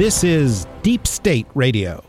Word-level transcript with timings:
This 0.00 0.24
is 0.24 0.66
Deep 0.82 1.06
State 1.06 1.46
Radio, 1.54 2.02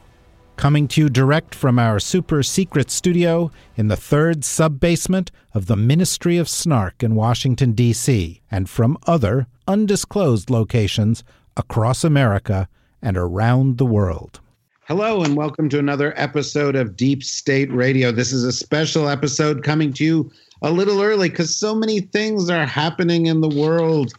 coming 0.56 0.88
to 0.88 1.02
you 1.02 1.10
direct 1.10 1.54
from 1.54 1.78
our 1.78 2.00
super 2.00 2.42
secret 2.42 2.90
studio 2.90 3.52
in 3.76 3.90
the 3.90 3.98
third 3.98 4.46
sub 4.46 4.80
basement 4.80 5.30
of 5.54 5.66
the 5.66 5.76
Ministry 5.76 6.38
of 6.38 6.48
Snark 6.48 7.04
in 7.04 7.16
Washington, 7.16 7.74
D.C., 7.74 8.42
and 8.50 8.70
from 8.70 8.98
other 9.08 9.48
undisclosed 9.68 10.50
locations 10.50 11.26
across 11.58 12.06
America 12.06 12.70
and 13.02 13.18
around 13.18 13.78
the 13.78 13.86
world. 13.86 14.40
Hello, 14.88 15.22
and 15.24 15.36
welcome 15.36 15.68
to 15.68 15.78
another 15.78 16.14
episode 16.16 16.78
of 16.78 16.96
Deep 16.96 17.22
State 17.22 17.74
Radio. 17.74 18.14
This 18.14 18.32
is 18.32 18.46
a 18.46 18.54
special 18.54 19.10
episode 19.10 19.66
coming 19.66 19.92
to 19.96 20.06
you 20.06 20.32
a 20.62 20.72
little 20.72 21.02
early 21.02 21.28
because 21.28 21.54
so 21.54 21.76
many 21.76 22.00
things 22.00 22.50
are 22.50 22.66
happening 22.66 23.26
in 23.26 23.42
the 23.42 23.50
world 23.50 24.14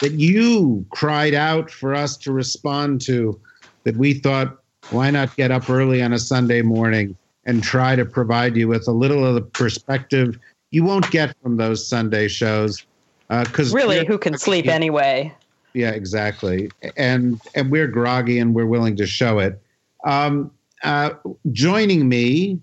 that 0.00 0.12
you 0.12 0.84
cried 0.90 1.34
out 1.34 1.70
for 1.70 1.94
us 1.94 2.16
to 2.18 2.32
respond 2.32 3.00
to 3.02 3.38
that 3.84 3.96
we 3.96 4.14
thought, 4.14 4.58
why 4.90 5.10
not 5.10 5.34
get 5.36 5.50
up 5.50 5.68
early 5.70 6.02
on 6.02 6.12
a 6.12 6.18
Sunday 6.18 6.62
morning 6.62 7.16
and 7.44 7.62
try 7.62 7.96
to 7.96 8.04
provide 8.04 8.56
you 8.56 8.68
with 8.68 8.86
a 8.88 8.92
little 8.92 9.24
of 9.24 9.34
the 9.34 9.40
perspective 9.40 10.38
you 10.70 10.84
won't 10.84 11.10
get 11.10 11.34
from 11.42 11.56
those 11.56 11.86
Sunday 11.86 12.28
shows? 12.28 12.84
Because 13.28 13.72
really, 13.72 14.04
who 14.04 14.18
can 14.18 14.38
sleep 14.38 14.66
anyway? 14.66 15.32
Yeah, 15.74 15.90
exactly. 15.90 16.70
And 16.96 17.40
and 17.54 17.70
we're 17.70 17.88
groggy 17.88 18.38
and 18.38 18.54
we're 18.54 18.66
willing 18.66 18.96
to 18.96 19.06
show 19.06 19.38
it. 19.38 19.60
Um, 20.04 20.50
uh, 20.84 21.10
joining 21.52 22.08
me 22.08 22.60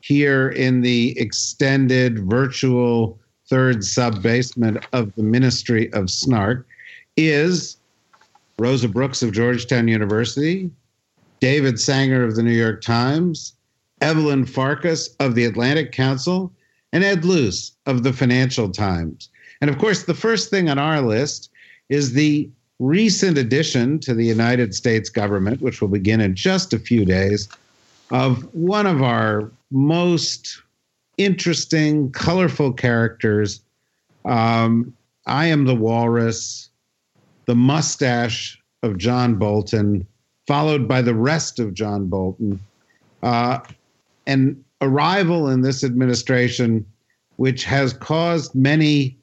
here 0.00 0.50
in 0.50 0.82
the 0.82 1.18
extended 1.18 2.18
virtual 2.30 3.18
third 3.48 3.84
sub 3.84 4.22
basement 4.22 4.86
of 4.92 5.14
the 5.14 5.22
Ministry 5.22 5.92
of 5.92 6.10
Snark 6.10 6.66
is 7.16 7.76
Rosa 8.58 8.88
Brooks 8.88 9.22
of 9.22 9.32
Georgetown 9.32 9.88
University, 9.88 10.70
David 11.40 11.78
Sanger 11.78 12.24
of 12.24 12.36
the 12.36 12.42
New 12.42 12.52
York 12.52 12.82
Times, 12.82 13.54
Evelyn 14.00 14.44
Farkas 14.44 15.14
of 15.20 15.34
the 15.34 15.44
Atlantic 15.44 15.92
Council, 15.92 16.52
and 16.92 17.02
Ed 17.02 17.24
Luce 17.24 17.72
of 17.86 18.02
the 18.02 18.12
Financial 18.12 18.68
Times. 18.68 19.28
And 19.60 19.70
of 19.70 19.78
course, 19.78 20.04
the 20.04 20.14
first 20.14 20.50
thing 20.50 20.68
on 20.68 20.78
our 20.78 21.00
list 21.00 21.50
is 21.88 22.12
the 22.12 22.48
recent 22.78 23.38
addition 23.38 23.98
to 24.00 24.14
the 24.14 24.24
United 24.24 24.74
States 24.74 25.08
government, 25.08 25.60
which 25.60 25.80
will 25.80 25.88
begin 25.88 26.20
in 26.20 26.34
just 26.34 26.72
a 26.72 26.78
few 26.78 27.04
days, 27.04 27.48
of 28.10 28.42
one 28.54 28.86
of 28.86 29.02
our 29.02 29.50
most 29.70 30.60
interesting, 31.16 32.10
colorful 32.12 32.72
characters. 32.72 33.60
Um, 34.24 34.94
I 35.26 35.46
am 35.46 35.64
the 35.64 35.74
walrus, 35.74 36.68
the 37.46 37.54
mustache 37.54 38.60
of 38.82 38.98
John 38.98 39.36
Bolton, 39.36 40.06
followed 40.46 40.86
by 40.86 41.02
the 41.02 41.14
rest 41.14 41.58
of 41.58 41.74
John 41.74 42.06
Bolton. 42.06 42.60
Uh, 43.22 43.60
an 44.26 44.62
arrival 44.80 45.48
in 45.48 45.62
this 45.62 45.82
administration, 45.84 46.84
which 47.36 47.64
has 47.64 47.92
caused 47.92 48.54
many 48.54 49.16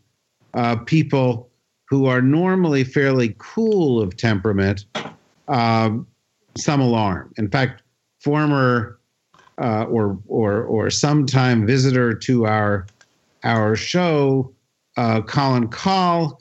uh, 0.53 0.75
people 0.77 1.49
who 1.85 2.05
are 2.05 2.21
normally 2.21 2.83
fairly 2.83 3.35
cool 3.37 4.01
of 4.01 4.15
temperament 4.17 4.85
um, 5.47 6.07
some 6.57 6.81
alarm. 6.81 7.33
In 7.37 7.49
fact, 7.49 7.83
former 8.19 8.99
uh, 9.61 9.83
or 9.83 10.17
or 10.27 10.63
or 10.63 10.89
sometime 10.89 11.67
visitor 11.67 12.13
to 12.13 12.45
our 12.45 12.87
our 13.43 13.75
show, 13.75 14.51
uh, 14.97 15.21
Colin 15.21 15.67
Kahl, 15.67 16.40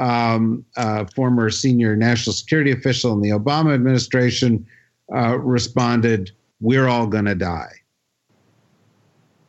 um, 0.00 0.64
uh, 0.76 1.04
former 1.14 1.50
senior 1.50 1.94
national 1.94 2.32
security 2.32 2.72
official 2.72 3.12
in 3.12 3.20
the 3.20 3.30
Obama 3.30 3.74
administration, 3.74 4.66
uh, 5.14 5.38
responded, 5.38 6.30
"We're 6.60 6.88
all 6.88 7.06
going 7.06 7.26
to 7.26 7.34
die." 7.34 7.72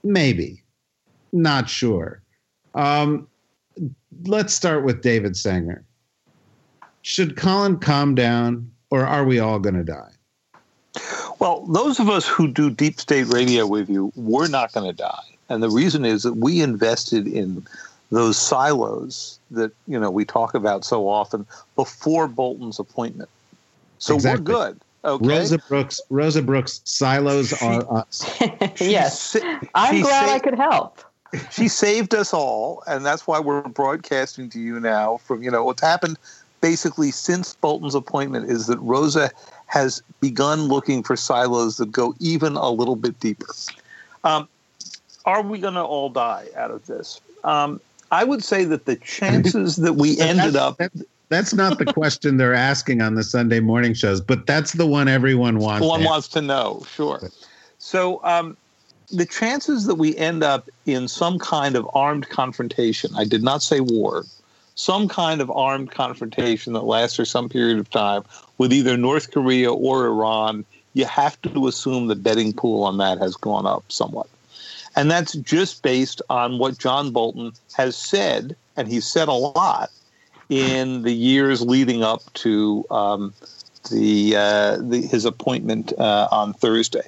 Maybe, 0.03 0.61
not 1.31 1.69
sure. 1.69 2.21
Um, 2.75 3.27
let's 4.25 4.53
start 4.53 4.83
with 4.83 5.01
David 5.01 5.37
Sanger. 5.37 5.83
Should 7.01 7.37
Colin 7.37 7.77
calm 7.77 8.13
down, 8.13 8.69
or 8.89 9.05
are 9.05 9.23
we 9.23 9.39
all 9.39 9.59
going 9.59 9.75
to 9.75 9.83
die? 9.83 10.11
Well, 11.39 11.65
those 11.67 11.99
of 11.99 12.09
us 12.09 12.27
who 12.27 12.47
do 12.47 12.69
deep 12.69 12.99
state 12.99 13.27
radio 13.27 13.65
with 13.65 13.89
you, 13.89 14.11
we're 14.15 14.49
not 14.49 14.73
going 14.73 14.89
to 14.89 14.95
die. 14.95 15.37
And 15.49 15.63
the 15.63 15.69
reason 15.69 16.05
is 16.05 16.23
that 16.23 16.33
we 16.33 16.61
invested 16.61 17.27
in 17.27 17.65
those 18.11 18.37
silos 18.37 19.39
that, 19.51 19.71
you 19.87 19.99
know, 19.99 20.09
we 20.09 20.25
talk 20.25 20.53
about 20.53 20.83
so 20.85 21.07
often 21.07 21.45
before 21.75 22.27
Bolton's 22.27 22.79
appointment. 22.79 23.29
So 23.99 24.15
Exactly. 24.15 24.53
we're 24.53 24.59
good. 24.69 24.79
Okay. 25.03 25.27
Rosa 25.27 25.57
Brooks, 25.57 25.99
Rosa 26.09 26.41
Brooks, 26.41 26.81
silos 26.85 27.49
She- 27.49 27.65
are 27.65 27.91
us. 27.97 28.23
yes, 28.79 29.19
sa- 29.19 29.39
I'm 29.73 30.01
glad 30.01 30.27
sa- 30.27 30.33
I 30.35 30.39
could 30.39 30.55
help. 30.55 30.99
she 31.51 31.67
saved 31.67 32.13
us 32.13 32.33
all, 32.33 32.83
and 32.87 33.03
that's 33.05 33.25
why 33.25 33.39
we're 33.39 33.61
broadcasting 33.63 34.49
to 34.51 34.59
you 34.59 34.79
now. 34.79 35.17
From 35.17 35.41
you 35.41 35.49
know 35.49 35.63
what's 35.63 35.81
happened 35.81 36.17
basically 36.61 37.09
since 37.09 37.55
Bolton's 37.55 37.95
appointment 37.95 38.51
is 38.51 38.67
that 38.67 38.77
Rosa 38.79 39.31
has 39.65 40.03
begun 40.19 40.63
looking 40.65 41.01
for 41.01 41.15
silos 41.15 41.77
that 41.77 41.91
go 41.91 42.13
even 42.19 42.55
a 42.55 42.69
little 42.69 42.95
bit 42.95 43.19
deeper. 43.19 43.47
Um, 44.23 44.47
are 45.25 45.41
we 45.41 45.57
going 45.57 45.73
to 45.73 45.81
all 45.83 46.09
die 46.09 46.45
out 46.55 46.69
of 46.69 46.85
this? 46.85 47.19
Um, 47.43 47.81
I 48.11 48.23
would 48.23 48.43
say 48.43 48.65
that 48.65 48.85
the 48.85 48.97
chances 48.97 49.77
that 49.77 49.93
we 49.93 50.19
ended 50.19 50.55
up 50.55 50.79
That's, 51.29 51.53
not 51.53 51.79
the 51.79 51.85
question 51.85 52.37
they're 52.37 52.53
asking 52.53 53.01
on 53.01 53.15
the 53.15 53.23
Sunday 53.23 53.61
morning 53.61 53.93
shows, 53.93 54.19
but 54.19 54.45
that's 54.45 54.73
the 54.73 54.85
one 54.85 55.07
everyone 55.07 55.59
wants. 55.59 55.87
one 55.87 56.01
to 56.01 56.05
wants 56.05 56.27
to 56.29 56.41
know, 56.41 56.83
sure. 56.93 57.21
So 57.77 58.23
um, 58.23 58.57
the 59.09 59.25
chances 59.25 59.85
that 59.85 59.95
we 59.95 60.15
end 60.17 60.43
up 60.43 60.69
in 60.85 61.07
some 61.07 61.39
kind 61.39 61.75
of 61.75 61.89
armed 61.93 62.29
confrontation, 62.29 63.11
I 63.15 63.23
did 63.23 63.43
not 63.43 63.63
say 63.63 63.79
war, 63.79 64.25
some 64.75 65.07
kind 65.07 65.41
of 65.41 65.49
armed 65.51 65.91
confrontation 65.91 66.73
that 66.73 66.83
lasts 66.83 67.15
for 67.15 67.25
some 67.25 67.49
period 67.49 67.79
of 67.79 67.89
time 67.89 68.23
with 68.57 68.73
either 68.73 68.97
North 68.97 69.31
Korea 69.31 69.71
or 69.71 70.05
Iran, 70.05 70.65
you 70.93 71.05
have 71.05 71.41
to 71.43 71.67
assume 71.67 72.07
the 72.07 72.15
betting 72.15 72.53
pool 72.53 72.83
on 72.83 72.97
that 72.97 73.17
has 73.19 73.35
gone 73.35 73.65
up 73.65 73.83
somewhat. 73.89 74.27
And 74.95 75.09
that's 75.09 75.33
just 75.33 75.83
based 75.83 76.21
on 76.29 76.57
what 76.57 76.77
John 76.77 77.11
Bolton 77.11 77.53
has 77.73 77.95
said, 77.95 78.55
and 78.75 78.87
he's 78.87 79.07
said 79.07 79.27
a 79.27 79.33
lot 79.33 79.89
in 80.49 81.03
the 81.03 81.13
years 81.13 81.61
leading 81.61 82.03
up 82.03 82.21
to 82.33 82.85
um, 82.91 83.33
the, 83.89 84.35
uh, 84.35 84.77
the 84.77 85.01
his 85.01 85.23
appointment 85.25 85.93
uh, 85.97 86.27
on 86.31 86.53
Thursday. 86.53 87.07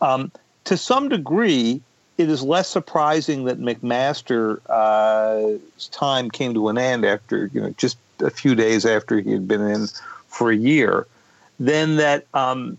Um, 0.00 0.32
to 0.64 0.76
some 0.76 1.08
degree, 1.08 1.80
it 2.18 2.28
is 2.28 2.42
less 2.42 2.68
surprising 2.68 3.44
that 3.44 3.60
McMaster's 3.60 4.64
uh, 4.68 5.58
time 5.92 6.30
came 6.30 6.54
to 6.54 6.68
an 6.68 6.78
end 6.78 7.04
after 7.04 7.46
you 7.52 7.60
know 7.60 7.74
just 7.78 7.98
a 8.20 8.30
few 8.30 8.54
days 8.54 8.84
after 8.84 9.20
he 9.20 9.32
had 9.32 9.48
been 9.48 9.60
in 9.60 9.86
for 10.26 10.50
a 10.50 10.56
year, 10.56 11.06
than 11.58 11.96
that 11.96 12.26
um, 12.34 12.78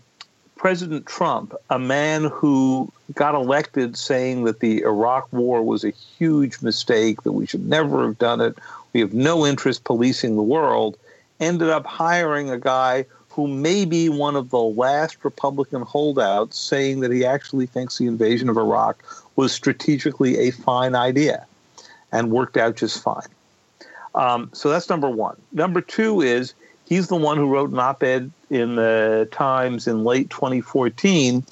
President 0.56 1.06
Trump, 1.06 1.54
a 1.70 1.78
man 1.78 2.24
who 2.24 2.90
got 3.14 3.34
elected 3.34 3.96
saying 3.96 4.44
that 4.44 4.60
the 4.60 4.82
Iraq 4.82 5.32
War 5.32 5.62
was 5.62 5.84
a 5.84 5.90
huge 5.90 6.62
mistake, 6.62 7.22
that 7.22 7.32
we 7.32 7.46
should 7.46 7.66
never 7.66 8.06
have 8.06 8.18
done 8.18 8.40
it, 8.40 8.56
we 8.92 9.00
have 9.00 9.12
no 9.12 9.44
interest 9.44 9.84
policing 9.84 10.36
the 10.36 10.42
world, 10.42 10.96
ended 11.40 11.68
up 11.68 11.84
hiring 11.84 12.50
a 12.50 12.58
guy 12.58 13.04
who 13.30 13.48
may 13.48 13.84
be 13.84 14.08
one 14.08 14.36
of 14.36 14.50
the 14.50 14.60
last 14.60 15.24
Republican 15.24 15.82
holdouts 15.82 16.56
saying 16.56 17.00
that 17.00 17.10
he 17.10 17.24
actually 17.24 17.66
thinks 17.66 17.98
the 17.98 18.06
invasion 18.06 18.48
of 18.48 18.56
Iraq 18.56 19.02
was 19.34 19.52
strategically 19.52 20.38
a 20.38 20.52
fine 20.52 20.94
idea 20.94 21.44
and 22.12 22.30
worked 22.30 22.56
out 22.56 22.76
just 22.76 23.02
fine. 23.02 23.26
Um, 24.14 24.50
so 24.52 24.70
that's 24.70 24.88
number 24.88 25.10
one. 25.10 25.36
Number 25.52 25.80
two 25.80 26.20
is 26.20 26.54
he's 26.86 27.08
the 27.08 27.16
one 27.16 27.36
who 27.36 27.48
wrote 27.48 27.70
an 27.70 27.78
op-ed 27.78 28.30
in 28.50 28.76
the 28.76 29.28
Times 29.32 29.86
in 29.86 30.04
late 30.04 30.30
2014 30.30 31.44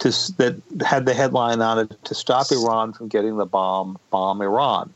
to, 0.00 0.08
that 0.36 0.60
had 0.84 1.06
the 1.06 1.14
headline 1.14 1.60
on 1.60 1.78
it 1.78 2.04
to 2.04 2.14
stop 2.14 2.50
Iran 2.50 2.92
from 2.92 3.08
getting 3.08 3.36
the 3.36 3.46
bomb, 3.46 3.98
bomb 4.10 4.42
Iran. 4.42 4.92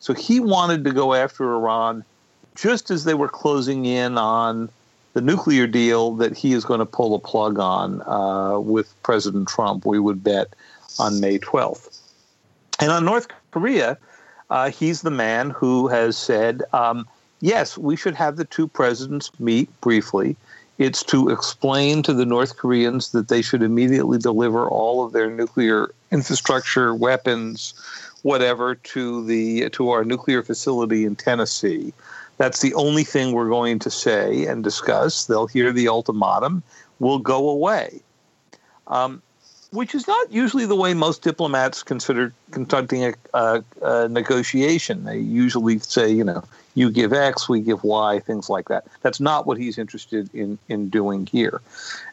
So 0.00 0.14
he 0.14 0.40
wanted 0.40 0.84
to 0.84 0.92
go 0.92 1.14
after 1.14 1.52
Iran 1.54 2.04
just 2.54 2.90
as 2.90 3.04
they 3.04 3.14
were 3.14 3.28
closing 3.28 3.84
in 3.84 4.18
on 4.18 4.68
the 5.12 5.20
nuclear 5.20 5.66
deal 5.66 6.12
that 6.16 6.36
he 6.36 6.52
is 6.52 6.64
going 6.64 6.80
to 6.80 6.86
pull 6.86 7.14
a 7.14 7.18
plug 7.18 7.58
on 7.58 8.02
uh, 8.02 8.58
with 8.58 8.94
President 9.02 9.48
Trump, 9.48 9.84
we 9.84 9.98
would 9.98 10.22
bet, 10.22 10.54
on 10.98 11.20
May 11.20 11.38
12th. 11.38 12.00
And 12.80 12.90
on 12.90 13.04
North 13.04 13.28
Korea, 13.50 13.98
uh, 14.50 14.70
he's 14.70 15.02
the 15.02 15.10
man 15.10 15.50
who 15.50 15.88
has 15.88 16.16
said, 16.16 16.62
um, 16.72 17.06
yes, 17.40 17.78
we 17.78 17.96
should 17.96 18.14
have 18.14 18.36
the 18.36 18.44
two 18.44 18.68
presidents 18.68 19.30
meet 19.38 19.68
briefly. 19.80 20.36
It's 20.78 21.02
to 21.04 21.28
explain 21.28 22.02
to 22.04 22.14
the 22.14 22.24
North 22.24 22.56
Koreans 22.56 23.10
that 23.10 23.28
they 23.28 23.42
should 23.42 23.62
immediately 23.62 24.18
deliver 24.18 24.68
all 24.68 25.04
of 25.04 25.12
their 25.12 25.28
nuclear 25.28 25.92
infrastructure, 26.12 26.94
weapons, 26.94 27.74
whatever, 28.22 28.76
to 28.76 29.24
the 29.24 29.70
to 29.70 29.90
our 29.90 30.04
nuclear 30.04 30.42
facility 30.42 31.04
in 31.04 31.16
Tennessee. 31.16 31.92
That's 32.36 32.60
the 32.60 32.74
only 32.74 33.02
thing 33.02 33.32
we're 33.32 33.48
going 33.48 33.80
to 33.80 33.90
say 33.90 34.46
and 34.46 34.62
discuss. 34.62 35.26
They'll 35.26 35.48
hear 35.48 35.72
the 35.72 35.88
ultimatum. 35.88 36.62
We'll 37.00 37.18
go 37.18 37.48
away. 37.48 38.00
Um, 38.86 39.20
which 39.70 39.94
is 39.94 40.06
not 40.06 40.32
usually 40.32 40.66
the 40.66 40.74
way 40.74 40.94
most 40.94 41.22
diplomats 41.22 41.82
consider 41.82 42.32
conducting 42.50 43.04
a, 43.04 43.14
a, 43.34 43.64
a, 43.82 44.08
negotiation. 44.08 45.04
They 45.04 45.18
usually 45.18 45.78
say, 45.80 46.10
you 46.10 46.24
know, 46.24 46.42
you 46.74 46.90
give 46.90 47.12
X, 47.12 47.48
we 47.48 47.60
give 47.60 47.84
Y, 47.84 48.20
things 48.20 48.48
like 48.48 48.68
that. 48.68 48.86
That's 49.02 49.20
not 49.20 49.46
what 49.46 49.58
he's 49.58 49.78
interested 49.78 50.32
in 50.34 50.58
in 50.68 50.88
doing 50.88 51.26
here, 51.26 51.60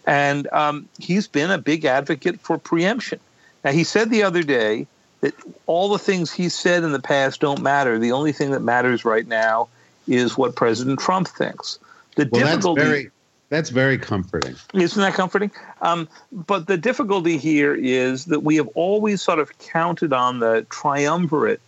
and 0.06 0.48
um, 0.52 0.90
he's 1.00 1.28
been 1.28 1.52
a 1.52 1.58
big 1.58 1.86
advocate 1.86 2.40
for 2.42 2.58
preemption. 2.58 3.20
Now, 3.64 3.72
he 3.72 3.84
said 3.84 4.10
the 4.10 4.24
other 4.24 4.44
day 4.44 4.88
that 5.22 5.34
all 5.66 5.90
the 5.90 6.00
things 6.00 6.32
he 6.32 6.50
said 6.50 6.84
in 6.84 6.92
the 6.92 7.02
past 7.02 7.42
don't 7.42 7.62
matter. 7.62 7.98
The 7.98 8.12
only 8.12 8.32
thing 8.32 8.52
that 8.52 8.62
matters 8.62 9.06
right 9.06 9.28
now 9.28 9.70
is 10.08 10.38
what 10.38 10.56
President 10.56 11.00
Trump 11.00 11.28
thinks. 11.28 11.80
The 12.16 12.30
well, 12.32 12.46
difficulty. 12.46 13.10
That's 13.50 13.70
very, 13.70 13.98
comforting. 13.98 14.56
Isn't 14.74 15.02
that 15.02 15.14
comforting? 15.14 15.52
Um, 15.82 16.08
but 16.32 16.68
the 16.68 16.78
difficulty 16.78 17.38
here 17.38 17.76
is 17.76 18.26
that 18.26 18.42
we 18.42 18.56
have 18.56 18.68
always 18.70 19.22
sort 19.22 19.40
of 19.40 19.58
counted 19.60 20.14
on 20.14 20.40
the 20.40 20.66
triumvirate 20.70 21.62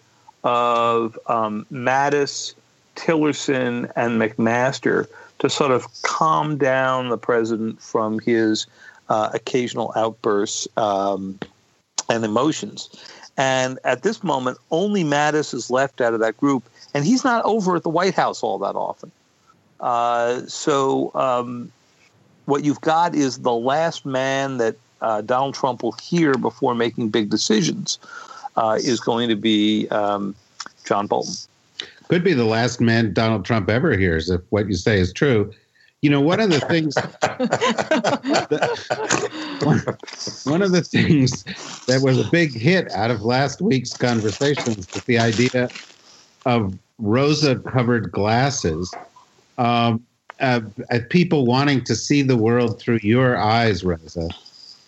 of 0.43 1.19
um, 1.27 1.65
Mattis, 1.71 2.55
Tillerson, 2.95 3.91
and 3.95 4.19
McMaster 4.19 5.07
to 5.39 5.49
sort 5.49 5.71
of 5.71 5.85
calm 6.01 6.57
down 6.57 7.09
the 7.09 7.17
president 7.17 7.79
from 7.81 8.19
his 8.19 8.65
uh, 9.09 9.29
occasional 9.33 9.93
outbursts 9.95 10.67
um, 10.77 11.37
and 12.09 12.25
emotions. 12.25 12.89
And 13.37 13.77
at 13.83 14.01
this 14.01 14.23
moment, 14.23 14.57
only 14.71 15.03
Mattis 15.03 15.53
is 15.53 15.69
left 15.69 16.01
out 16.01 16.15
of 16.15 16.19
that 16.21 16.37
group, 16.37 16.63
and 16.95 17.05
he's 17.05 17.23
not 17.23 17.45
over 17.45 17.75
at 17.75 17.83
the 17.83 17.89
White 17.89 18.15
House 18.15 18.41
all 18.41 18.57
that 18.59 18.75
often. 18.75 19.11
Uh, 19.79 20.41
so 20.47 21.11
um, 21.15 21.71
what 22.45 22.63
you've 22.63 22.81
got 22.81 23.15
is 23.15 23.39
the 23.39 23.53
last 23.53 24.05
man 24.05 24.57
that 24.57 24.75
uh, 25.01 25.21
Donald 25.21 25.53
Trump 25.53 25.83
will 25.83 25.93
hear 25.93 26.35
before 26.35 26.73
making 26.73 27.09
big 27.09 27.29
decisions 27.29 27.99
uh, 28.55 28.79
is 28.81 28.99
going 28.99 29.29
to 29.29 29.35
be 29.35 29.87
um, 29.89 30.35
John 30.85 31.07
Bolton. 31.07 31.35
Could 32.07 32.23
be 32.23 32.33
the 32.33 32.45
last 32.45 32.81
man 32.81 33.13
Donald 33.13 33.45
Trump 33.45 33.69
ever 33.69 33.97
hears 33.97 34.29
if 34.29 34.41
what 34.49 34.67
you 34.67 34.75
say 34.75 34.99
is 34.99 35.13
true. 35.13 35.51
You 36.01 36.11
know, 36.11 36.21
one 36.21 36.39
of 36.39 36.51
the 36.51 36.59
things, 36.61 36.95
one 40.45 40.61
of 40.61 40.71
the 40.71 40.83
things 40.83 41.43
that 41.85 42.01
was 42.01 42.19
a 42.19 42.29
big 42.29 42.53
hit 42.53 42.91
out 42.91 43.11
of 43.11 43.23
last 43.23 43.61
week's 43.61 43.97
conversations 43.97 44.87
was 44.93 45.03
the 45.03 45.19
idea 45.19 45.69
of 46.45 46.77
rosa-covered 46.99 48.11
glasses 48.11 48.91
um, 49.57 50.05
uh, 50.39 50.61
people 51.09 51.45
wanting 51.45 51.83
to 51.85 51.95
see 51.95 52.21
the 52.21 52.37
world 52.37 52.79
through 52.79 52.99
your 53.01 53.37
eyes, 53.37 53.83
Rosa. 53.83 54.29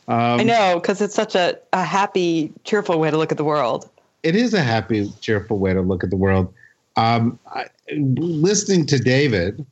Um, 0.08 0.40
I 0.40 0.44
know, 0.44 0.80
because 0.80 1.02
it's 1.02 1.16
such 1.16 1.36
a, 1.36 1.58
a 1.74 1.84
happy, 1.84 2.52
cheerful 2.64 3.00
way 3.00 3.12
to 3.12 3.18
look 3.18 3.32
at 3.32 3.38
the 3.38 3.44
world. 3.44 3.90
It 4.24 4.36
is 4.36 4.54
a 4.54 4.62
happy, 4.62 5.12
cheerful 5.22 5.60
way 5.60 5.74
to 5.74 5.82
look 5.82 6.04
at 6.04 6.10
the 6.10 6.16
world. 6.16 6.54
Um, 6.96 7.40
I, 7.48 7.66
listening 7.96 8.86
to 8.88 9.00
David, 9.00 9.66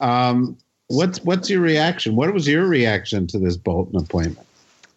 um, 0.00 0.56
what's 0.86 1.22
what's 1.24 1.50
your 1.50 1.60
reaction? 1.60 2.16
What 2.16 2.32
was 2.32 2.46
your 2.46 2.66
reaction 2.66 3.26
to 3.28 3.38
this 3.38 3.56
Bolton 3.56 3.98
appointment? 3.98 4.45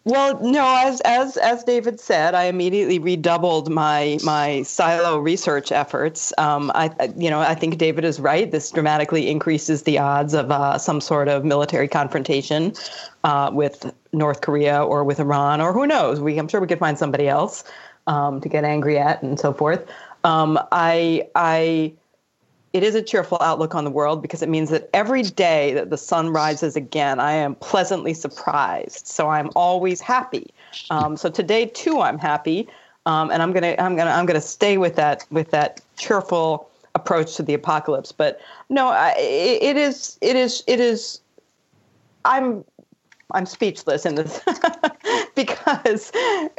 Well, 0.04 0.40
no, 0.40 0.64
as 0.86 1.02
as 1.02 1.36
as 1.36 1.62
David 1.62 2.00
said, 2.00 2.34
I 2.34 2.44
immediately 2.44 2.98
redoubled 2.98 3.68
my 3.70 4.18
my 4.24 4.62
silo 4.62 5.18
research 5.18 5.70
efforts. 5.70 6.32
Um, 6.38 6.72
I, 6.74 7.12
you 7.18 7.28
know, 7.28 7.40
I 7.40 7.54
think 7.54 7.76
David 7.76 8.06
is 8.06 8.18
right. 8.18 8.50
This 8.50 8.70
dramatically 8.70 9.28
increases 9.28 9.82
the 9.82 9.98
odds 9.98 10.32
of 10.32 10.50
uh, 10.50 10.78
some 10.78 11.02
sort 11.02 11.28
of 11.28 11.44
military 11.44 11.86
confrontation 11.86 12.72
uh, 13.24 13.50
with 13.52 13.92
North 14.14 14.40
Korea 14.40 14.82
or 14.82 15.04
with 15.04 15.20
Iran 15.20 15.60
or 15.60 15.74
who 15.74 15.86
knows. 15.86 16.18
We, 16.18 16.38
I'm 16.38 16.48
sure 16.48 16.62
we 16.62 16.66
could 16.66 16.78
find 16.78 16.96
somebody 16.96 17.28
else 17.28 17.62
um, 18.06 18.40
to 18.40 18.48
get 18.48 18.64
angry 18.64 18.98
at 18.98 19.22
and 19.22 19.38
so 19.38 19.52
forth. 19.52 19.86
Um, 20.24 20.58
I 20.72 21.28
I 21.34 21.92
it 22.72 22.82
is 22.82 22.94
a 22.94 23.02
cheerful 23.02 23.38
outlook 23.40 23.74
on 23.74 23.84
the 23.84 23.90
world 23.90 24.22
because 24.22 24.42
it 24.42 24.48
means 24.48 24.70
that 24.70 24.88
every 24.94 25.22
day 25.22 25.74
that 25.74 25.90
the 25.90 25.96
sun 25.96 26.30
rises 26.30 26.76
again, 26.76 27.18
I 27.18 27.32
am 27.32 27.56
pleasantly 27.56 28.14
surprised. 28.14 29.06
So 29.06 29.28
I'm 29.28 29.50
always 29.56 30.00
happy. 30.00 30.52
Um, 30.90 31.16
so 31.16 31.30
today 31.30 31.66
too, 31.66 32.00
I'm 32.00 32.18
happy, 32.18 32.68
um, 33.06 33.30
and 33.30 33.42
I'm 33.42 33.52
gonna 33.52 33.74
I'm 33.78 33.96
gonna 33.96 34.10
I'm 34.10 34.26
gonna 34.26 34.40
stay 34.40 34.78
with 34.78 34.96
that 34.96 35.24
with 35.30 35.50
that 35.50 35.80
cheerful 35.96 36.68
approach 36.94 37.36
to 37.36 37.42
the 37.42 37.54
apocalypse. 37.54 38.12
But 38.12 38.40
no, 38.68 38.88
I, 38.88 39.14
it 39.18 39.76
is 39.76 40.18
it 40.20 40.36
is 40.36 40.62
it 40.66 40.80
is. 40.80 41.20
I'm 42.24 42.64
I'm 43.34 43.46
speechless 43.46 44.06
in 44.06 44.14
this 44.16 44.40
because 45.34 46.12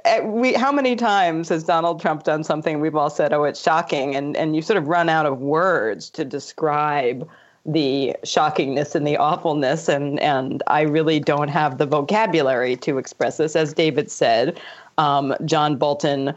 eh, 0.06 0.22
we 0.22 0.54
how 0.54 0.72
many 0.72 0.96
times 0.96 1.50
has 1.50 1.64
Donald 1.64 2.02
Trump 2.02 2.24
done 2.24 2.44
something 2.44 2.80
we've 2.80 2.96
all 2.96 3.10
said 3.10 3.34
oh 3.34 3.44
it's 3.44 3.62
shocking 3.62 4.16
and 4.16 4.36
and 4.38 4.56
you 4.56 4.62
sort 4.62 4.78
of 4.78 4.88
run 4.88 5.10
out 5.10 5.26
of 5.26 5.40
words 5.40 6.10
to 6.12 6.26
describe 6.26 7.28
the 7.66 8.16
shockingness 8.24 8.96
and 8.96 9.06
the 9.06 9.18
awfulness 9.18 9.88
and 9.88 10.20
and 10.20 10.64
I 10.68 10.82
really 10.82 11.20
don't 11.20 11.50
have 11.50 11.78
the 11.78 11.86
vocabulary 11.86 12.76
to 12.78 12.98
express 12.98 13.38
this. 13.38 13.56
As 13.56 13.74
David 13.74 14.10
said 14.10 14.60
um, 14.98 15.36
John 15.46 15.78
Bolton 15.78 16.34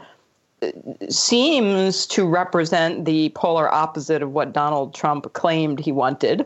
eh, 0.61 0.71
seems 1.09 2.05
to 2.07 2.27
represent 2.27 3.05
the 3.05 3.29
polar 3.29 3.73
opposite 3.73 4.21
of 4.21 4.31
what 4.31 4.53
Donald 4.53 4.93
Trump 4.93 5.33
claimed 5.33 5.79
he 5.79 5.91
wanted 5.91 6.45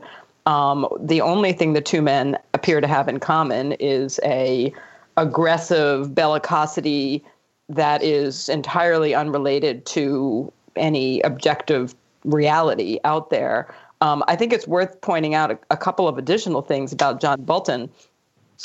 um, 0.50 0.88
the 0.98 1.20
only 1.20 1.52
thing 1.52 1.74
the 1.74 1.80
two 1.80 2.02
men 2.02 2.36
appear 2.54 2.80
to 2.80 2.88
have 2.88 3.08
in 3.08 3.20
common 3.20 3.70
is 3.74 4.18
a 4.24 4.74
aggressive 5.16 6.08
bellicosity 6.08 7.22
that 7.68 8.02
is 8.02 8.48
entirely 8.48 9.14
unrelated 9.14 9.86
to 9.86 10.52
any 10.74 11.20
objective 11.20 11.94
reality 12.24 12.98
out 13.04 13.30
there. 13.30 13.72
Um, 14.00 14.24
I 14.26 14.34
think 14.34 14.52
it's 14.52 14.66
worth 14.66 15.00
pointing 15.02 15.34
out 15.34 15.52
a, 15.52 15.58
a, 15.70 15.76
couple 15.76 16.08
of 16.08 16.18
additional 16.18 16.62
things 16.62 16.92
about 16.92 17.20
John 17.20 17.42
Bolton. 17.42 17.88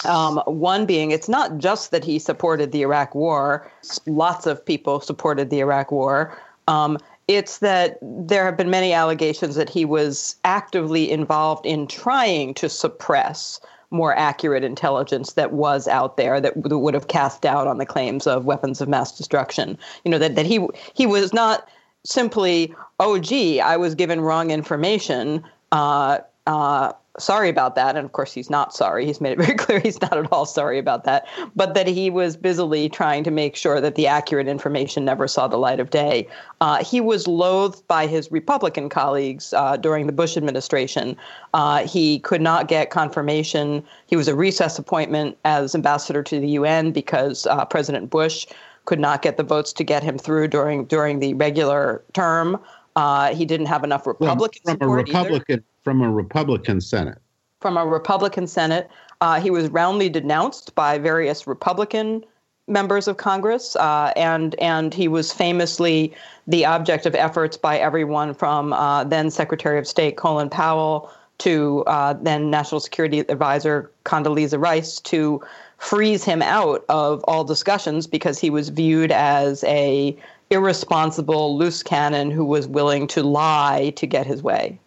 Um, 0.05 0.41
one 0.48 0.88
being, 0.88 1.12
it's 1.12 1.29
not 1.29 1.59
just 1.59 1.91
that 1.91 2.03
he 2.03 2.17
supported 2.17 2.71
the 2.71 2.81
Iraq 2.81 3.13
War, 3.13 3.69
lots 4.07 4.48
of 4.48 4.65
people 4.65 5.01
supported 5.01 5.51
the 5.51 5.59
Iraq 5.59 5.91
War. 5.91 6.36
Um, 6.67 6.98
it's 7.27 7.60
that 7.60 7.98
there 8.01 8.46
have 8.46 8.58
been 8.58 8.70
many 8.70 8.94
allegations 8.94 9.55
that 9.55 9.70
he 9.70 9.86
was 9.86 10.36
actively 10.44 11.10
involved 11.12 11.65
in 11.65 11.88
trying 11.88 12.53
to 12.55 12.70
suppress 12.70 13.60
more 13.91 14.15
accurate 14.17 14.63
intelligence 14.63 15.34
that 15.34 15.53
was 15.53 15.88
out 15.88 16.17
there 16.17 16.41
that 16.41 16.53
would 16.58 16.94
have 16.94 17.08
cast 17.08 17.41
doubt 17.41 17.67
on 17.67 17.77
the 17.77 17.86
claims 17.86 18.27
of 18.27 18.46
weapons 18.46 18.82
of 18.82 18.88
mass 18.88 19.15
destruction. 19.17 19.77
You 20.03 20.12
know 20.12 20.20
that 20.20 20.36
that 20.36 20.46
he 20.46 20.67
he 20.94 21.05
was 21.05 21.34
not 21.34 21.67
simply 22.03 22.74
oh 23.00 23.17
gee 23.17 23.60
I 23.60 23.77
was 23.77 23.96
given 23.96 24.22
wrong 24.22 24.51
information. 24.51 25.44
Uh, 25.72 26.20
uh, 26.46 26.94
sorry 27.17 27.50
about 27.50 27.75
that. 27.75 27.95
And 27.95 28.05
of 28.05 28.12
course, 28.12 28.34
he's 28.34 28.50
not 28.50 28.74
sorry. 28.74 29.05
He's 29.05 29.22
made 29.22 29.34
it 29.34 29.38
very 29.45 29.55
clear 29.55 29.79
he's 29.79 30.01
not 30.01 30.17
at 30.17 30.31
all 30.31 30.45
sorry 30.45 30.77
about 30.79 31.03
that, 31.05 31.27
but 31.55 31.74
that 31.74 31.88
he 31.88 32.10
was 32.10 32.36
busily 32.36 32.89
trying 32.89 33.24
to 33.24 33.31
make 33.31 33.55
sure 33.55 33.79
that 33.81 33.95
the 33.95 34.07
accurate 34.07 34.48
information 34.48 35.05
never 35.05 35.27
saw 35.27 35.48
the 35.48 35.57
light 35.57 35.79
of 35.79 35.89
day. 35.89 36.27
Uh, 36.62 36.84
he 36.84 37.01
was 37.01 37.27
loathed 37.27 37.88
by 37.88 38.07
his 38.07 38.31
Republican 38.31 38.89
colleagues 38.89 39.53
uh, 39.53 39.77
during 39.77 40.07
the 40.07 40.13
Bush 40.13 40.38
administration. 40.38 41.15
Uh, 41.53 41.86
he 41.88 42.19
could 42.19 42.41
not 42.41 42.67
get 42.67 42.89
confirmation. 42.89 43.84
He 44.07 44.15
was 44.15 44.27
a 44.27 44.36
recess 44.36 44.77
appointment 44.77 45.38
as 45.45 45.75
ambassador 45.75 46.24
to 46.24 46.39
the 46.39 46.50
UN 46.50 46.91
because 46.91 47.45
uh, 47.48 47.65
President 47.65 48.10
Bush 48.10 48.48
could 48.86 49.00
not 49.00 49.22
get 49.22 49.38
the 49.38 49.43
votes 49.43 49.74
to 49.74 49.84
get 49.84 50.03
him 50.03 50.17
through 50.17 50.48
during 50.48 50.86
during 50.86 51.19
the 51.19 51.34
regular 51.34 52.03
term. 52.13 52.62
Uh, 52.95 53.34
he 53.34 53.45
didn't 53.45 53.65
have 53.65 53.84
enough 53.84 54.05
Republican 54.07 54.62
from, 54.63 54.77
from 54.77 54.89
a 54.89 54.93
Republican 54.93 55.55
either. 55.55 55.63
From 55.85 56.01
a 56.01 56.11
Republican 56.11 56.81
Senate. 56.81 57.19
From 57.61 57.77
a 57.77 57.85
Republican 57.85 58.47
Senate, 58.47 58.89
uh, 59.21 59.39
he 59.39 59.49
was 59.49 59.69
roundly 59.69 60.09
denounced 60.09 60.75
by 60.75 60.97
various 60.97 61.47
Republican 61.47 62.25
members 62.67 63.07
of 63.07 63.17
Congress, 63.17 63.75
uh, 63.77 64.11
and 64.15 64.55
and 64.59 64.93
he 64.93 65.07
was 65.07 65.31
famously 65.31 66.13
the 66.47 66.65
object 66.65 67.05
of 67.05 67.15
efforts 67.15 67.55
by 67.55 67.77
everyone 67.77 68.33
from 68.33 68.73
uh, 68.73 69.03
then 69.03 69.29
Secretary 69.29 69.77
of 69.79 69.87
State 69.87 70.17
Colin 70.17 70.49
Powell 70.49 71.09
to 71.37 71.83
uh, 71.85 72.13
then 72.13 72.49
National 72.49 72.81
Security 72.81 73.19
Advisor 73.19 73.91
Condoleezza 74.03 74.59
Rice 74.59 74.99
to 75.01 75.41
freeze 75.77 76.23
him 76.23 76.41
out 76.41 76.83
of 76.89 77.23
all 77.27 77.43
discussions 77.43 78.07
because 78.07 78.39
he 78.39 78.49
was 78.49 78.69
viewed 78.69 79.11
as 79.11 79.63
a 79.65 80.17
irresponsible 80.49 81.57
loose 81.57 81.83
cannon 81.83 82.31
who 82.31 82.45
was 82.45 82.67
willing 82.67 83.05
to 83.07 83.21
lie 83.21 83.93
to 83.95 84.07
get 84.07 84.25
his 84.25 84.41
way. 84.41 84.79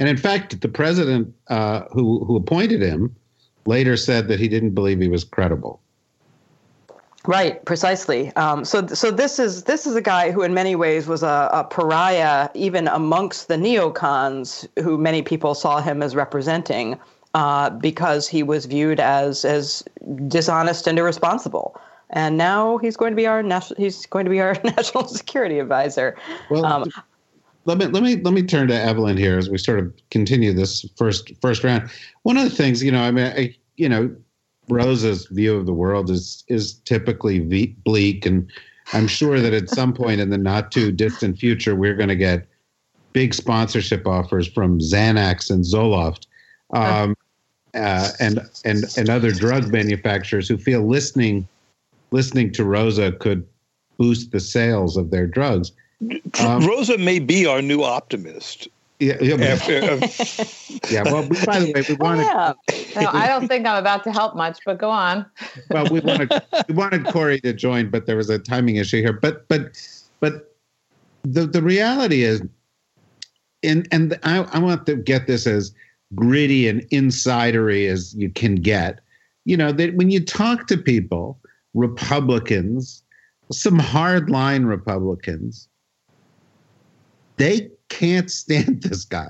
And 0.00 0.08
in 0.08 0.16
fact, 0.16 0.62
the 0.62 0.68
president 0.68 1.32
uh, 1.48 1.82
who 1.92 2.24
who 2.24 2.34
appointed 2.34 2.80
him 2.80 3.14
later 3.66 3.96
said 3.96 4.28
that 4.28 4.40
he 4.40 4.48
didn't 4.48 4.70
believe 4.70 4.98
he 4.98 5.08
was 5.08 5.24
credible. 5.24 5.80
Right, 7.26 7.62
precisely. 7.66 8.34
Um, 8.34 8.64
so, 8.64 8.86
so 8.86 9.10
this 9.10 9.38
is 9.38 9.64
this 9.64 9.86
is 9.86 9.94
a 9.94 10.00
guy 10.00 10.30
who, 10.30 10.40
in 10.40 10.54
many 10.54 10.74
ways, 10.74 11.06
was 11.06 11.22
a, 11.22 11.50
a, 11.52 11.64
pariah 11.64 12.48
even 12.54 12.88
amongst 12.88 13.48
the 13.48 13.56
neocons, 13.56 14.66
who 14.82 14.96
many 14.96 15.20
people 15.20 15.54
saw 15.54 15.82
him 15.82 16.02
as 16.02 16.16
representing, 16.16 16.98
uh, 17.34 17.68
because 17.68 18.26
he 18.26 18.42
was 18.42 18.64
viewed 18.64 19.00
as 19.00 19.44
as 19.44 19.84
dishonest 20.28 20.86
and 20.86 20.98
irresponsible. 20.98 21.78
And 22.08 22.38
now 22.38 22.78
he's 22.78 22.96
going 22.96 23.12
to 23.12 23.16
be 23.16 23.26
our 23.26 23.42
national 23.42 23.78
he's 23.78 24.06
going 24.06 24.24
to 24.24 24.30
be 24.30 24.40
our 24.40 24.56
national 24.64 25.06
security 25.06 25.58
advisor. 25.58 26.16
Well, 26.48 26.64
um, 26.64 26.90
let 27.64 27.78
me 27.78 27.86
let 27.86 28.02
me 28.02 28.16
let 28.16 28.34
me 28.34 28.42
turn 28.42 28.68
to 28.68 28.74
Evelyn 28.74 29.16
here 29.16 29.38
as 29.38 29.50
we 29.50 29.58
sort 29.58 29.78
of 29.78 29.92
continue 30.10 30.52
this 30.52 30.86
first 30.96 31.32
first 31.40 31.62
round. 31.62 31.90
One 32.22 32.36
of 32.36 32.44
the 32.44 32.50
things, 32.50 32.82
you 32.82 32.90
know, 32.90 33.02
I 33.02 33.10
mean, 33.10 33.26
I, 33.26 33.56
you 33.76 33.88
know 33.88 34.14
Rosa's 34.68 35.26
view 35.26 35.56
of 35.56 35.66
the 35.66 35.72
world 35.72 36.10
is 36.10 36.44
is 36.48 36.74
typically 36.84 37.40
bleak, 37.84 38.24
and 38.24 38.50
I'm 38.92 39.06
sure 39.06 39.40
that 39.40 39.52
at 39.52 39.68
some 39.68 39.92
point 39.92 40.20
in 40.20 40.30
the 40.30 40.38
not 40.38 40.72
too 40.72 40.90
distant 40.92 41.38
future, 41.38 41.74
we're 41.74 41.94
going 41.94 42.08
to 42.08 42.16
get 42.16 42.46
big 43.12 43.34
sponsorship 43.34 44.06
offers 44.06 44.46
from 44.46 44.78
Xanax 44.78 45.50
and 45.50 45.64
Zoloft, 45.64 46.26
um, 46.72 47.14
uh, 47.74 48.10
and 48.20 48.40
and 48.64 48.84
and 48.96 49.10
other 49.10 49.32
drug 49.32 49.70
manufacturers 49.70 50.48
who 50.48 50.56
feel 50.56 50.86
listening 50.86 51.46
listening 52.10 52.52
to 52.52 52.64
Rosa 52.64 53.12
could 53.12 53.46
boost 53.98 54.32
the 54.32 54.40
sales 54.40 54.96
of 54.96 55.10
their 55.10 55.26
drugs. 55.26 55.72
Um, 56.40 56.66
Rosa 56.66 56.98
may 56.98 57.18
be 57.18 57.46
our 57.46 57.62
new 57.62 57.82
optimist. 57.82 58.68
Yeah, 59.00 59.16
yeah, 59.22 59.36
yeah. 60.90 61.02
Well, 61.04 61.26
by 61.46 61.60
the 61.60 61.72
way, 61.74 61.82
we 61.88 61.94
wanted. 61.94 62.26
Oh, 62.28 62.54
yeah. 62.68 63.00
no, 63.00 63.08
I 63.08 63.28
don't 63.28 63.48
think 63.48 63.66
I'm 63.66 63.78
about 63.78 64.04
to 64.04 64.12
help 64.12 64.36
much, 64.36 64.58
but 64.66 64.76
go 64.76 64.90
on. 64.90 65.24
well, 65.70 65.86
we 65.90 66.00
wanted 66.00 66.30
we 66.68 66.74
wanted 66.74 67.06
Corey 67.06 67.40
to 67.40 67.54
join, 67.54 67.88
but 67.88 68.04
there 68.04 68.16
was 68.16 68.28
a 68.28 68.38
timing 68.38 68.76
issue 68.76 69.00
here. 69.00 69.14
But 69.14 69.48
but 69.48 69.72
but 70.20 70.54
the 71.22 71.46
the 71.46 71.62
reality 71.62 72.24
is, 72.24 72.42
and 73.62 73.88
and 73.90 74.18
I, 74.22 74.42
I 74.52 74.58
want 74.58 74.84
to 74.84 74.96
get 74.96 75.26
this 75.26 75.46
as 75.46 75.74
gritty 76.14 76.68
and 76.68 76.82
insidery 76.90 77.90
as 77.90 78.14
you 78.14 78.28
can 78.28 78.56
get. 78.56 79.00
You 79.46 79.56
know 79.56 79.72
that 79.72 79.94
when 79.94 80.10
you 80.10 80.22
talk 80.22 80.66
to 80.66 80.76
people, 80.76 81.38
Republicans, 81.72 83.02
some 83.50 83.78
hardline 83.78 84.66
Republicans, 84.66 85.69
they 87.40 87.70
can't 87.88 88.30
stand 88.30 88.82
this 88.82 89.04
guy. 89.04 89.28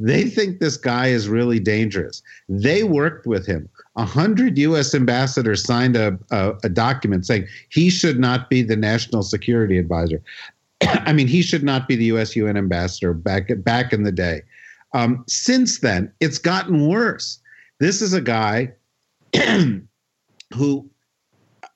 They 0.00 0.24
think 0.24 0.60
this 0.60 0.76
guy 0.76 1.08
is 1.08 1.28
really 1.28 1.58
dangerous. 1.58 2.22
They 2.48 2.84
worked 2.84 3.26
with 3.26 3.46
him. 3.46 3.68
A 3.96 4.04
hundred 4.04 4.56
U.S. 4.58 4.94
ambassadors 4.94 5.64
signed 5.64 5.96
a, 5.96 6.16
a, 6.30 6.54
a, 6.62 6.68
document 6.68 7.26
saying 7.26 7.48
he 7.68 7.90
should 7.90 8.20
not 8.20 8.48
be 8.48 8.62
the 8.62 8.76
national 8.76 9.22
security 9.22 9.76
advisor. 9.76 10.22
I 10.82 11.12
mean, 11.12 11.26
he 11.26 11.42
should 11.42 11.64
not 11.64 11.88
be 11.88 11.96
the 11.96 12.04
U.S. 12.04 12.36
UN 12.36 12.56
ambassador 12.56 13.12
back 13.12 13.50
back 13.58 13.92
in 13.92 14.04
the 14.04 14.12
day. 14.12 14.42
Um, 14.94 15.24
since 15.26 15.80
then, 15.80 16.12
it's 16.20 16.38
gotten 16.38 16.86
worse. 16.86 17.40
This 17.80 18.00
is 18.00 18.12
a 18.12 18.20
guy 18.20 18.72
who 20.54 20.88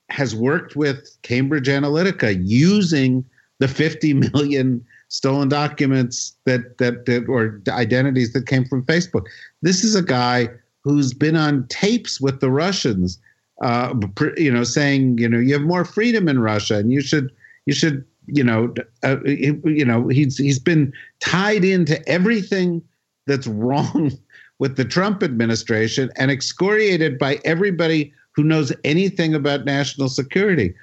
has 0.09 0.33
worked 0.33 0.77
with 0.77 1.17
Cambridge 1.23 1.67
Analytica 1.67 2.41
using 2.41 3.25
the 3.59 3.67
50 3.67 4.13
million 4.13 4.85
stolen 5.13 5.47
documents 5.47 6.35
that, 6.45 6.79
that 6.79 7.05
that 7.05 7.29
or 7.29 7.61
identities 7.69 8.33
that 8.33 8.47
came 8.47 8.65
from 8.65 8.83
Facebook. 8.85 9.27
This 9.61 9.83
is 9.83 9.93
a 9.93 10.01
guy 10.01 10.49
who's 10.83 11.13
been 11.13 11.35
on 11.35 11.67
tapes 11.67 12.19
with 12.19 12.41
the 12.41 12.49
Russians, 12.49 13.19
uh, 13.61 13.93
you 14.37 14.51
know, 14.51 14.63
saying 14.63 15.19
you 15.19 15.29
know 15.29 15.37
you 15.37 15.53
have 15.53 15.61
more 15.61 15.85
freedom 15.85 16.27
in 16.27 16.39
Russia 16.39 16.77
and 16.77 16.91
you 16.91 16.99
should 16.99 17.31
you 17.67 17.73
should 17.73 18.03
you 18.25 18.43
know 18.43 18.73
uh, 19.03 19.17
you 19.23 19.85
know 19.85 20.07
he's 20.07 20.37
he's 20.37 20.59
been 20.59 20.91
tied 21.19 21.63
into 21.63 21.95
everything 22.09 22.81
that's 23.27 23.47
wrong 23.63 24.11
with 24.57 24.77
the 24.77 24.85
Trump 24.85 25.21
administration 25.21 26.09
and 26.17 26.31
excoriated 26.31 27.19
by 27.19 27.39
everybody 27.45 28.11
who 28.35 28.43
knows 28.43 28.73
anything 28.83 29.35
about 29.35 29.63
national 29.63 30.09
security. 30.09 30.73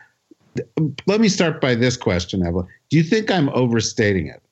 Let 1.07 1.21
me 1.21 1.29
start 1.29 1.61
by 1.61 1.75
this 1.75 1.97
question, 1.97 2.45
Evelyn. 2.45 2.67
Do 2.91 2.97
you 2.97 3.03
think 3.03 3.31
I'm 3.31 3.49
overstating 3.51 4.27
it? 4.27 4.43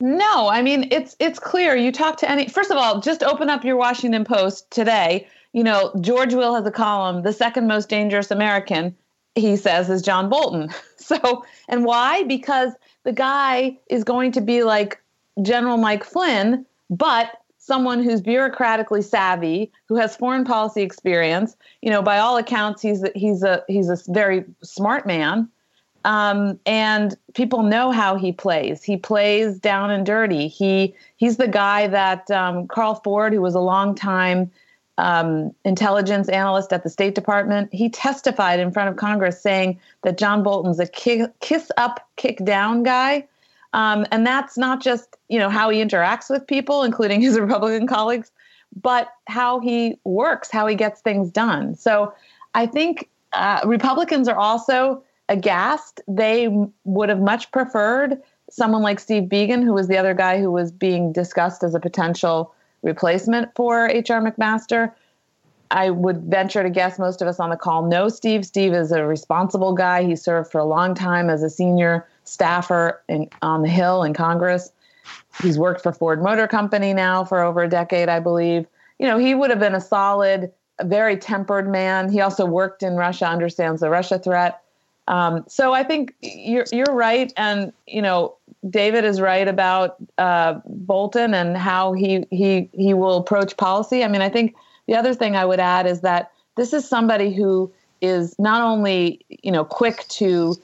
No, 0.00 0.48
I 0.48 0.60
mean 0.60 0.88
it's 0.90 1.16
it's 1.20 1.38
clear. 1.38 1.76
You 1.76 1.92
talk 1.92 2.16
to 2.18 2.30
any 2.30 2.48
first 2.48 2.70
of 2.70 2.76
all, 2.76 3.00
just 3.00 3.22
open 3.22 3.48
up 3.48 3.64
your 3.64 3.76
Washington 3.76 4.24
Post 4.24 4.70
today. 4.70 5.28
You 5.52 5.62
know, 5.62 5.92
George 6.00 6.34
Will 6.34 6.54
has 6.54 6.66
a 6.66 6.70
column, 6.70 7.22
the 7.22 7.32
second 7.32 7.68
most 7.68 7.88
dangerous 7.88 8.30
American, 8.32 8.94
he 9.36 9.56
says, 9.56 9.88
is 9.88 10.02
John 10.02 10.28
Bolton. 10.28 10.70
So 11.04 11.44
and 11.68 11.84
why? 11.84 12.22
Because 12.22 12.72
the 13.02 13.12
guy 13.12 13.76
is 13.90 14.04
going 14.04 14.32
to 14.32 14.40
be 14.40 14.62
like 14.62 15.02
General 15.42 15.76
Mike 15.76 16.02
Flynn, 16.02 16.64
but 16.88 17.42
someone 17.64 18.02
who's 18.02 18.20
bureaucratically 18.20 19.02
savvy, 19.02 19.72
who 19.88 19.96
has 19.96 20.16
foreign 20.16 20.44
policy 20.44 20.82
experience. 20.82 21.56
You 21.80 21.90
know, 21.90 22.02
by 22.02 22.18
all 22.18 22.36
accounts, 22.36 22.82
he's 22.82 23.04
he's 23.14 23.42
a 23.42 23.64
he's 23.68 23.88
a 23.88 23.98
very 24.08 24.44
smart 24.62 25.06
man. 25.06 25.48
Um, 26.04 26.60
and 26.66 27.16
people 27.32 27.62
know 27.62 27.90
how 27.90 28.16
he 28.16 28.30
plays. 28.30 28.82
He 28.82 28.98
plays 28.98 29.58
down 29.58 29.90
and 29.90 30.04
dirty. 30.04 30.48
He 30.48 30.94
he's 31.16 31.38
the 31.38 31.48
guy 31.48 31.86
that 31.86 32.30
um, 32.30 32.68
Carl 32.68 32.96
Ford, 32.96 33.32
who 33.32 33.40
was 33.40 33.54
a 33.54 33.60
long 33.60 33.94
time 33.94 34.50
um, 34.98 35.54
intelligence 35.64 36.28
analyst 36.28 36.72
at 36.72 36.82
the 36.82 36.90
State 36.90 37.14
Department, 37.14 37.72
he 37.72 37.88
testified 37.88 38.60
in 38.60 38.70
front 38.72 38.90
of 38.90 38.96
Congress 38.96 39.40
saying 39.40 39.80
that 40.02 40.18
John 40.18 40.42
Bolton's 40.42 40.78
a 40.78 40.86
kiss 40.86 41.70
up, 41.78 42.06
kick 42.16 42.44
down 42.44 42.82
guy. 42.82 43.26
Um, 43.74 44.06
and 44.12 44.24
that's 44.26 44.56
not 44.56 44.80
just 44.80 45.16
you 45.28 45.38
know 45.38 45.50
how 45.50 45.68
he 45.68 45.84
interacts 45.84 46.30
with 46.30 46.46
people, 46.46 46.82
including 46.82 47.20
his 47.28 47.38
Republican 47.38 47.86
colleagues, 47.86 48.30
but 48.80 49.08
how 49.26 49.60
he 49.60 49.98
works, 50.04 50.50
how 50.50 50.66
he 50.66 50.74
gets 50.74 51.02
things 51.02 51.30
done. 51.30 51.74
So 51.74 52.14
I 52.54 52.66
think 52.66 53.10
uh, 53.34 53.60
Republicans 53.66 54.28
are 54.28 54.38
also 54.38 55.02
aghast. 55.28 56.00
They 56.08 56.48
would 56.84 57.08
have 57.08 57.20
much 57.20 57.50
preferred 57.50 58.22
someone 58.50 58.82
like 58.82 59.00
Steve 59.00 59.24
Biegun, 59.24 59.64
who 59.64 59.72
was 59.72 59.88
the 59.88 59.98
other 59.98 60.14
guy 60.14 60.40
who 60.40 60.50
was 60.50 60.70
being 60.70 61.12
discussed 61.12 61.64
as 61.64 61.74
a 61.74 61.80
potential 61.80 62.54
replacement 62.82 63.52
for 63.56 63.88
H.R. 63.88 64.20
McMaster. 64.20 64.92
I 65.70 65.90
would 65.90 66.22
venture 66.24 66.62
to 66.62 66.70
guess 66.70 66.98
most 66.98 67.20
of 67.22 67.26
us 67.26 67.40
on 67.40 67.50
the 67.50 67.56
call 67.56 67.86
know 67.86 68.08
Steve. 68.08 68.44
Steve 68.44 68.72
is 68.72 68.92
a 68.92 69.04
responsible 69.04 69.72
guy. 69.72 70.04
He 70.04 70.14
served 70.14 70.52
for 70.52 70.58
a 70.58 70.64
long 70.64 70.94
time 70.94 71.28
as 71.30 71.42
a 71.42 71.50
senior 71.50 72.06
staffer 72.24 73.02
in, 73.08 73.28
on 73.42 73.62
the 73.62 73.68
Hill 73.68 74.02
in 74.02 74.14
Congress. 74.14 74.72
He's 75.42 75.58
worked 75.58 75.82
for 75.82 75.92
Ford 75.92 76.22
Motor 76.22 76.46
Company 76.46 76.94
now 76.94 77.24
for 77.24 77.42
over 77.42 77.62
a 77.62 77.68
decade, 77.68 78.08
I 78.08 78.20
believe. 78.20 78.66
You 78.98 79.06
know, 79.06 79.18
he 79.18 79.34
would 79.34 79.50
have 79.50 79.58
been 79.58 79.74
a 79.74 79.80
solid, 79.80 80.52
very 80.82 81.16
tempered 81.16 81.68
man. 81.68 82.10
He 82.10 82.20
also 82.20 82.46
worked 82.46 82.82
in 82.82 82.94
Russia, 82.94 83.26
understands 83.26 83.80
the 83.80 83.90
Russia 83.90 84.18
threat. 84.18 84.60
Um, 85.06 85.44
so 85.48 85.74
I 85.74 85.82
think 85.82 86.14
you're 86.22 86.64
you're 86.72 86.94
right, 86.94 87.32
and 87.36 87.72
you 87.86 88.00
know 88.00 88.36
David 88.70 89.04
is 89.04 89.20
right 89.20 89.46
about 89.46 89.96
uh, 90.16 90.60
Bolton 90.66 91.34
and 91.34 91.56
how 91.58 91.92
he 91.92 92.24
he 92.30 92.70
he 92.72 92.94
will 92.94 93.18
approach 93.18 93.56
policy. 93.56 94.02
I 94.02 94.08
mean, 94.08 94.22
I 94.22 94.30
think 94.30 94.54
the 94.86 94.94
other 94.94 95.14
thing 95.14 95.36
I 95.36 95.44
would 95.44 95.60
add 95.60 95.86
is 95.86 96.00
that 96.00 96.30
this 96.56 96.72
is 96.72 96.88
somebody 96.88 97.34
who 97.34 97.70
is 98.00 98.34
not 98.38 98.62
only 98.62 99.24
you 99.28 99.52
know 99.52 99.64
quick 99.64 100.06
to 100.08 100.56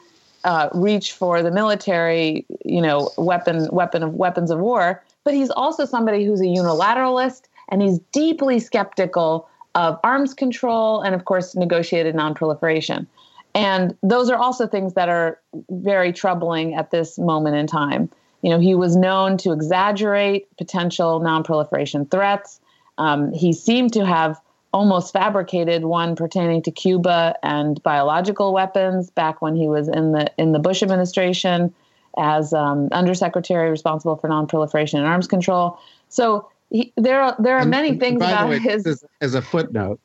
uh, 0.45 0.69
reach 0.75 1.13
for 1.13 1.43
the 1.43 1.51
military, 1.51 2.47
you 2.65 2.81
know, 2.81 3.11
weapon 3.17 3.69
weapon 3.71 4.03
of 4.03 4.15
weapons 4.15 4.51
of 4.51 4.59
war, 4.59 5.03
but 5.25 5.35
he's 5.35 5.51
also 5.51 5.85
somebody 5.85 6.25
who's 6.25 6.41
a 6.41 6.45
unilateralist 6.45 7.43
and 7.69 7.83
he's 7.83 7.99
deeply 8.13 8.59
skeptical 8.59 9.49
of 9.75 9.99
arms 10.03 10.35
control 10.35 11.01
and 11.03 11.15
of 11.15 11.25
course 11.25 11.55
negotiated 11.55 12.15
nonproliferation. 12.15 13.07
And 13.55 13.97
those 14.03 14.31
are 14.31 14.37
also 14.37 14.67
things 14.67 14.95
that 14.95 15.09
are 15.09 15.39
very 15.71 16.13
troubling 16.13 16.75
at 16.75 16.91
this 16.91 17.19
moment 17.19 17.57
in 17.57 17.67
time. 17.67 18.09
You 18.43 18.51
know, 18.51 18.59
he 18.59 18.75
was 18.75 18.97
known 18.97 19.37
to 19.39 19.53
exaggerate 19.53 20.49
potential 20.57 21.21
nonproliferation 21.21 22.11
threats. 22.11 22.61
Um, 22.97 23.33
he 23.33 23.53
seemed 23.53 23.93
to 23.95 24.07
have 24.07 24.41
almost 24.73 25.13
fabricated 25.13 25.85
one 25.85 26.15
pertaining 26.17 26.63
to 26.63 26.71
Cuba 26.71 27.35
and 27.43 27.83
biological 27.83 28.53
weapons 28.53 29.11
back 29.11 29.43
when 29.43 29.57
he 29.57 29.69
was 29.69 29.89
in 29.89 30.13
the 30.13 30.31
in 30.39 30.53
the 30.53 30.59
Bush 30.59 30.83
administration 30.83 31.73
as 32.19 32.53
um, 32.53 32.89
undersecretary 32.93 33.71
responsible 33.71 34.17
for 34.17 34.29
nonproliferation 34.29 34.95
and 34.95 35.07
arms 35.07 35.27
control. 35.27 35.79
So 36.09 36.49
he, 36.71 36.93
there 36.97 37.21
are 37.21 37.37
there 37.39 37.57
are 37.57 37.61
And- 37.63 37.71
many 37.71 37.99
things 37.99 38.17
about 38.23 38.49
way, 38.49 38.59
his. 38.59 38.87
as, 38.87 39.05
as 39.21 39.35
a 39.35 39.43
footnote, 39.43 40.01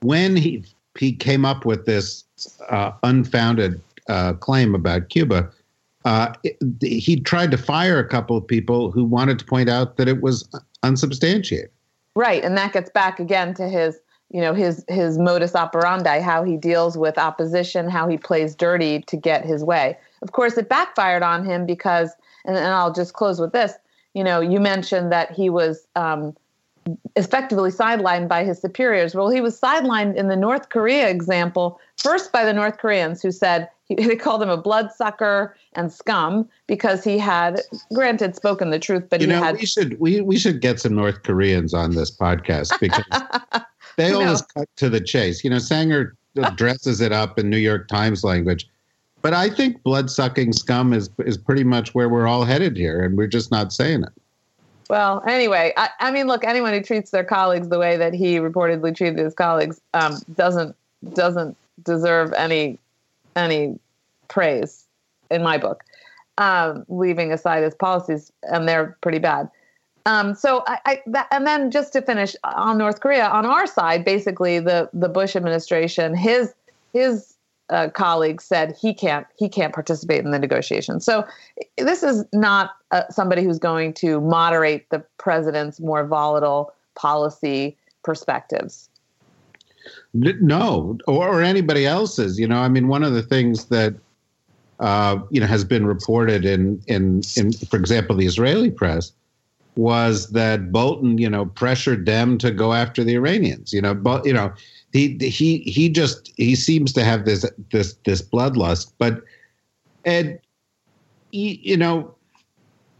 when 0.00 0.36
he 0.36 0.64
he 0.98 1.12
came 1.12 1.44
up 1.44 1.64
with 1.64 1.86
this 1.86 2.24
uh, 2.68 2.92
unfounded 3.02 3.80
uh, 4.08 4.34
claim 4.34 4.74
about 4.74 5.08
Cuba, 5.08 5.50
uh, 6.04 6.32
it- 6.42 6.58
he 6.82 7.18
tried 7.20 7.50
to 7.50 7.56
fire 7.56 7.98
a 7.98 8.06
couple 8.06 8.36
of 8.36 8.46
people 8.46 8.90
who 8.90 9.04
wanted 9.04 9.38
to 9.38 9.44
point 9.46 9.70
out 9.70 9.96
that 9.96 10.06
it 10.08 10.20
was 10.20 10.46
unsubstantiated. 10.82 11.70
Right, 12.14 12.44
and 12.44 12.58
that 12.58 12.74
gets 12.74 12.90
back 12.90 13.18
again 13.20 13.54
to 13.54 13.70
his, 13.70 13.98
you 14.32 14.40
know, 14.40 14.54
his 14.54 14.84
his 14.88 15.18
modus 15.18 15.54
operandi, 15.54 16.20
how 16.20 16.42
he 16.42 16.56
deals 16.56 16.96
with 16.96 17.18
opposition, 17.18 17.88
how 17.88 18.08
he 18.08 18.16
plays 18.16 18.54
dirty 18.54 19.02
to 19.02 19.16
get 19.16 19.44
his 19.44 19.62
way. 19.62 19.96
Of 20.22 20.32
course, 20.32 20.56
it 20.56 20.68
backfired 20.68 21.22
on 21.22 21.44
him 21.44 21.66
because, 21.66 22.12
and, 22.46 22.56
and 22.56 22.68
I'll 22.68 22.92
just 22.92 23.12
close 23.12 23.38
with 23.38 23.52
this. 23.52 23.74
You 24.14 24.24
know, 24.24 24.40
you 24.40 24.58
mentioned 24.58 25.12
that 25.12 25.32
he 25.32 25.50
was 25.50 25.86
um, 25.96 26.34
effectively 27.14 27.70
sidelined 27.70 28.28
by 28.28 28.44
his 28.44 28.58
superiors. 28.58 29.14
Well, 29.14 29.28
he 29.28 29.42
was 29.42 29.60
sidelined 29.60 30.16
in 30.16 30.28
the 30.28 30.36
North 30.36 30.70
Korea 30.70 31.10
example 31.10 31.78
first 31.98 32.32
by 32.32 32.44
the 32.44 32.54
North 32.54 32.78
Koreans 32.78 33.20
who 33.20 33.30
said 33.30 33.68
he, 33.84 33.94
they 34.06 34.16
called 34.16 34.42
him 34.42 34.48
a 34.48 34.56
bloodsucker 34.56 35.54
and 35.74 35.92
scum 35.92 36.48
because 36.66 37.04
he 37.04 37.18
had, 37.18 37.60
granted, 37.92 38.34
spoken 38.34 38.70
the 38.70 38.78
truth, 38.78 39.04
but 39.10 39.20
you 39.20 39.26
he 39.26 39.32
know, 39.32 39.42
had 39.42 39.56
we 39.56 39.66
should 39.66 40.00
we 40.00 40.22
we 40.22 40.38
should 40.38 40.62
get 40.62 40.80
some 40.80 40.94
North 40.94 41.22
Koreans 41.22 41.74
on 41.74 41.94
this 41.94 42.10
podcast 42.10 42.72
because 42.80 43.04
they 43.96 44.10
No. 44.10 44.22
always 44.22 44.42
cut 44.42 44.68
to 44.76 44.88
the 44.88 45.00
chase. 45.00 45.44
You 45.44 45.50
know, 45.50 45.58
Sanger 45.58 46.14
dresses 46.54 47.00
it 47.00 47.12
up 47.12 47.38
in 47.38 47.50
New 47.50 47.58
York 47.58 47.88
Times 47.88 48.24
language, 48.24 48.68
but 49.20 49.34
I 49.34 49.50
think 49.50 49.82
blood 49.82 50.10
sucking 50.10 50.52
scum 50.52 50.92
is 50.92 51.10
is 51.20 51.36
pretty 51.36 51.64
much 51.64 51.94
where 51.94 52.08
we're 52.08 52.26
all 52.26 52.44
headed 52.44 52.76
here, 52.76 53.04
and 53.04 53.16
we're 53.16 53.26
just 53.26 53.50
not 53.50 53.72
saying 53.72 54.02
it. 54.02 54.12
Well, 54.90 55.22
anyway, 55.26 55.72
I, 55.76 55.88
I 56.00 56.10
mean, 56.10 56.26
look, 56.26 56.44
anyone 56.44 56.72
who 56.74 56.82
treats 56.82 57.12
their 57.12 57.24
colleagues 57.24 57.68
the 57.68 57.78
way 57.78 57.96
that 57.96 58.12
he 58.12 58.36
reportedly 58.36 58.94
treated 58.94 59.18
his 59.18 59.32
colleagues 59.34 59.80
um, 59.94 60.18
doesn't 60.34 60.76
doesn't 61.14 61.56
deserve 61.82 62.32
any 62.34 62.78
any 63.36 63.78
praise 64.28 64.84
in 65.30 65.42
my 65.42 65.58
book. 65.58 65.84
Um, 66.38 66.84
leaving 66.88 67.32
aside 67.32 67.62
his 67.62 67.74
policies, 67.74 68.32
and 68.42 68.68
they're 68.68 68.96
pretty 69.02 69.18
bad. 69.18 69.50
Um, 70.06 70.34
so 70.34 70.64
I, 70.66 70.78
I 70.84 71.02
that, 71.06 71.28
and 71.30 71.46
then 71.46 71.70
just 71.70 71.92
to 71.92 72.02
finish 72.02 72.34
on 72.44 72.78
North 72.78 73.00
Korea, 73.00 73.26
on 73.26 73.46
our 73.46 73.66
side, 73.66 74.04
basically 74.04 74.58
the 74.58 74.90
the 74.92 75.08
Bush 75.08 75.36
administration, 75.36 76.14
his 76.14 76.52
his 76.92 77.34
uh, 77.70 77.88
colleagues 77.88 78.44
said 78.44 78.76
he 78.80 78.92
can't 78.92 79.26
he 79.36 79.48
can't 79.48 79.72
participate 79.72 80.24
in 80.24 80.30
the 80.30 80.38
negotiations. 80.38 81.04
So 81.04 81.24
this 81.78 82.02
is 82.02 82.24
not 82.32 82.72
uh, 82.90 83.08
somebody 83.10 83.42
who's 83.44 83.58
going 83.58 83.94
to 83.94 84.20
moderate 84.20 84.90
the 84.90 85.00
president's 85.18 85.80
more 85.80 86.04
volatile 86.04 86.72
policy 86.94 87.76
perspectives. 88.02 88.88
No, 90.14 90.98
or, 91.06 91.28
or 91.28 91.42
anybody 91.42 91.86
else's. 91.86 92.38
You 92.38 92.46
know, 92.46 92.58
I 92.58 92.68
mean, 92.68 92.88
one 92.88 93.02
of 93.02 93.14
the 93.14 93.22
things 93.22 93.66
that 93.66 93.94
uh, 94.80 95.18
you 95.30 95.40
know 95.40 95.46
has 95.46 95.64
been 95.64 95.86
reported 95.86 96.44
in 96.44 96.82
in 96.88 97.22
in, 97.36 97.52
for 97.52 97.76
example, 97.76 98.16
the 98.16 98.26
Israeli 98.26 98.70
press 98.70 99.12
was 99.76 100.28
that 100.30 100.70
Bolton, 100.70 101.18
you 101.18 101.30
know, 101.30 101.46
pressured 101.46 102.04
them 102.04 102.36
to 102.38 102.50
go 102.50 102.72
after 102.72 103.02
the 103.02 103.14
Iranians. 103.14 103.72
You 103.72 103.80
know, 103.80 103.94
but 103.94 104.26
you 104.26 104.32
know, 104.32 104.52
he 104.92 105.16
he 105.18 105.58
he 105.58 105.88
just 105.88 106.32
he 106.36 106.54
seems 106.54 106.92
to 106.94 107.04
have 107.04 107.24
this 107.24 107.44
this 107.70 107.94
this 108.04 108.22
bloodlust. 108.22 108.92
But 108.98 109.22
Ed, 110.04 110.40
you 111.30 111.76
know, 111.76 112.14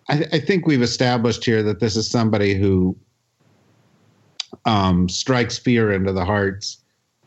I, 0.08 0.24
I 0.32 0.38
think 0.40 0.66
we've 0.66 0.82
established 0.82 1.44
here 1.44 1.62
that 1.62 1.80
this 1.80 1.96
is 1.96 2.10
somebody 2.10 2.54
who 2.54 2.96
um, 4.64 5.08
strikes 5.08 5.58
fear 5.58 5.92
into 5.92 6.12
the 6.12 6.24
hearts 6.24 6.78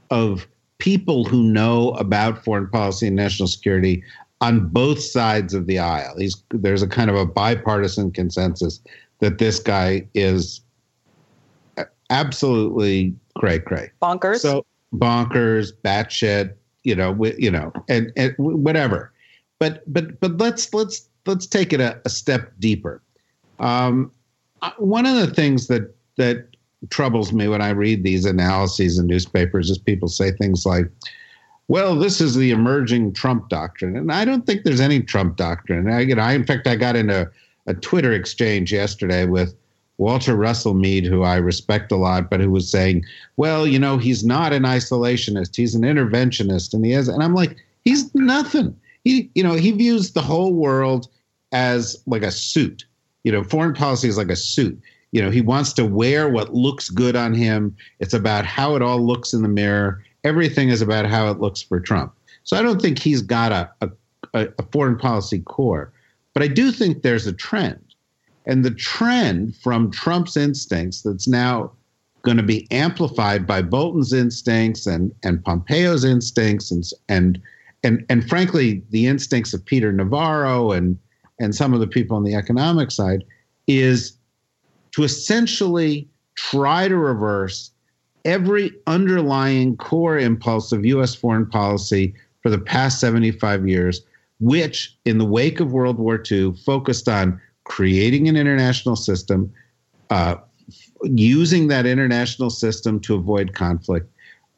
of 0.10 0.48
people 0.78 1.26
who 1.26 1.44
know 1.44 1.92
about 1.92 2.44
foreign 2.44 2.70
policy 2.70 3.08
and 3.08 3.16
national 3.16 3.48
security 3.48 4.04
on 4.42 4.68
both 4.68 5.02
sides 5.02 5.54
of 5.54 5.66
the 5.66 5.80
aisle. 5.80 6.16
He's, 6.18 6.44
there's 6.50 6.84
a 6.84 6.88
kind 6.88 7.10
of 7.10 7.16
a 7.16 7.26
bipartisan 7.26 8.12
consensus 8.12 8.82
that 9.20 9.38
this 9.38 9.60
guy 9.60 10.08
is 10.14 10.62
absolutely 12.10 13.16
cray 13.38 13.60
cray. 13.60 13.92
Bonkers. 14.02 14.40
So 14.40 14.66
bonkers, 14.94 15.72
batshit, 15.84 16.54
you 16.84 16.96
know, 16.96 17.18
you 17.38 17.52
know, 17.52 17.72
and, 17.90 18.12
and 18.16 18.34
whatever. 18.38 19.12
But 19.60 19.82
but 19.92 20.20
but 20.20 20.38
let's 20.38 20.74
let's 20.74 21.08
let's 21.26 21.48
take 21.48 21.74
it 21.74 21.80
a, 21.80 22.00
a 22.06 22.10
step 22.10 22.52
deeper. 22.60 23.02
Um, 23.60 24.12
one 24.78 25.06
of 25.06 25.16
the 25.16 25.34
things 25.34 25.68
that 25.68 25.96
that 26.18 26.48
troubles 26.90 27.34
me 27.34 27.48
when 27.48 27.62
I 27.62 27.70
read 27.70 28.04
these 28.04 28.26
analyses 28.26 29.00
in 29.00 29.08
newspapers 29.08 29.70
is 29.70 29.78
people 29.78 30.08
say 30.08 30.32
things 30.32 30.66
like, 30.66 30.88
"Well, 31.68 31.96
this 31.96 32.20
is 32.20 32.36
the 32.36 32.52
emerging 32.52 33.14
Trump 33.14 33.50
doctrine," 33.50 33.96
and 33.96 34.12
I 34.12 34.26
don't 34.26 34.46
think 34.46 34.64
there's 34.64 34.82
any 34.82 35.02
Trump 35.02 35.38
doctrine. 35.38 35.90
I, 35.90 36.02
you 36.02 36.16
know, 36.16 36.22
I, 36.22 36.34
in 36.34 36.46
fact, 36.46 36.68
I 36.68 36.76
got 36.76 36.96
into 36.96 37.32
a 37.68 37.74
Twitter 37.74 38.14
exchange 38.14 38.72
yesterday 38.72 39.26
with 39.26 39.56
Walter 39.98 40.36
Russell 40.36 40.74
Mead, 40.74 41.06
who 41.06 41.24
I 41.24 41.38
respect 41.38 41.92
a 41.92 41.96
lot, 41.96 42.30
but 42.30 42.42
who 42.42 42.52
was 42.52 42.70
saying, 42.70 43.06
"Well, 43.38 43.66
you 43.66 43.80
know, 43.80 43.98
he's 43.98 44.24
not 44.24 44.54
an 44.54 44.64
isolationist; 44.64 45.56
he's 45.56 45.76
an 45.76 45.84
interventionist," 45.84 46.74
and 46.74 46.86
he 46.86 46.92
is. 46.92 47.08
and 47.08 47.24
I'm 47.24 47.34
like, 47.34 47.58
he's 47.86 48.14
nothing. 48.14 48.76
He, 49.04 49.30
you 49.36 49.44
know, 49.44 49.54
he 49.54 49.72
views 49.72 50.12
the 50.12 50.22
whole 50.22 50.54
world 50.54 51.08
as 51.52 51.96
like 52.08 52.24
a 52.24 52.32
suit. 52.32 52.86
You 53.24 53.32
know, 53.32 53.44
foreign 53.44 53.74
policy 53.74 54.10
is 54.10 54.18
like 54.18 54.30
a 54.30 54.36
suit. 54.36 54.80
You 55.12 55.22
know, 55.22 55.32
he 55.32 55.42
wants 55.42 55.72
to 55.74 55.86
wear 55.86 56.28
what 56.28 56.54
looks 56.54 56.90
good 56.90 57.16
on 57.16 57.34
him. 57.34 57.76
It's 58.00 58.14
about 58.14 58.46
how 58.46 58.76
it 58.76 58.82
all 58.82 59.00
looks 59.00 59.34
in 59.34 59.44
the 59.44 59.48
mirror. 59.48 60.04
Everything 60.26 60.70
is 60.70 60.82
about 60.82 61.06
how 61.06 61.32
it 61.32 61.40
looks 61.40 61.62
for 61.62 61.80
Trump. 61.80 62.14
So 62.44 62.58
I 62.58 62.62
don't 62.62 62.82
think 62.82 63.00
he's 63.00 63.22
got 63.22 63.52
a, 63.52 63.70
a, 64.34 64.48
a 64.60 64.64
foreign 64.72 64.98
policy 64.98 65.40
core, 65.40 65.92
but 66.36 66.44
I 66.44 66.48
do 66.48 66.72
think 66.72 67.02
there's 67.02 67.26
a 67.26 67.34
trend. 67.34 67.80
And 68.46 68.64
the 68.64 68.72
trend 68.72 69.56
from 69.56 69.90
Trump's 69.90 70.38
instincts 70.38 71.02
that's 71.02 71.28
now 71.28 71.72
going 72.22 72.38
to 72.38 72.44
be 72.44 72.68
amplified 72.70 73.48
by 73.48 73.64
Bolton's 73.64 74.14
instincts 74.14 74.86
and, 74.86 75.12
and 75.24 75.44
Pompeo's 75.44 76.04
instincts 76.04 76.70
and, 76.70 76.84
and 77.10 77.42
and 77.84 78.04
and 78.10 78.28
frankly 78.28 78.84
the 78.90 79.06
instincts 79.06 79.54
of 79.54 79.64
Peter 79.64 79.92
Navarro 79.92 80.72
and 80.72 80.98
and 81.40 81.54
some 81.54 81.74
of 81.74 81.80
the 81.80 81.88
people 81.88 82.18
on 82.18 82.24
the 82.24 82.34
economic 82.34 82.90
side 82.92 83.24
is 83.68 84.18
to 84.92 85.04
essentially 85.04 86.08
try 86.36 86.88
to 86.88 86.98
reverse 86.98 87.72
every 88.24 88.72
underlying 88.88 89.78
core 89.78 90.18
impulse 90.18 90.72
of 90.72 90.84
US 90.86 91.14
foreign 91.14 91.46
policy 91.46 92.16
for 92.42 92.50
the 92.50 92.58
past 92.58 93.00
75 93.00 93.68
years 93.68 94.02
which 94.46 94.96
in 95.06 95.18
the 95.18 95.26
wake 95.26 95.60
of 95.60 95.72
World 95.72 95.98
War 95.98 96.22
II 96.32 96.54
focused 96.54 97.10
on 97.10 97.40
creating 97.64 98.28
an 98.30 98.38
international 98.38 98.96
system 98.96 99.52
uh, 100.10 100.36
using 101.04 101.68
that 101.68 101.86
international 101.86 102.50
system 102.50 103.00
to 103.02 103.16
avoid 103.16 103.54
conflict 103.54 104.10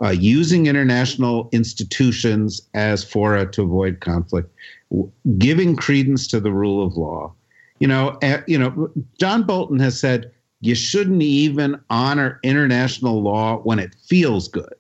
uh, 0.04 0.10
using 0.10 0.68
international 0.68 1.50
institutions 1.52 2.62
as 2.74 3.04
fora 3.04 3.50
to 3.52 3.64
avoid 3.64 4.00
conflict, 4.00 4.54
w- 4.92 5.12
giving 5.38 5.76
credence 5.76 6.28
to 6.28 6.40
the 6.40 6.52
rule 6.52 6.86
of 6.86 6.96
law. 6.96 7.34
You 7.80 7.88
know, 7.88 8.18
uh, 8.22 8.42
you 8.48 8.58
know, 8.58 8.92
John 9.20 9.44
Bolton 9.44 9.80
has 9.80 10.00
said 10.00 10.32
you 10.62 10.76
shouldn't 10.76 11.22
even 11.22 11.80
honor 11.90 12.40
international 12.44 13.22
law 13.22 13.58
when 13.58 13.80
it 13.80 13.96
feels 14.08 14.48
good. 14.48 14.74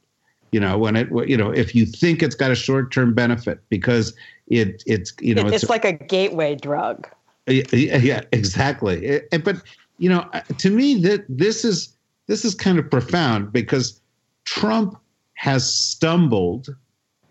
You 0.51 0.59
know, 0.59 0.77
when 0.77 0.95
it, 0.95 1.09
you 1.27 1.35
know, 1.35 1.51
if 1.51 1.75
you 1.75 1.85
think 1.85 2.23
it's 2.23 2.35
got 2.35 2.51
a 2.51 2.55
short-term 2.55 3.13
benefit 3.13 3.59
because 3.69 4.13
it, 4.47 4.83
it's, 4.85 5.13
you 5.19 5.35
know, 5.35 5.47
It- 5.47 5.53
it's, 5.53 5.69
like 5.69 5.85
a 5.85 5.93
gateway 5.93 6.55
drug. 6.55 7.07
yeah, 7.47 7.63
yeah, 7.97 8.21
exactly. 8.31 9.05
It- 9.05 9.27
it- 9.31 9.43
but 9.43 9.61
you 9.99 10.09
know, 10.09 10.27
uh, 10.33 10.41
to 10.59 10.69
me, 10.69 10.95
that 11.01 11.25
this 11.27 11.65
is 11.65 11.89
this 12.27 12.43
is 12.45 12.53
kind 12.53 12.77
of 12.77 12.89
profound 12.91 13.51
because 13.51 13.99
Trump 14.45 14.97
has 15.35 15.71
stumbled 15.71 16.75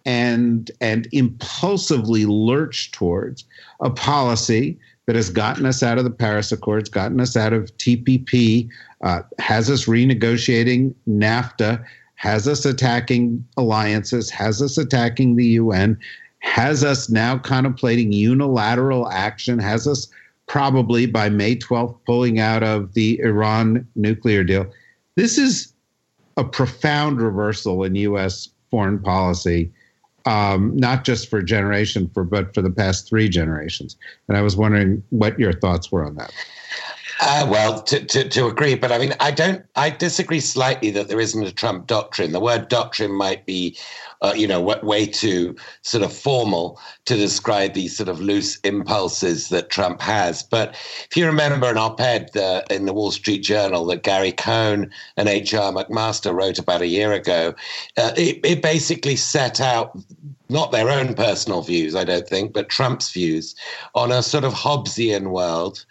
and 0.04 0.70
and 0.80 1.06
impulsively 1.12 2.24
lurched 2.26 2.94
towards 2.94 3.44
a 3.80 3.90
policy 3.90 4.78
that 5.06 5.14
has 5.14 5.30
gotten 5.30 5.64
us 5.66 5.82
out 5.82 5.98
of 5.98 6.04
the 6.04 6.10
Paris 6.10 6.50
Accords, 6.50 6.88
gotten 6.88 7.20
us 7.20 7.36
out 7.36 7.52
of 7.52 7.76
TPP, 7.78 8.68
uh, 9.02 9.20
has 9.38 9.70
us 9.70 9.84
renegotiating 9.84 10.92
NAFTA, 11.08 11.84
has 12.16 12.48
us 12.48 12.64
attacking 12.64 13.44
alliances, 13.56 14.30
has 14.30 14.60
us 14.60 14.76
attacking 14.78 15.36
the 15.36 15.46
UN, 15.46 15.96
has 16.40 16.84
us 16.84 17.10
now 17.10 17.38
contemplating 17.38 18.12
unilateral 18.12 19.08
action, 19.10 19.58
has 19.58 19.86
us 19.86 20.08
probably 20.46 21.06
by 21.06 21.28
May 21.28 21.56
12th 21.56 21.98
pulling 22.06 22.38
out 22.38 22.62
of 22.62 22.94
the 22.94 23.18
Iran 23.20 23.86
nuclear 23.96 24.44
deal. 24.44 24.66
This 25.16 25.38
is 25.38 25.72
a 26.36 26.44
profound 26.44 27.20
reversal 27.20 27.82
in 27.82 27.94
U.S. 27.96 28.48
foreign 28.70 28.98
policy, 28.98 29.72
um, 30.24 30.76
not 30.76 31.04
just 31.04 31.28
for 31.28 31.42
generation, 31.42 32.10
for 32.12 32.24
but 32.24 32.54
for 32.54 32.62
the 32.62 32.70
past 32.70 33.08
three 33.08 33.28
generations. 33.28 33.96
And 34.28 34.36
I 34.36 34.42
was 34.42 34.56
wondering 34.56 35.02
what 35.10 35.38
your 35.38 35.52
thoughts 35.52 35.90
were 35.90 36.04
on 36.04 36.14
that. 36.16 36.32
Uh, 37.20 37.46
well, 37.50 37.80
to, 37.82 38.04
to, 38.04 38.28
to, 38.28 38.46
agree, 38.46 38.74
but 38.74 38.92
I 38.92 38.98
mean, 38.98 39.14
I 39.20 39.30
don't. 39.30 39.64
I 39.74 39.88
disagree 39.88 40.40
slightly 40.40 40.90
that 40.90 41.08
there 41.08 41.20
isn't 41.20 41.46
a 41.46 41.52
Trump 41.52 41.86
doctrine. 41.86 42.32
The 42.32 42.40
word 42.40 42.68
doctrine 42.68 43.12
might 43.12 43.46
be, 43.46 43.78
uh, 44.20 44.34
you 44.36 44.46
know, 44.46 44.60
way 44.60 45.06
too 45.06 45.56
sort 45.80 46.04
of 46.04 46.12
formal 46.12 46.78
to 47.06 47.16
describe 47.16 47.72
these 47.72 47.96
sort 47.96 48.10
of 48.10 48.20
loose 48.20 48.58
impulses 48.60 49.48
that 49.48 49.70
Trump 49.70 50.02
has. 50.02 50.42
But 50.42 50.74
if 51.10 51.16
you 51.16 51.24
remember 51.26 51.70
an 51.70 51.78
op-ed 51.78 52.36
uh, 52.36 52.62
in 52.70 52.84
the 52.84 52.92
Wall 52.92 53.10
Street 53.10 53.42
Journal 53.42 53.86
that 53.86 54.02
Gary 54.02 54.32
Cohn 54.32 54.90
and 55.16 55.28
H.R. 55.28 55.72
McMaster 55.72 56.34
wrote 56.34 56.58
about 56.58 56.82
a 56.82 56.86
year 56.86 57.12
ago, 57.12 57.54
uh, 57.96 58.12
it, 58.16 58.40
it 58.44 58.62
basically 58.62 59.16
set 59.16 59.58
out 59.58 59.98
not 60.48 60.70
their 60.70 60.90
own 60.90 61.14
personal 61.14 61.62
views, 61.62 61.94
I 61.94 62.04
don't 62.04 62.28
think, 62.28 62.52
but 62.52 62.68
Trump's 62.68 63.10
views 63.10 63.54
on 63.94 64.12
a 64.12 64.22
sort 64.22 64.44
of 64.44 64.54
Hobbesian 64.54 65.30
world 65.30 65.84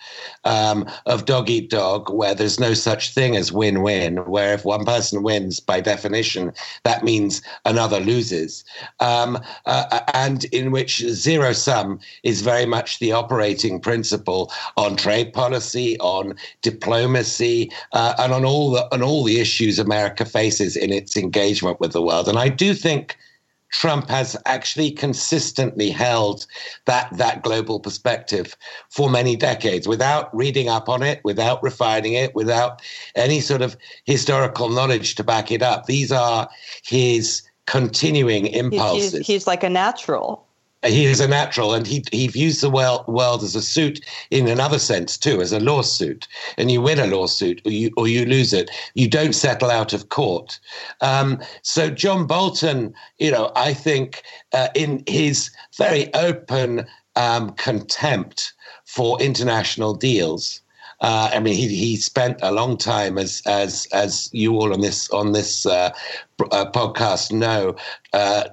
um, 0.46 0.88
of 1.06 1.26
dog 1.26 1.50
eat 1.50 1.70
dog, 1.70 2.10
where 2.10 2.34
there's 2.34 2.60
no 2.60 2.74
such 2.74 3.14
thing 3.14 3.36
as 3.36 3.52
win 3.52 3.82
win, 3.82 4.18
where 4.26 4.54
if 4.54 4.64
one 4.64 4.86
person 4.86 5.24
wins, 5.24 5.60
by 5.60 5.82
definition, 5.82 6.54
that 6.84 7.04
means 7.04 7.42
another 7.66 8.00
loses, 8.00 8.64
um, 9.00 9.38
uh, 9.66 10.00
and 10.14 10.46
in 10.46 10.72
which 10.72 11.00
zero 11.00 11.52
sum 11.52 12.00
is 12.24 12.42
very 12.42 12.66
much 12.66 13.00
the 13.00 13.12
operating 13.12 13.80
principle 13.80 14.52
on 14.78 14.96
trade 14.96 15.34
policy, 15.34 16.00
on 16.00 16.36
diplomacy, 16.62 17.72
uh, 17.94 18.14
and 18.20 18.32
on 18.32 18.46
all 18.46 18.72
the 18.72 18.94
on 18.94 19.02
all 19.02 19.24
the 19.24 19.40
issues 19.40 19.80
America 19.80 20.24
faces 20.26 20.76
in 20.76 20.92
its 20.92 21.18
engagement 21.18 21.80
with 21.80 21.92
the 21.92 22.02
world. 22.02 22.28
And 22.28 22.38
I 22.38 22.50
do 22.50 22.74
think 22.74 23.18
Trump 23.76 24.10
has 24.10 24.38
actually 24.46 24.90
consistently 24.90 25.90
held 25.90 26.48
that 26.86 27.10
that 27.18 27.44
global 27.44 27.78
perspective 27.78 28.56
for 28.90 29.10
many 29.10 29.36
decades 29.36 29.86
without 29.86 30.34
reading 30.34 30.70
up 30.70 30.88
on 30.88 31.04
it, 31.04 31.20
without 31.26 31.62
refining 31.62 32.14
it, 32.14 32.34
without 32.34 32.82
any 33.16 33.42
sort 33.42 33.62
of 33.62 33.76
historical 34.06 34.70
knowledge 34.70 35.16
to 35.16 35.26
back 35.26 35.52
it 35.52 35.62
up. 35.62 35.88
These 35.88 36.10
are 36.14 36.48
his 36.86 37.42
continuing 37.68 38.48
impulses. 38.48 39.14
He's, 39.14 39.28
he's 39.28 39.48
like 39.48 39.64
a 39.64 39.70
natural 39.70 40.45
he 40.86 41.06
is 41.06 41.20
a 41.20 41.28
natural 41.28 41.74
and 41.74 41.88
he, 41.88 42.04
he 42.12 42.28
views 42.28 42.62
the 42.62 42.70
world, 42.70 43.08
world 43.08 43.44
as 43.44 43.56
a 43.56 43.62
suit 43.62 44.04
in 44.32 44.48
another 44.48 44.80
sense 44.80 45.18
too 45.18 45.42
as 45.42 45.52
a 45.52 45.60
lawsuit. 45.60 46.28
And 46.58 46.72
you 46.72 46.82
win 46.82 47.00
a 47.00 47.08
lawsuit 47.08 47.62
or 47.66 47.72
you, 47.72 47.92
or 47.98 48.08
you 48.08 48.26
lose 48.26 48.54
it. 48.54 48.70
You 48.94 49.08
don't 49.08 49.34
settle 49.34 49.72
out 49.72 49.94
of 49.94 50.10
court. 50.10 50.60
Um, 51.02 51.42
so 51.62 51.90
john 51.90 52.28
bolton 52.28 52.94
you 53.18 53.32
know 53.32 53.52
i 53.56 53.74
think 53.74 54.24
uh, 54.54 54.70
in 54.76 55.04
his 55.08 55.50
very 55.78 56.14
open 56.14 56.86
um, 57.16 57.52
contempt 57.52 58.54
for 58.86 59.22
international 59.22 59.94
deals 59.94 60.62
uh, 61.02 61.30
I 61.34 61.40
mean, 61.42 61.56
he, 61.56 61.68
he 61.68 61.98
spent 61.98 62.40
a 62.42 62.54
long 62.54 62.78
time, 62.78 63.18
as 63.18 63.42
as 63.46 63.86
as 63.92 64.30
you 64.32 64.56
all 64.56 64.74
on 64.74 64.80
this 64.80 65.10
on 65.10 65.34
this 65.34 65.66
uh, 65.66 65.92
uh, 66.52 66.72
podcast 66.72 67.34
know, 67.34 67.76
uh, 68.14 68.46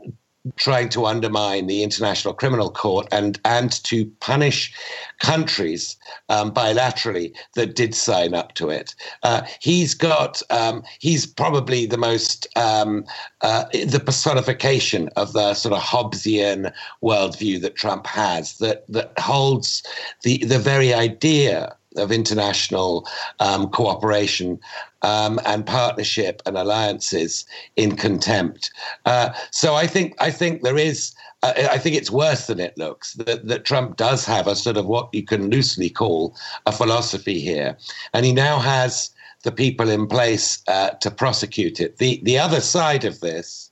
trying 0.57 0.89
to 0.89 1.07
undermine 1.07 1.67
the 1.67 1.83
International 1.83 2.35
Criminal 2.35 2.71
Court 2.71 3.07
and 3.13 3.39
and 3.45 3.71
to 3.85 4.07
punish 4.21 4.75
countries 5.21 5.97
um, 6.29 6.53
bilaterally 6.53 7.33
that 7.55 7.77
did 7.77 7.95
sign 7.95 8.35
up 8.35 8.55
to 8.55 8.69
it. 8.69 8.95
Uh, 9.23 9.43
he's 9.61 9.95
got 9.95 10.43
um, 10.51 10.83
he's 10.99 11.27
probably 11.27 11.87
the 11.87 11.97
most 11.97 12.47
um, 12.57 13.05
uh, 13.43 13.65
the 13.87 14.03
personification 14.05 15.09
of 15.17 15.33
the 15.33 15.55
sort 15.55 15.75
of 15.75 15.81
Hobbesian 15.81 16.73
worldview 17.03 17.61
that 17.61 17.77
Trump 17.77 18.07
has 18.07 18.59
that 18.59 18.85
that 18.89 19.17
holds 19.19 19.83
the 20.23 20.39
the 20.39 20.59
very 20.59 20.93
idea 20.93 21.77
of 21.97 22.13
international 22.13 23.07
um, 23.41 23.69
cooperation 23.71 24.59
um, 25.03 25.41
and 25.45 25.67
partnership 25.67 26.43
and 26.47 26.57
alliances 26.57 27.45
in 27.77 27.97
contempt. 27.97 28.71
Uh, 29.05 29.31
so 29.51 29.75
I 29.75 29.87
think 29.87 30.15
I 30.21 30.31
think 30.31 30.63
there 30.63 30.79
is. 30.79 31.15
Uh, 31.43 31.69
I 31.73 31.79
think 31.79 31.97
it's 31.97 32.11
worse 32.11 32.47
than 32.47 32.61
it 32.61 32.79
looks. 32.79 33.15
That, 33.15 33.49
that 33.49 33.65
Trump 33.65 33.97
does 33.97 34.25
have 34.27 34.47
a 34.47 34.55
sort 34.55 34.77
of 34.77 34.87
what 34.87 35.09
you 35.13 35.25
can 35.25 35.51
loosely 35.51 35.91
call 35.91 36.37
a 36.67 36.73
philosophy 36.73 37.41
here, 37.41 37.77
and 38.15 38.25
he 38.25 38.33
now 38.33 38.59
has 38.59 39.11
the 39.43 39.53
people 39.53 39.91
in 39.91 40.07
place 40.07 40.63
uh, 40.69 40.91
to 40.91 41.11
prosecute 41.11 41.81
it. 41.81 41.99
The 41.99 42.21
the 42.23 42.39
other 42.39 42.61
side 42.61 43.05
of 43.05 43.21
this. 43.21 43.69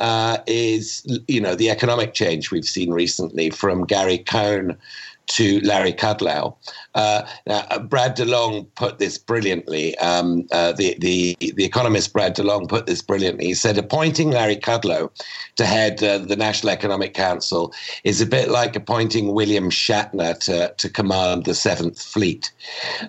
Uh, 0.00 0.38
is 0.48 1.06
you 1.28 1.40
know 1.40 1.54
the 1.54 1.70
economic 1.70 2.14
change 2.14 2.50
we've 2.50 2.64
seen 2.64 2.90
recently 2.90 3.48
from 3.48 3.84
Gary 3.84 4.18
Cohn 4.18 4.76
to 5.26 5.60
Larry 5.60 5.92
Kudlow. 5.92 6.56
Uh, 6.94 7.26
now, 7.46 7.66
uh, 7.70 7.78
Brad 7.78 8.16
DeLong 8.16 8.66
put 8.74 8.98
this 8.98 9.18
brilliantly. 9.18 9.96
Um, 9.98 10.46
uh, 10.52 10.72
the, 10.72 10.96
the, 11.00 11.36
the 11.40 11.64
economist 11.64 12.12
Brad 12.12 12.36
DeLong 12.36 12.68
put 12.68 12.86
this 12.86 13.02
brilliantly. 13.02 13.46
He 13.46 13.54
said 13.54 13.78
appointing 13.78 14.30
Larry 14.30 14.56
Kudlow 14.56 15.10
to 15.56 15.66
head 15.66 16.02
uh, 16.02 16.18
the 16.18 16.36
National 16.36 16.70
Economic 16.70 17.14
Council 17.14 17.72
is 18.04 18.20
a 18.20 18.26
bit 18.26 18.48
like 18.48 18.76
appointing 18.76 19.32
William 19.32 19.70
Shatner 19.70 20.38
to, 20.40 20.72
to 20.76 20.88
command 20.88 21.44
the 21.44 21.54
Seventh 21.54 22.00
Fleet. 22.00 22.52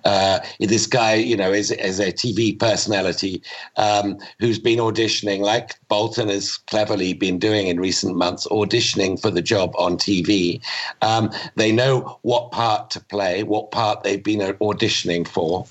Uh, 0.04 0.40
this 0.60 0.88
guy, 0.88 1.16
you 1.16 1.38
know, 1.38 1.52
is, 1.52 1.72
is 1.72 2.00
a 2.00 2.12
TV 2.12 2.58
personality 2.58 3.42
um, 3.78 4.18
who's 4.40 4.60
been 4.60 4.80
auditioning, 4.80 5.42
like 5.42 5.76
Bolton 5.90 6.30
has 6.30 6.58
cleverly 6.58 7.14
been 7.14 7.38
doing 7.38 7.68
in 7.68 7.80
recent 7.80 8.16
months, 8.16 8.48
auditioning 8.48 9.20
for 9.22 9.30
the 9.30 9.42
job 9.42 9.74
on 9.78 9.98
TV. 9.98 10.62
Um, 11.02 11.30
they 11.56 11.72
know 11.72 12.05
what 12.22 12.52
part 12.52 12.90
to 12.92 13.00
play, 13.00 13.44
what 13.44 13.72
part 13.72 14.04
they've 14.04 14.24
been 14.24 14.40
auditioning 14.40 15.28
for, 15.28 15.66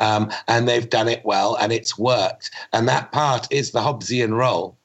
um, 0.00 0.30
and 0.46 0.68
they've 0.68 0.88
done 0.88 1.08
it 1.08 1.24
well, 1.24 1.56
and 1.56 1.72
it's 1.72 1.98
worked. 1.98 2.50
And 2.72 2.88
that 2.88 3.12
part 3.12 3.46
is 3.50 3.70
the 3.70 3.80
Hobbesian 3.80 4.36
role 4.36 4.76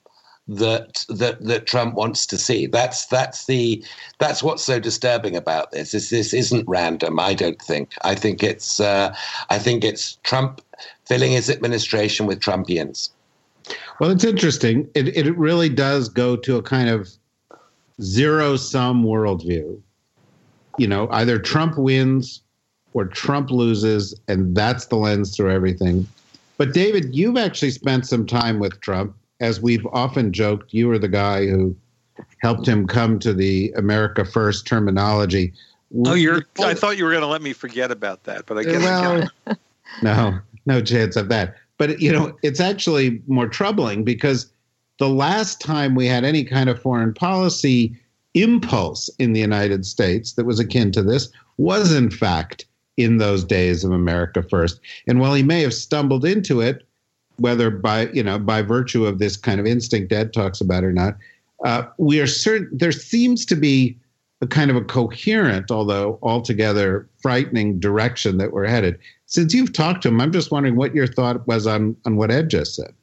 that 0.47 1.05
that 1.07 1.43
that 1.45 1.65
Trump 1.65 1.95
wants 1.95 2.25
to 2.27 2.37
see. 2.37 2.67
That's 2.67 3.05
that's 3.05 3.45
the 3.45 3.83
that's 4.19 4.43
what's 4.43 4.63
so 4.63 4.79
disturbing 4.79 5.35
about 5.35 5.71
this. 5.71 5.93
Is 5.93 6.09
this 6.09 6.33
isn't 6.33 6.67
random? 6.67 7.19
I 7.19 7.33
don't 7.33 7.61
think. 7.61 7.93
I 8.03 8.15
think 8.15 8.43
it's 8.43 8.79
uh, 8.79 9.15
I 9.49 9.59
think 9.59 9.83
it's 9.83 10.17
Trump 10.23 10.61
filling 11.05 11.31
his 11.31 11.49
administration 11.49 12.25
with 12.25 12.39
Trumpians. 12.39 13.09
Well, 13.99 14.11
it's 14.11 14.25
interesting. 14.25 14.89
It 14.95 15.15
it 15.15 15.37
really 15.37 15.69
does 15.69 16.09
go 16.09 16.35
to 16.35 16.57
a 16.57 16.61
kind 16.61 16.89
of 16.89 17.09
zero 18.01 18.57
sum 18.57 19.03
worldview. 19.03 19.79
You 20.77 20.87
know, 20.87 21.07
either 21.11 21.39
Trump 21.39 21.77
wins 21.77 22.41
or 22.93 23.05
Trump 23.05 23.51
loses, 23.51 24.13
and 24.27 24.55
that's 24.55 24.85
the 24.85 24.95
lens 24.95 25.35
through 25.35 25.51
everything. 25.51 26.07
But 26.57 26.73
David, 26.73 27.13
you've 27.15 27.37
actually 27.37 27.71
spent 27.71 28.07
some 28.07 28.25
time 28.25 28.59
with 28.59 28.79
Trump. 28.81 29.15
As 29.39 29.59
we've 29.59 29.85
often 29.87 30.31
joked, 30.31 30.73
you 30.73 30.87
were 30.87 30.99
the 30.99 31.07
guy 31.07 31.47
who 31.47 31.75
helped 32.41 32.67
him 32.67 32.87
come 32.87 33.19
to 33.19 33.33
the 33.33 33.73
America 33.75 34.23
First 34.23 34.67
terminology. 34.67 35.53
Oh, 36.05 36.13
you're. 36.13 36.43
I 36.59 36.73
thought 36.73 36.97
you 36.97 37.03
were 37.03 37.11
going 37.11 37.21
to 37.21 37.27
let 37.27 37.41
me 37.41 37.53
forget 37.53 37.91
about 37.91 38.23
that, 38.23 38.45
but 38.45 38.57
I 38.57 38.63
guess 38.63 38.81
well, 38.81 39.29
I 39.47 39.55
no, 40.01 40.39
no 40.65 40.81
chance 40.81 41.15
of 41.15 41.29
that. 41.29 41.55
But 41.77 41.99
you 41.99 42.11
know, 42.11 42.37
it's 42.43 42.59
actually 42.59 43.21
more 43.27 43.47
troubling 43.47 44.03
because 44.03 44.51
the 44.99 45.09
last 45.09 45.59
time 45.59 45.95
we 45.95 46.05
had 46.05 46.23
any 46.23 46.43
kind 46.43 46.69
of 46.69 46.81
foreign 46.81 47.13
policy 47.13 47.95
impulse 48.33 49.09
in 49.19 49.33
the 49.33 49.39
United 49.39 49.85
States 49.85 50.33
that 50.33 50.45
was 50.45 50.59
akin 50.59 50.91
to 50.91 51.03
this 51.03 51.29
was, 51.57 51.93
in 51.93 52.09
fact, 52.09 52.65
in 52.97 53.17
those 53.17 53.43
days 53.43 53.83
of 53.83 53.91
America 53.91 54.43
First. 54.43 54.79
And 55.07 55.19
while 55.19 55.33
he 55.33 55.43
may 55.43 55.61
have 55.61 55.73
stumbled 55.73 56.25
into 56.25 56.61
it, 56.61 56.83
whether 57.37 57.69
by 57.71 58.07
you 58.09 58.23
know 58.23 58.37
by 58.37 58.61
virtue 58.61 59.05
of 59.05 59.19
this 59.19 59.37
kind 59.37 59.59
of 59.59 59.65
instinct 59.65 60.11
Ed 60.11 60.33
talks 60.33 60.61
about 60.61 60.83
or 60.83 60.93
not, 60.93 61.17
uh, 61.65 61.83
we 61.97 62.19
are 62.19 62.27
certain 62.27 62.69
there 62.77 62.91
seems 62.91 63.45
to 63.45 63.55
be 63.55 63.97
a 64.41 64.47
kind 64.47 64.69
of 64.69 64.77
a 64.77 64.83
coherent, 64.83 65.71
although 65.71 66.19
altogether 66.21 67.07
frightening 67.21 67.79
direction 67.79 68.37
that 68.37 68.51
we're 68.51 68.67
headed. 68.67 68.99
Since 69.25 69.53
you've 69.53 69.73
talked 69.73 70.03
to 70.03 70.09
him, 70.09 70.21
I'm 70.21 70.31
just 70.31 70.51
wondering 70.51 70.75
what 70.75 70.93
your 70.93 71.07
thought 71.07 71.47
was 71.47 71.65
on 71.65 71.95
on 72.05 72.17
what 72.17 72.31
Ed 72.31 72.49
just 72.49 72.75
said. 72.75 72.93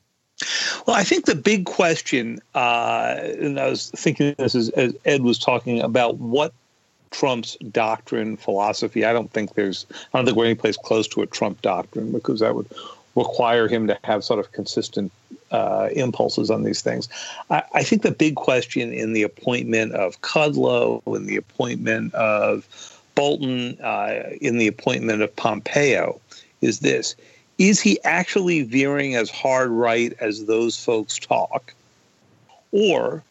Well, 0.87 0.97
I 0.97 1.05
think 1.05 1.27
the 1.27 1.35
big 1.35 1.67
question, 1.67 2.41
uh, 2.55 3.17
and 3.19 3.61
I 3.61 3.69
was 3.69 3.91
thinking 3.91 4.35
this 4.39 4.55
as, 4.55 4.71
as 4.71 4.95
Ed 5.05 5.23
was 5.23 5.39
talking 5.39 5.81
about 5.81 6.17
what 6.17 6.53
Trump's 7.11 7.57
doctrine 7.71 8.37
philosophy. 8.37 9.05
I 9.05 9.13
don't 9.13 9.31
think 9.31 9.55
there's 9.55 9.87
I 9.91 10.19
don't 10.19 10.27
think 10.27 10.37
we're 10.37 10.47
any 10.47 10.55
place 10.55 10.77
close 10.77 11.09
to 11.09 11.23
a 11.23 11.27
Trump 11.27 11.61
doctrine 11.63 12.13
because 12.13 12.41
that 12.41 12.55
would 12.55 12.69
require 13.17 13.69
him 13.69 13.87
to 13.89 13.99
have 14.05 14.23
sort 14.25 14.39
of 14.39 14.53
consistent 14.53 15.11
uh, 15.51 15.89
impulses 15.93 16.51
on 16.51 16.63
these 16.63 16.81
things. 16.81 17.09
I, 17.51 17.63
I, 17.75 17.83
think 17.83 18.03
the 18.03 18.13
big 18.13 18.37
question 18.37 18.93
in 18.93 19.13
the 19.13 19.25
appointment 19.25 19.93
of 19.93 20.21
Kudlow, 20.21 21.03
in 21.17 21.27
the 21.27 21.37
appointment 21.37 22.15
of 22.15 23.01
Bolton, 23.17 23.77
uh, 23.81 24.31
in 24.41 24.59
the 24.59 24.69
appointment 24.69 25.23
of 25.23 25.35
Pompeo, 25.35 26.21
is 26.61 26.81
this: 26.81 27.17
Is 27.61 27.79
he 27.79 28.03
actually 28.05 28.63
veering 28.63 29.17
as 29.17 29.29
hard 29.29 29.71
right 29.71 30.15
as 30.19 30.47
those 30.47 30.83
folks 30.83 31.19
talk, 31.19 31.75
or 32.73 33.23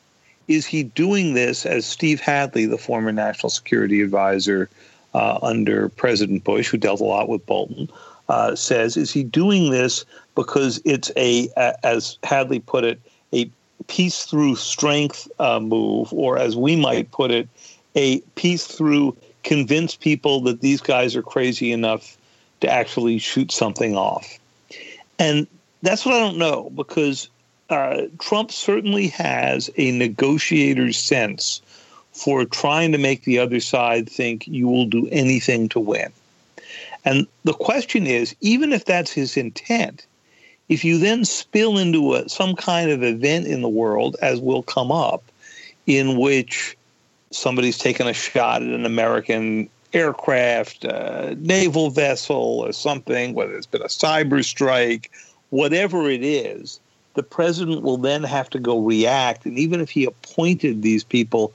is 0.47 0.67
he 0.67 0.83
doing 0.83 1.33
this 1.33 1.65
as 1.65 1.83
Steve 1.87 2.19
Hadley, 2.19 2.67
the 2.67 2.77
former 2.77 3.11
national 3.11 3.49
security 3.49 4.03
advisor, 4.03 4.69
uh, 5.15 5.39
under 5.41 5.89
President 5.89 6.43
Bush, 6.43 6.69
who 6.69 6.77
dealt 6.77 7.01
a 7.01 7.05
lot 7.05 7.27
with 7.27 7.43
Bolton, 7.47 7.89
uh, 8.29 8.53
says 8.53 8.97
is 8.97 9.11
he 9.11 9.23
doing 9.23 9.71
this 9.71 10.05
because 10.35 10.79
it's 10.85 11.11
a, 11.17 11.49
as 11.83 12.19
Hadley 12.21 12.59
put 12.59 12.83
it, 12.83 13.01
a 13.33 13.49
peace 13.87 14.25
through 14.25 14.57
strength 14.57 15.27
uh, 15.39 15.59
move, 15.59 16.13
or 16.13 16.37
as 16.37 16.55
we 16.55 16.75
might 16.75 17.09
put 17.09 17.31
it, 17.31 17.49
a 17.95 18.19
peace 18.35 18.67
through 18.67 19.17
convince 19.41 19.95
people 19.95 20.41
that 20.41 20.61
these 20.61 20.81
guys 20.81 21.15
are 21.15 21.23
crazy 21.23 21.71
enough 21.71 22.15
to 22.61 22.69
actually 22.69 23.17
shoot 23.19 23.51
something 23.51 23.95
off. 23.95 24.39
And 25.17 25.47
that's 25.81 26.05
what 26.05 26.15
I 26.15 26.19
don't 26.19 26.37
know 26.37 26.69
because 26.75 27.29
uh, 27.69 28.03
Trump 28.19 28.51
certainly 28.51 29.07
has 29.07 29.69
a 29.77 29.91
negotiator's 29.91 30.97
sense 30.97 31.61
for 32.11 32.43
trying 32.45 32.91
to 32.91 32.97
make 32.97 33.23
the 33.23 33.39
other 33.39 33.59
side 33.59 34.09
think 34.09 34.47
you 34.47 34.67
will 34.67 34.85
do 34.85 35.07
anything 35.11 35.69
to 35.69 35.79
win. 35.79 36.11
And 37.05 37.27
the 37.43 37.53
question 37.53 38.07
is 38.07 38.35
even 38.41 38.73
if 38.73 38.85
that's 38.85 39.11
his 39.11 39.37
intent, 39.37 40.05
if 40.67 40.83
you 40.83 40.97
then 40.97 41.25
spill 41.25 41.77
into 41.77 42.15
a, 42.15 42.27
some 42.27 42.55
kind 42.55 42.91
of 42.91 43.03
event 43.03 43.47
in 43.47 43.61
the 43.61 43.69
world, 43.69 44.15
as 44.21 44.39
will 44.39 44.63
come 44.63 44.91
up, 44.91 45.23
in 45.87 46.17
which 46.17 46.77
somebody's 47.31 47.77
taken 47.77 48.07
a 48.07 48.13
shot 48.13 48.61
at 48.61 48.67
an 48.67 48.85
American 48.85 49.69
aircraft, 49.93 50.85
naval 51.37 51.89
vessel, 51.89 52.59
or 52.59 52.71
something, 52.71 53.33
whether 53.33 53.55
it's 53.55 53.65
been 53.65 53.81
a 53.81 53.85
cyber 53.85 54.43
strike, 54.43 55.11
whatever 55.49 56.09
it 56.09 56.23
is, 56.23 56.79
the 57.15 57.23
president 57.23 57.81
will 57.81 57.97
then 57.97 58.23
have 58.23 58.49
to 58.51 58.59
go 58.59 58.79
react. 58.79 59.45
And 59.45 59.57
even 59.57 59.81
if 59.81 59.89
he 59.89 60.05
appointed 60.05 60.81
these 60.81 61.03
people 61.03 61.51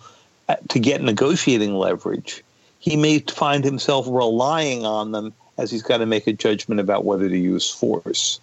uh, 0.49 0.57
to 0.69 0.79
get 0.79 1.01
negotiating 1.01 1.75
leverage, 1.75 2.43
he 2.81 2.97
may 2.97 3.21
find 3.21 3.65
himself 3.65 4.07
relying 4.09 4.85
on 4.85 5.13
them 5.13 5.33
as 5.57 5.71
he's 5.71 5.83
got 5.83 5.99
to 5.99 6.07
make 6.07 6.27
a 6.27 6.33
judgment 6.33 6.81
about 6.81 7.05
whether 7.05 7.29
to 7.29 7.39
use 7.39 7.71
force. 7.71 8.41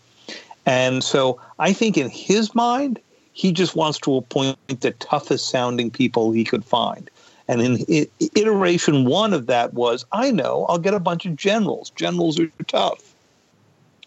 And 0.65 1.04
so 1.04 1.39
I 1.60 1.73
think 1.73 1.97
in 1.97 2.10
his 2.10 2.56
mind, 2.56 2.99
he 3.34 3.51
just 3.51 3.75
wants 3.75 3.99
to 3.99 4.15
appoint 4.15 4.58
the 4.82 4.91
toughest 4.91 5.49
sounding 5.49 5.91
people 5.91 6.32
he 6.32 6.43
could 6.43 6.65
find. 6.65 7.10
And 7.47 7.62
in 7.62 8.08
iteration 8.36 9.06
one 9.06 9.34
of 9.34 9.47
that 9.47 9.73
was, 9.73 10.06
I 10.12 10.32
know, 10.32 10.65
I'll 10.69 10.80
get 10.80 10.93
a 10.93 10.99
bunch 10.99 11.25
of 11.25 11.36
generals. 11.36 11.89
Generals 11.91 12.39
are 12.39 12.49
tough. 12.67 13.13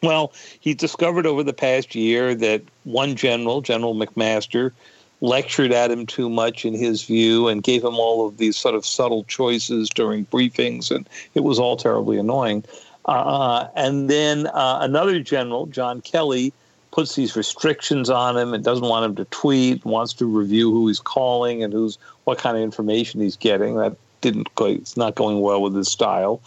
Well, 0.03 0.33
he 0.61 0.75
discovered 0.75 1.27
over 1.27 1.43
the 1.43 1.53
past 1.53 1.95
year 1.95 2.35
that 2.35 2.63
one 2.85 3.17
general, 3.17 3.63
General 3.63 3.95
McMaster, 3.95 4.73
lectured 5.21 5.73
at 5.73 5.91
him 5.91 6.05
too 6.05 6.29
much 6.29 6.65
in 6.65 6.75
his 6.75 7.03
view 7.03 7.49
and 7.49 7.63
gave 7.63 7.83
him 7.83 7.95
all 7.95 8.27
of 8.27 8.37
these 8.37 8.57
sort 8.57 8.75
of 8.75 8.85
subtle 8.85 9.25
choices 9.25 9.89
during 9.89 10.27
briefings, 10.27 10.91
and 10.91 11.09
it 11.35 11.41
was 11.41 11.59
all 11.59 11.77
terribly 11.77 12.19
annoying. 12.19 12.63
Uh, 13.07 13.69
and 13.75 14.11
then 14.11 14.47
uh, 14.49 14.79
another 14.83 15.21
general, 15.21 15.67
John 15.67 16.03
Kelly, 16.03 16.53
puts 16.95 17.17
these 17.17 17.35
restrictions 17.35 18.09
on 18.09 18.39
him 18.39 18.55
and 18.55 18.63
doesn't 18.63 18.87
want 18.87 19.05
him 19.05 19.17
to 19.17 19.25
tweet, 19.27 19.85
wants 19.85 20.13
to 20.13 20.25
review 20.27 20.71
who 20.71 20.87
he's 20.87 21.01
calling 21.01 21.61
and 21.61 21.73
who's 21.73 21.99
what 22.23 22.39
kind 22.39 22.57
of 22.57 22.63
information 22.63 23.21
he's 23.21 23.37
getting. 23.37 23.75
That 23.75 23.97
didn't 24.21 24.55
quite 24.55 24.77
it's 24.77 24.97
not 24.97 25.17
going 25.17 25.41
well 25.41 25.61
with 25.61 25.75
his 25.75 25.91
style, 25.91 26.41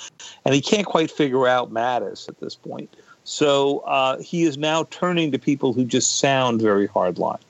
and 0.45 0.55
he 0.55 0.61
can't 0.61 0.87
quite 0.87 1.11
figure 1.11 1.47
out 1.47 1.73
Mattis 1.73 2.29
at 2.29 2.39
this 2.39 2.55
point. 2.55 2.95
So 3.25 3.79
uh, 3.79 4.19
he 4.19 4.43
is 4.43 4.57
now 4.57 4.85
turning 4.85 5.33
to 5.33 5.37
people 5.37 5.73
who 5.73 5.83
just 5.83 6.19
sound 6.19 6.61
very 6.61 6.87
hardline. 6.87 7.41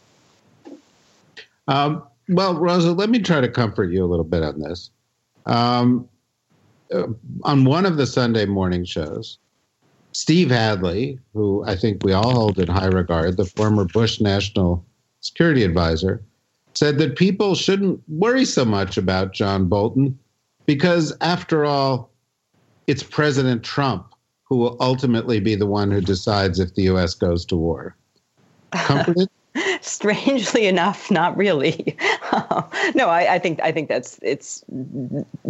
Um, 1.67 2.01
well, 2.29 2.55
Rosa, 2.55 2.93
let 2.93 3.12
me 3.12 3.19
try 3.19 3.41
to 3.41 3.47
comfort 3.47 3.91
you 3.91 4.03
a 4.03 4.07
little 4.07 4.25
bit 4.25 4.41
on 4.41 4.60
this. 4.60 4.89
Um, 5.45 6.10
uh, 6.91 7.03
on 7.43 7.63
one 7.63 7.86
of 7.86 7.97
the 7.97 8.07
Sunday 8.07 8.45
morning 8.45 8.86
shows, 8.86 9.38
Steve 10.17 10.49
Hadley, 10.49 11.19
who 11.36 11.63
I 11.67 11.75
think 11.75 12.03
we 12.03 12.12
all 12.12 12.32
hold 12.32 12.58
in 12.58 12.67
high 12.67 12.88
regard, 12.88 13.38
the 13.38 13.45
former 13.45 13.86
Bush 13.86 14.19
national 14.19 14.84
security 15.21 15.62
advisor, 15.62 16.23
said 16.73 16.97
that 16.97 17.17
people 17.17 17.53
shouldn't 17.53 18.01
worry 18.08 18.43
so 18.43 18.65
much 18.65 18.97
about 18.97 19.32
John 19.32 19.67
Bolton 19.67 20.17
because, 20.65 21.15
after 21.21 21.65
all, 21.65 22.10
it's 22.88 23.03
President 23.03 23.62
Trump 23.63 24.12
who 24.45 24.58
will 24.58 24.75
ultimately 24.80 25.39
be 25.39 25.53
the 25.53 25.67
one 25.67 25.91
who 25.91 26.01
decides 26.01 26.60
if 26.60 26.73
the 26.73 26.84
U.S. 26.84 27.13
goes 27.13 27.45
to 27.45 27.56
war. 27.56 27.95
Comforted? 28.71 29.30
Strangely 29.82 30.65
enough, 30.65 31.12
not 31.12 31.38
really. 31.38 31.95
no, 32.95 33.10
I, 33.10 33.36
I, 33.36 33.39
think 33.39 33.62
I 33.62 33.71
think 33.71 33.88
that's 33.88 34.19
it's. 34.23 34.63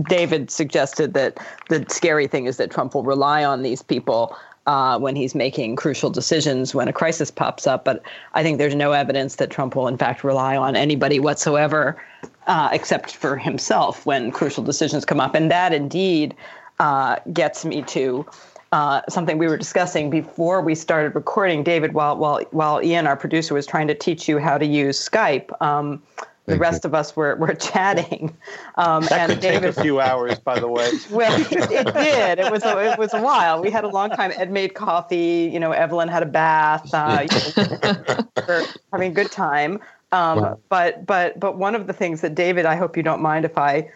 David 0.10 0.52
suggested 0.52 1.14
that 1.14 1.38
the 1.70 1.86
scary 1.88 2.28
thing 2.28 2.48
is 2.48 2.58
that 2.58 2.70
Trump 2.70 2.96
will 2.96 3.04
rely 3.04 3.46
on 3.46 3.62
these 3.62 3.82
people 3.82 4.36
uh, 4.68 5.00
when 5.00 5.16
he's 5.16 5.34
making 5.34 5.78
crucial 5.78 6.10
decisions 6.10 6.76
when 6.76 6.88
a 6.88 6.94
crisis 6.94 7.32
pops 7.32 7.66
up. 7.66 7.86
But 7.86 8.04
I 8.34 8.44
think 8.44 8.58
there's 8.58 8.76
no 8.76 8.92
evidence 8.92 9.38
that 9.38 9.50
Trump 9.50 9.76
will, 9.76 9.88
in 9.88 9.98
fact, 9.98 10.24
rely 10.24 10.56
on 10.58 10.76
anybody 10.76 11.20
whatsoever 11.20 12.02
uh, 12.48 12.70
except 12.72 13.16
for 13.16 13.38
himself 13.38 14.06
when 14.06 14.32
crucial 14.32 14.64
decisions 14.64 15.06
come 15.06 15.20
up. 15.20 15.36
And 15.36 15.50
that 15.50 15.74
indeed 15.74 16.36
uh, 16.80 17.18
gets 17.34 17.66
me 17.66 17.82
to. 17.84 18.26
Uh, 18.74 19.02
something 19.08 19.38
we 19.38 19.48
were 19.48 19.56
discussing 19.56 20.10
before 20.10 20.60
we 20.60 20.76
started 20.76 21.16
recording, 21.16 21.64
David. 21.64 21.94
While 21.94 22.18
while 22.18 22.42
while 22.52 22.84
Ian, 22.84 23.08
our 23.08 23.16
producer, 23.16 23.54
was 23.54 23.66
trying 23.66 23.88
to 23.88 23.96
teach 23.96 24.28
you 24.28 24.40
how 24.40 24.58
to 24.58 24.66
use 24.66 25.00
Skype, 25.00 25.50
um, 25.62 26.04
the 26.48 26.54
Thank 26.54 26.62
rest 26.62 26.84
you. 26.86 26.88
of 26.88 26.96
us 26.96 27.14
were, 27.14 27.36
were 27.36 27.54
chatting. 27.72 28.36
Um, 28.76 29.04
that 29.04 29.20
and 29.20 29.32
could 29.34 29.42
David, 29.42 29.62
take 29.62 29.78
a 29.78 29.82
few 29.82 30.00
hours, 30.00 30.40
by 30.40 30.60
the 30.60 30.68
way. 30.70 30.90
well, 31.12 31.40
it, 31.40 31.52
it, 31.52 31.94
did. 31.94 32.40
It 32.40 32.50
was 32.50 32.64
a, 32.64 32.94
it 32.94 32.98
was 32.98 33.14
a 33.14 33.22
while. 33.22 33.62
We 33.62 33.70
had 33.70 33.84
a 33.84 33.90
long 33.90 34.10
time. 34.12 34.32
Ed 34.34 34.50
made 34.50 34.74
coffee. 34.74 35.50
You 35.52 35.60
know, 35.60 35.74
Evelyn 35.74 36.08
had 36.08 36.24
a 36.24 36.26
bath. 36.26 36.90
Uh, 36.94 37.28
you 37.30 37.64
know, 37.64 38.26
we're 38.48 38.66
having 38.94 39.12
a 39.12 39.14
good 39.14 39.30
time. 39.30 39.82
Um, 40.14 40.40
wow. 40.40 40.60
But 40.70 41.06
but 41.06 41.38
but 41.38 41.58
one 41.58 41.76
of 41.76 41.86
the 41.86 41.94
things 41.94 42.22
that 42.22 42.34
David, 42.34 42.66
I 42.66 42.78
hope 42.78 42.96
you 42.96 43.04
don't 43.04 43.22
mind 43.22 43.44
if 43.44 43.58
I 43.58 43.92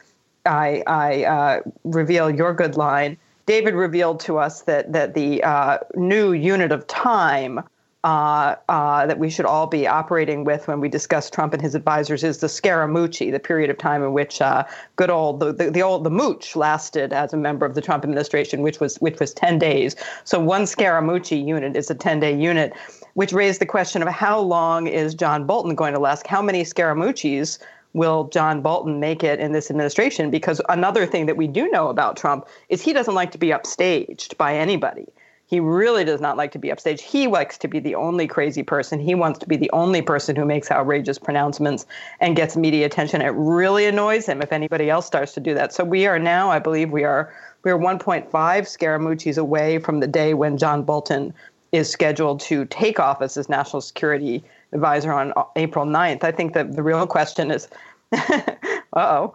I, 0.45 0.83
I 0.87 1.23
uh, 1.23 1.61
reveal 1.85 2.29
your 2.29 2.53
good 2.53 2.75
line. 2.75 3.17
David 3.45 3.75
revealed 3.75 4.19
to 4.21 4.39
us 4.39 4.63
that 4.63 4.91
that 4.91 5.13
the 5.13 5.41
uh, 5.41 5.77
new 5.95 6.33
unit 6.33 6.73
of 6.73 6.85
time 6.87 7.61
uh, 8.03 8.55
uh, 8.67 9.05
that 9.05 9.19
we 9.19 9.29
should 9.29 9.45
all 9.45 9.67
be 9.67 9.87
operating 9.87 10.43
with 10.43 10.67
when 10.67 10.79
we 10.79 10.89
discuss 10.89 11.29
Trump 11.29 11.53
and 11.53 11.61
his 11.61 11.75
advisors 11.75 12.23
is 12.23 12.39
the 12.39 12.47
Scaramucci, 12.47 13.31
the 13.31 13.39
period 13.39 13.69
of 13.69 13.77
time 13.77 14.03
in 14.03 14.13
which 14.13 14.41
uh, 14.41 14.63
good 14.95 15.11
old 15.11 15.39
the, 15.39 15.53
the, 15.53 15.69
the, 15.69 15.83
old 15.83 16.03
the 16.03 16.09
mooch 16.09 16.55
lasted 16.55 17.13
as 17.13 17.31
a 17.31 17.37
member 17.37 17.65
of 17.65 17.75
the 17.75 17.81
Trump 17.81 18.03
administration, 18.03 18.63
which 18.63 18.79
was 18.79 18.95
which 18.97 19.19
was 19.19 19.33
ten 19.33 19.59
days. 19.59 19.95
So 20.23 20.39
one 20.39 20.63
Scaramucci 20.63 21.45
unit 21.45 21.75
is 21.75 21.91
a 21.91 21.95
ten 21.95 22.19
day 22.19 22.35
unit, 22.35 22.73
which 23.13 23.33
raised 23.33 23.61
the 23.61 23.67
question 23.67 24.01
of 24.01 24.07
how 24.07 24.39
long 24.39 24.87
is 24.87 25.13
John 25.13 25.45
Bolton 25.45 25.75
going 25.75 25.93
to 25.93 25.99
last? 25.99 26.25
How 26.25 26.41
many 26.41 26.63
Scaramuccis? 26.63 27.59
Will 27.93 28.29
John 28.29 28.61
Bolton 28.61 29.01
make 29.01 29.21
it 29.21 29.41
in 29.41 29.51
this 29.51 29.69
administration? 29.69 30.31
Because 30.31 30.61
another 30.69 31.05
thing 31.05 31.25
that 31.25 31.35
we 31.35 31.45
do 31.45 31.69
know 31.71 31.89
about 31.89 32.15
Trump 32.15 32.47
is 32.69 32.81
he 32.81 32.93
doesn't 32.93 33.13
like 33.13 33.31
to 33.31 33.37
be 33.37 33.49
upstaged 33.49 34.37
by 34.37 34.55
anybody. 34.55 35.05
He 35.51 35.59
really 35.59 36.05
does 36.05 36.21
not 36.21 36.37
like 36.37 36.53
to 36.53 36.59
be 36.59 36.71
upstage. 36.71 37.01
He 37.01 37.27
likes 37.27 37.57
to 37.57 37.67
be 37.67 37.79
the 37.79 37.93
only 37.93 38.25
crazy 38.25 38.63
person. 38.63 39.01
He 39.01 39.15
wants 39.15 39.37
to 39.39 39.45
be 39.45 39.57
the 39.57 39.69
only 39.73 40.01
person 40.01 40.33
who 40.33 40.45
makes 40.45 40.71
outrageous 40.71 41.19
pronouncements 41.19 41.85
and 42.21 42.37
gets 42.37 42.55
media 42.55 42.85
attention. 42.85 43.21
It 43.21 43.33
really 43.35 43.85
annoys 43.85 44.25
him 44.25 44.41
if 44.41 44.53
anybody 44.53 44.89
else 44.89 45.05
starts 45.05 45.33
to 45.33 45.41
do 45.41 45.53
that. 45.55 45.73
So 45.73 45.83
we 45.83 46.07
are 46.07 46.17
now, 46.17 46.49
I 46.49 46.59
believe, 46.59 46.91
we 46.91 47.03
are 47.03 47.33
we 47.63 47.71
are 47.71 47.77
1.5 47.77 48.29
Scaramucci's 48.31 49.37
away 49.37 49.77
from 49.77 49.99
the 49.99 50.07
day 50.07 50.33
when 50.33 50.57
John 50.57 50.83
Bolton 50.83 51.33
is 51.73 51.89
scheduled 51.89 52.39
to 52.41 52.63
take 52.65 53.01
office 53.01 53.35
as 53.35 53.49
national 53.49 53.81
security 53.81 54.41
advisor 54.71 55.11
on 55.11 55.33
April 55.57 55.85
9th. 55.85 56.23
I 56.23 56.31
think 56.31 56.53
that 56.53 56.77
the 56.77 56.81
real 56.81 57.05
question 57.05 57.51
is, 57.51 57.67
uh-oh, 58.13 59.33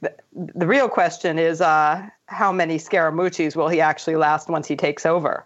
the, 0.00 0.14
the 0.54 0.66
real 0.66 0.88
question 0.88 1.38
is 1.38 1.60
uh, 1.60 2.06
how 2.26 2.52
many 2.52 2.78
Scaramucci's 2.78 3.56
will 3.56 3.68
he 3.68 3.80
actually 3.80 4.16
last 4.16 4.48
once 4.48 4.66
he 4.66 4.76
takes 4.76 5.06
over? 5.06 5.44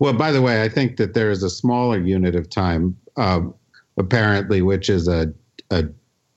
Well, 0.00 0.12
by 0.12 0.32
the 0.32 0.42
way, 0.42 0.62
I 0.62 0.68
think 0.68 0.96
that 0.96 1.14
there 1.14 1.30
is 1.30 1.42
a 1.42 1.50
smaller 1.50 1.98
unit 1.98 2.34
of 2.34 2.50
time, 2.50 2.96
uh, 3.16 3.40
apparently, 3.96 4.62
which 4.62 4.90
is 4.90 5.08
a, 5.08 5.32
a 5.70 5.84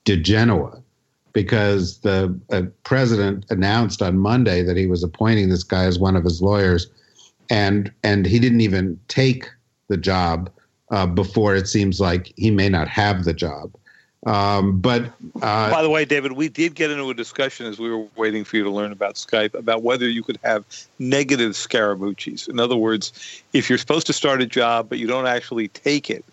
diGenova, 0.04 0.82
because 1.32 1.98
the 2.00 2.38
uh, 2.50 2.62
president 2.84 3.44
announced 3.50 4.00
on 4.00 4.18
Monday 4.18 4.62
that 4.62 4.76
he 4.76 4.86
was 4.86 5.02
appointing 5.02 5.48
this 5.48 5.64
guy 5.64 5.84
as 5.84 5.98
one 5.98 6.16
of 6.16 6.24
his 6.24 6.40
lawyers, 6.40 6.88
and 7.50 7.92
and 8.02 8.26
he 8.26 8.38
didn't 8.38 8.60
even 8.60 8.98
take 9.08 9.48
the 9.88 9.96
job 9.96 10.50
uh, 10.90 11.06
before 11.06 11.54
it 11.54 11.68
seems 11.68 12.00
like 12.00 12.32
he 12.36 12.50
may 12.50 12.68
not 12.68 12.88
have 12.88 13.24
the 13.24 13.34
job. 13.34 13.74
Um, 14.24 14.80
but 14.80 15.12
uh, 15.42 15.70
by 15.70 15.82
the 15.82 15.90
way, 15.90 16.04
David, 16.04 16.32
we 16.32 16.48
did 16.48 16.74
get 16.74 16.90
into 16.90 17.08
a 17.10 17.14
discussion 17.14 17.66
as 17.66 17.78
we 17.78 17.90
were 17.90 18.06
waiting 18.16 18.44
for 18.44 18.56
you 18.56 18.64
to 18.64 18.70
learn 18.70 18.90
about 18.90 19.14
Skype 19.14 19.54
about 19.54 19.82
whether 19.82 20.08
you 20.08 20.22
could 20.22 20.38
have 20.42 20.64
negative 20.98 21.52
Scaramucci's. 21.52 22.48
In 22.48 22.58
other 22.58 22.76
words, 22.76 23.42
if 23.52 23.68
you're 23.68 23.78
supposed 23.78 24.06
to 24.08 24.12
start 24.12 24.42
a 24.42 24.46
job 24.46 24.88
but 24.88 24.98
you 24.98 25.06
don't 25.06 25.26
actually 25.26 25.68
take 25.68 26.10
it, 26.10 26.24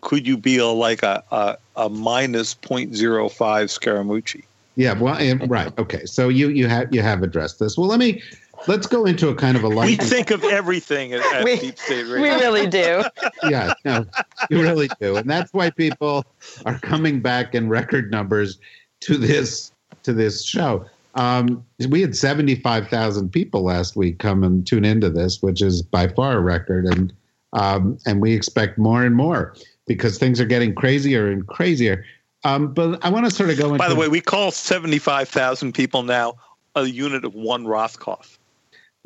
could 0.00 0.26
you 0.26 0.36
be 0.36 0.58
a, 0.58 0.66
like 0.66 1.02
a, 1.02 1.22
a, 1.30 1.56
a 1.76 1.88
minus 1.88 2.54
0.05 2.54 3.30
Scaramucci? 3.30 4.42
Yeah, 4.76 4.92
well, 4.92 5.16
and, 5.16 5.48
right. 5.50 5.72
Okay, 5.78 6.04
so 6.04 6.28
you 6.28 6.48
you 6.48 6.68
have 6.68 6.94
you 6.94 7.00
have 7.00 7.22
addressed 7.22 7.58
this. 7.58 7.78
Well, 7.78 7.88
let 7.88 7.98
me 7.98 8.22
let's 8.66 8.86
go 8.86 9.04
into 9.04 9.28
a 9.28 9.34
kind 9.34 9.56
of 9.56 9.64
a 9.64 9.68
light. 9.68 9.86
We 9.86 9.96
think 9.96 10.30
of 10.30 10.42
everything 10.44 11.12
at, 11.12 11.20
at 11.34 11.44
We- 11.44 11.58
Deep 11.58 11.78
State 11.78 12.06
We 12.06 12.28
really 12.28 12.66
do. 12.66 13.02
yeah, 13.48 13.72
no, 13.84 14.06
you 14.50 14.62
really 14.62 14.88
do, 15.00 15.16
and 15.16 15.28
that's 15.28 15.52
why 15.52 15.70
people 15.70 16.24
are 16.64 16.78
coming 16.78 17.20
back 17.20 17.54
in 17.54 17.68
record 17.68 18.10
numbers 18.10 18.58
to 19.00 19.16
this 19.16 19.72
to 20.02 20.12
this 20.12 20.44
show. 20.44 20.86
Um, 21.14 21.64
we 21.88 22.00
had 22.00 22.14
seventy 22.16 22.56
five 22.56 22.88
thousand 22.88 23.30
people 23.30 23.62
last 23.62 23.96
week 23.96 24.18
come 24.18 24.44
and 24.44 24.66
tune 24.66 24.84
into 24.84 25.10
this, 25.10 25.42
which 25.42 25.62
is 25.62 25.82
by 25.82 26.08
far 26.08 26.38
a 26.38 26.40
record, 26.40 26.86
and 26.86 27.12
um, 27.52 27.98
and 28.06 28.20
we 28.20 28.32
expect 28.34 28.78
more 28.78 29.04
and 29.04 29.16
more 29.16 29.54
because 29.86 30.18
things 30.18 30.40
are 30.40 30.46
getting 30.46 30.74
crazier 30.74 31.30
and 31.30 31.46
crazier. 31.46 32.04
Um, 32.44 32.72
but 32.72 33.04
I 33.04 33.08
want 33.08 33.24
to 33.24 33.30
sort 33.30 33.50
of 33.50 33.58
go 33.58 33.66
into. 33.68 33.78
By 33.78 33.88
the 33.88 33.96
way, 33.96 34.08
we 34.08 34.20
call 34.20 34.50
75,000 34.50 35.72
people 35.72 36.02
now 36.02 36.34
a 36.76 36.84
unit 36.84 37.24
of 37.24 37.34
one 37.34 37.64
Rothkopf. 37.64 38.35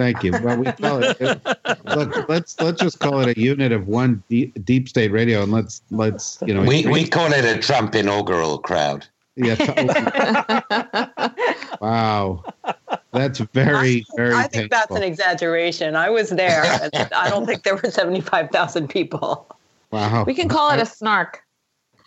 Thank 0.00 0.24
you. 0.24 0.32
Well, 0.42 0.56
we 0.56 0.72
call 0.72 1.02
it. 1.02 1.20
look, 1.84 2.26
let's 2.30 2.58
let's 2.58 2.80
just 2.80 3.00
call 3.00 3.20
it 3.20 3.36
a 3.36 3.38
unit 3.38 3.70
of 3.70 3.86
one 3.86 4.22
deep, 4.30 4.64
deep 4.64 4.88
state 4.88 5.12
radio, 5.12 5.42
and 5.42 5.52
let's 5.52 5.82
let's 5.90 6.38
you 6.46 6.54
know. 6.54 6.62
We, 6.62 6.86
we 6.86 7.06
call 7.06 7.30
it 7.34 7.44
a 7.44 7.58
Trump 7.60 7.94
inaugural 7.94 8.56
crowd. 8.60 9.06
yeah. 9.36 9.56
t- 9.60 9.66
wow, 11.82 12.42
that's 13.12 13.40
very 13.40 14.06
very. 14.16 14.34
I 14.34 14.46
think 14.46 14.70
that's 14.70 14.96
an 14.96 15.02
exaggeration. 15.02 15.96
I 15.96 16.08
was 16.08 16.30
there. 16.30 16.62
I 17.14 17.28
don't 17.28 17.44
think 17.44 17.64
there 17.64 17.76
were 17.76 17.90
75,000 17.90 18.88
people. 18.88 19.54
Wow. 19.90 20.24
We 20.24 20.32
can 20.32 20.48
call 20.48 20.70
it 20.70 20.80
a 20.80 20.86
snark. 20.86 21.44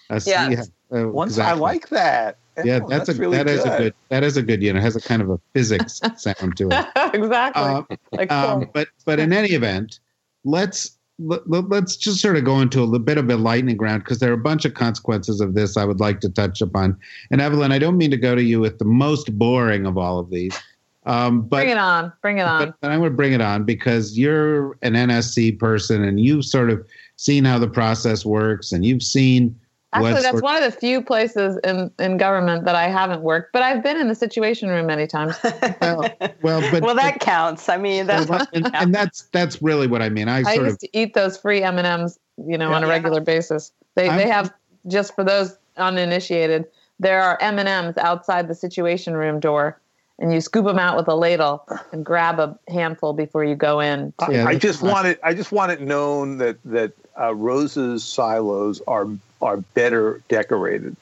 That's- 0.10 0.26
Yes. 0.26 0.72
uh, 0.92 1.10
Once 1.10 1.38
I 1.38 1.54
like 1.54 1.90
that. 1.90 2.38
Yeah, 2.64 2.80
Oh, 2.84 2.88
that's, 2.90 3.10
a 3.10 3.14
really 3.14 3.38
that 3.38 3.48
is 3.50 3.64
a 3.66 3.78
good 3.78 3.94
that 4.10 4.24
is 4.24 4.38
a 4.38 4.44
good 4.44 4.62
unit. 4.62 4.82
It 4.82 4.84
has 4.86 4.96
a 4.96 5.02
kind 5.02 5.22
of 5.22 5.30
a 5.30 5.40
physics 5.54 6.00
sound 6.18 6.56
to 6.58 6.70
it. 6.72 6.88
exactly. 7.14 7.64
Um, 7.64 7.88
like 8.12 8.32
um, 8.32 8.70
but 8.74 8.88
but 9.06 9.20
in 9.20 9.34
any 9.34 9.50
event, 9.50 10.00
let's 10.44 10.98
let, 11.20 11.48
let- 11.50 11.70
let's 11.70 11.96
just 11.96 12.20
sort 12.22 12.38
of 12.38 12.44
go 12.44 12.60
into 12.60 12.80
a 12.82 12.86
little 12.86 13.00
bit 13.00 13.18
of 13.18 13.30
a 13.30 13.38
lightning 13.38 13.78
round 13.78 14.04
because 14.04 14.20
there 14.20 14.30
are 14.32 14.36
a 14.36 14.38
bunch 14.38 14.66
of 14.66 14.74
consequences 14.74 15.42
of 15.42 15.54
this 15.54 15.78
I 15.78 15.86
would 15.86 16.00
like 16.00 16.20
to 16.22 16.30
touch 16.30 16.62
upon. 16.62 16.98
And 17.32 17.40
Evelyn, 17.42 17.72
I 17.72 17.80
don't 17.80 17.98
mean 17.98 18.12
to 18.12 18.18
go 18.18 18.36
to 18.36 18.44
you 18.44 18.60
with 18.60 18.80
the 18.80 18.86
most 18.86 19.38
boring 19.38 19.86
of 19.86 19.98
all 19.98 20.18
of 20.20 20.30
these, 20.32 20.58
um, 21.06 21.42
but 21.42 21.58
bring 21.58 21.70
it 21.70 21.78
on. 21.78 22.12
Bring 22.22 22.38
it 22.40 22.46
on. 22.48 22.74
but 22.82 22.92
I'm 22.92 23.00
going 23.00 23.12
to 23.12 23.16
bring 23.16 23.34
it 23.34 23.42
on 23.42 23.64
because 23.64 24.18
you're 24.18 24.72
an 24.82 24.94
NSC 24.94 25.58
person 25.60 26.04
and 26.04 26.20
you've 26.20 26.46
sort 26.46 26.70
of 26.72 26.86
seen 27.16 27.46
how 27.46 27.60
the 27.60 27.68
process 27.70 28.26
works 28.26 28.72
and 28.72 28.84
you've 28.86 29.04
seen 29.04 29.58
Actually, 29.94 30.22
that's 30.22 30.42
one 30.42 30.62
of 30.62 30.64
the 30.64 30.78
few 30.80 31.02
places 31.02 31.58
in, 31.64 31.92
in 32.00 32.18
government 32.18 32.66
that 32.66 32.76
I 32.76 32.88
haven't 32.88 33.22
worked, 33.22 33.54
but 33.54 33.62
I've 33.62 33.84
been 33.84 33.98
in 33.98 34.08
the 34.08 34.16
Situation 34.16 34.70
Room 34.70 34.88
many 34.88 35.06
times. 35.06 35.36
well, 35.82 36.10
well, 36.42 36.62
but 36.72 36.82
well, 36.82 36.96
that 36.96 37.20
counts. 37.20 37.70
I 37.70 37.78
mean, 37.78 38.08
that's 38.08 38.28
well, 38.28 38.48
and, 38.54 38.70
and 38.74 38.94
that's 38.96 39.24
that's 39.32 39.62
really 39.62 39.88
what 39.88 40.02
I 40.02 40.10
mean. 40.10 40.28
I 40.28 40.40
I 40.40 40.56
sort 40.56 40.66
used 40.66 40.74
of 40.76 40.80
to 40.80 40.98
eat 40.98 41.14
those 41.14 41.38
free 41.38 41.62
M 41.62 41.78
and 41.78 41.86
M's, 41.86 42.20
you 42.38 42.58
know, 42.58 42.74
on 42.74 42.84
a 42.84 42.88
Yeah. 42.88 42.94
regular 42.94 43.22
basis. 43.22 43.72
They 43.96 44.10
I'm- 44.10 44.18
they 44.18 44.28
have 44.28 44.52
just 44.88 45.14
for 45.16 45.24
those 45.24 45.58
uninitiated. 45.78 46.66
There 47.00 47.22
are 47.22 47.38
M 47.42 47.60
and 47.60 47.68
M's 47.70 47.98
outside 47.98 48.48
the 48.48 48.56
Situation 48.56 49.16
Room 49.16 49.40
door, 49.40 49.80
and 50.20 50.34
you 50.34 50.42
scoop 50.42 50.66
them 50.66 50.80
out 50.80 50.96
with 50.98 51.08
a 51.08 51.16
ladle 51.16 51.66
and 51.92 52.06
grab 52.06 52.40
a 52.40 52.58
handful 52.68 53.14
before 53.14 53.44
you 53.44 53.56
go 53.56 53.80
in. 53.80 54.14
I, 54.20 54.32
Yeah, 54.32 54.46
I 54.48 54.56
just 54.56 54.82
fine. 54.82 54.92
want 54.92 55.08
it. 55.08 55.20
I 55.24 55.34
just 55.34 55.52
want 55.52 55.72
it 55.72 55.82
known 55.82 56.38
that 56.38 56.58
that 56.66 56.94
uh, 57.20 57.34
Rose's 57.36 58.04
silos 58.04 58.82
are 58.88 59.08
are 59.44 59.58
better 59.76 60.22
decorated 60.30 60.96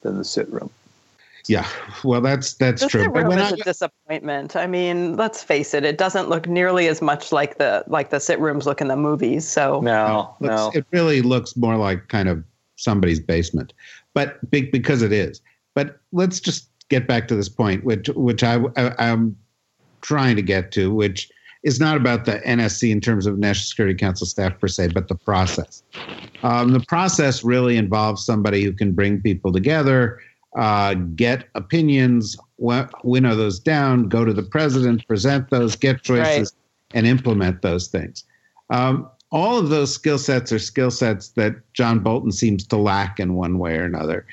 than 0.00 0.18
the 0.18 0.24
sit 0.24 0.48
room. 0.52 0.70
yeah. 1.46 1.66
Well, 2.04 2.20
that's 2.20 2.54
that's 2.54 2.82
the 2.82 2.88
true. 2.88 3.02
sit 3.02 3.12
But 3.12 3.20
room 3.20 3.28
when 3.28 3.38
is 3.38 3.52
I, 3.52 3.56
a 3.56 3.58
disappointment. 3.58 4.56
I 4.56 4.66
mean, 4.66 5.16
let's 5.16 5.42
face 5.42 5.74
it; 5.74 5.84
it 5.84 5.98
doesn't 5.98 6.28
look 6.28 6.48
nearly 6.48 6.88
as 6.88 7.00
much 7.02 7.32
like 7.32 7.58
the 7.58 7.84
like 7.86 8.10
the 8.10 8.18
sit 8.20 8.38
rooms 8.40 8.66
look 8.66 8.80
in 8.80 8.88
the 8.88 8.96
movies. 8.96 9.46
So 9.46 9.80
No, 9.80 10.34
looks- 10.40 10.50
no. 10.54 10.70
it 10.74 10.86
really 10.92 11.22
looks 11.22 11.56
more 11.56 11.76
like 11.76 12.08
kind 12.08 12.28
of 12.28 12.42
somebody's 12.76 13.20
basement, 13.20 13.72
but 14.14 14.38
big 14.50 14.72
because 14.72 15.02
it 15.02 15.12
is. 15.12 15.40
But 15.74 16.00
let's 16.12 16.40
just 16.40 16.68
get 16.88 17.06
back 17.06 17.28
to 17.28 17.36
this 17.36 17.48
point, 17.48 17.84
which 17.84 18.08
which 18.10 18.42
I, 18.42 18.60
I 18.76 18.94
I'm 18.98 19.36
trying 20.00 20.36
to 20.36 20.42
get 20.42 20.72
to, 20.72 20.92
which 20.92 21.30
is 21.62 21.78
not 21.78 21.96
about 21.96 22.24
the 22.24 22.40
NSC 22.40 22.90
in 22.90 23.00
terms 23.00 23.26
of 23.26 23.38
National 23.38 23.64
Security 23.64 23.96
Council 23.96 24.26
staff 24.26 24.58
per 24.58 24.68
se, 24.68 24.88
but 24.88 25.08
the 25.08 25.14
process. 25.14 25.82
Um, 26.42 26.72
the 26.72 26.80
process 26.80 27.44
really 27.44 27.76
involves 27.76 28.24
somebody 28.24 28.64
who 28.64 28.72
can 28.72 28.92
bring 28.92 29.20
people 29.20 29.52
together, 29.52 30.20
uh, 30.56 30.94
get 30.94 31.48
opinions, 31.54 32.36
winnow 32.58 33.36
those 33.36 33.60
down, 33.60 34.08
go 34.08 34.24
to 34.24 34.32
the 34.32 34.42
president, 34.42 35.06
present 35.06 35.50
those, 35.50 35.76
get 35.76 36.02
choices, 36.02 36.52
and 36.94 37.06
implement 37.06 37.62
those 37.62 37.88
things. 37.88 38.24
Um, 38.70 39.08
all 39.30 39.58
of 39.58 39.70
those 39.70 39.94
skill 39.94 40.18
sets 40.18 40.52
are 40.52 40.58
skill 40.58 40.90
sets 40.90 41.28
that 41.30 41.54
John 41.72 42.00
Bolton 42.00 42.32
seems 42.32 42.66
to 42.66 42.76
lack 42.76 43.18
in 43.18 43.34
one 43.34 43.58
way 43.58 43.78
or 43.78 43.84
another. 43.84 44.26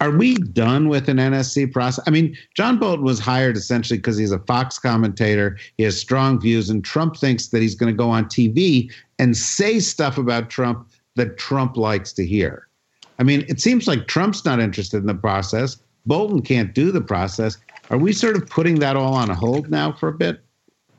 Are 0.00 0.10
we 0.10 0.34
done 0.36 0.88
with 0.88 1.08
an 1.08 1.18
NSC 1.18 1.72
process? 1.72 2.02
I 2.06 2.10
mean, 2.10 2.36
John 2.54 2.78
Bolton 2.78 3.04
was 3.04 3.18
hired 3.18 3.56
essentially 3.56 3.98
because 3.98 4.16
he's 4.16 4.32
a 4.32 4.38
Fox 4.40 4.78
commentator. 4.78 5.58
He 5.76 5.84
has 5.84 6.00
strong 6.00 6.40
views, 6.40 6.70
and 6.70 6.84
Trump 6.84 7.16
thinks 7.16 7.48
that 7.48 7.60
he's 7.60 7.74
going 7.74 7.92
to 7.92 7.96
go 7.96 8.08
on 8.08 8.24
TV 8.26 8.90
and 9.18 9.36
say 9.36 9.80
stuff 9.80 10.16
about 10.16 10.48
Trump 10.50 10.88
that 11.16 11.36
Trump 11.38 11.76
likes 11.76 12.12
to 12.14 12.26
hear. 12.26 12.66
I 13.18 13.22
mean, 13.22 13.44
it 13.48 13.60
seems 13.60 13.86
like 13.86 14.08
Trump's 14.08 14.44
not 14.44 14.58
interested 14.58 14.98
in 14.98 15.06
the 15.06 15.14
process. 15.14 15.78
Bolton 16.06 16.42
can't 16.42 16.74
do 16.74 16.90
the 16.90 17.00
process. 17.00 17.58
Are 17.90 17.98
we 17.98 18.12
sort 18.12 18.36
of 18.36 18.46
putting 18.48 18.80
that 18.80 18.96
all 18.96 19.14
on 19.14 19.28
hold 19.30 19.70
now 19.70 19.92
for 19.92 20.08
a 20.08 20.12
bit? 20.12 20.40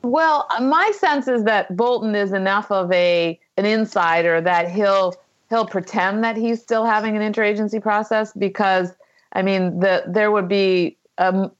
Well, 0.02 0.46
my 0.60 0.92
sense 0.96 1.26
is 1.26 1.44
that 1.44 1.76
Bolton 1.76 2.14
is 2.14 2.32
enough 2.32 2.70
of 2.70 2.90
a 2.92 3.38
an 3.56 3.66
insider 3.66 4.40
that 4.40 4.70
he'll 4.70 5.14
he'll 5.50 5.66
pretend 5.66 6.24
that 6.24 6.36
he's 6.36 6.60
still 6.60 6.84
having 6.84 7.16
an 7.16 7.32
interagency 7.32 7.80
process 7.80 8.32
because 8.32 8.92
I 9.32 9.42
mean 9.42 9.80
the 9.80 10.04
there 10.06 10.30
would 10.30 10.48
be 10.48 10.96
um, 11.18 11.50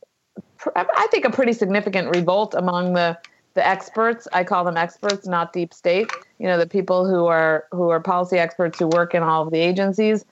I 0.75 1.07
think 1.11 1.25
a 1.25 1.31
pretty 1.31 1.53
significant 1.53 2.14
revolt 2.14 2.55
among 2.55 2.94
the 2.94 3.18
the 3.55 3.66
experts. 3.66 4.29
I 4.33 4.44
call 4.44 4.64
them 4.64 4.77
experts, 4.77 5.27
not 5.27 5.53
deep 5.53 5.72
state. 5.72 6.11
You 6.38 6.46
know, 6.46 6.59
the 6.59 6.66
people 6.66 7.09
who 7.09 7.27
are 7.27 7.64
who 7.72 7.88
are 7.90 8.01
policy 8.01 8.38
experts 8.38 8.79
who 8.79 8.88
work 8.88 9.14
in 9.14 9.22
all 9.22 9.42
of 9.42 9.51
the 9.51 9.59
agencies, 9.59 10.25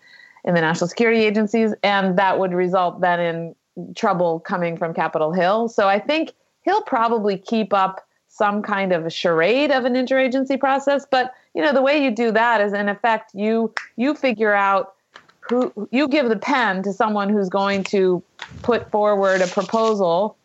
in 0.44 0.54
the 0.54 0.60
national 0.60 0.88
security 0.88 1.24
agencies, 1.24 1.74
and 1.82 2.18
that 2.18 2.38
would 2.38 2.52
result 2.52 3.00
then 3.00 3.20
in 3.20 3.54
trouble 3.94 4.40
coming 4.40 4.76
from 4.76 4.94
Capitol 4.94 5.32
Hill. 5.32 5.68
So 5.68 5.88
I 5.88 5.98
think 5.98 6.32
he'll 6.62 6.82
probably 6.82 7.36
keep 7.36 7.72
up 7.72 8.06
some 8.28 8.62
kind 8.62 8.92
of 8.92 9.06
a 9.06 9.10
charade 9.10 9.70
of 9.70 9.84
an 9.84 9.94
interagency 9.94 10.58
process. 10.58 11.06
But 11.10 11.32
you 11.54 11.62
know, 11.62 11.72
the 11.72 11.82
way 11.82 12.02
you 12.02 12.10
do 12.10 12.32
that 12.32 12.60
is 12.60 12.72
in 12.72 12.88
effect 12.88 13.34
you 13.34 13.72
you 13.96 14.14
figure 14.14 14.52
out 14.52 14.94
who 15.40 15.72
you 15.90 16.08
give 16.08 16.28
the 16.28 16.36
pen 16.36 16.82
to 16.82 16.92
someone 16.92 17.28
who's 17.28 17.48
going 17.48 17.84
to 17.84 18.22
put 18.62 18.90
forward 18.90 19.40
a 19.40 19.46
proposal 19.46 20.36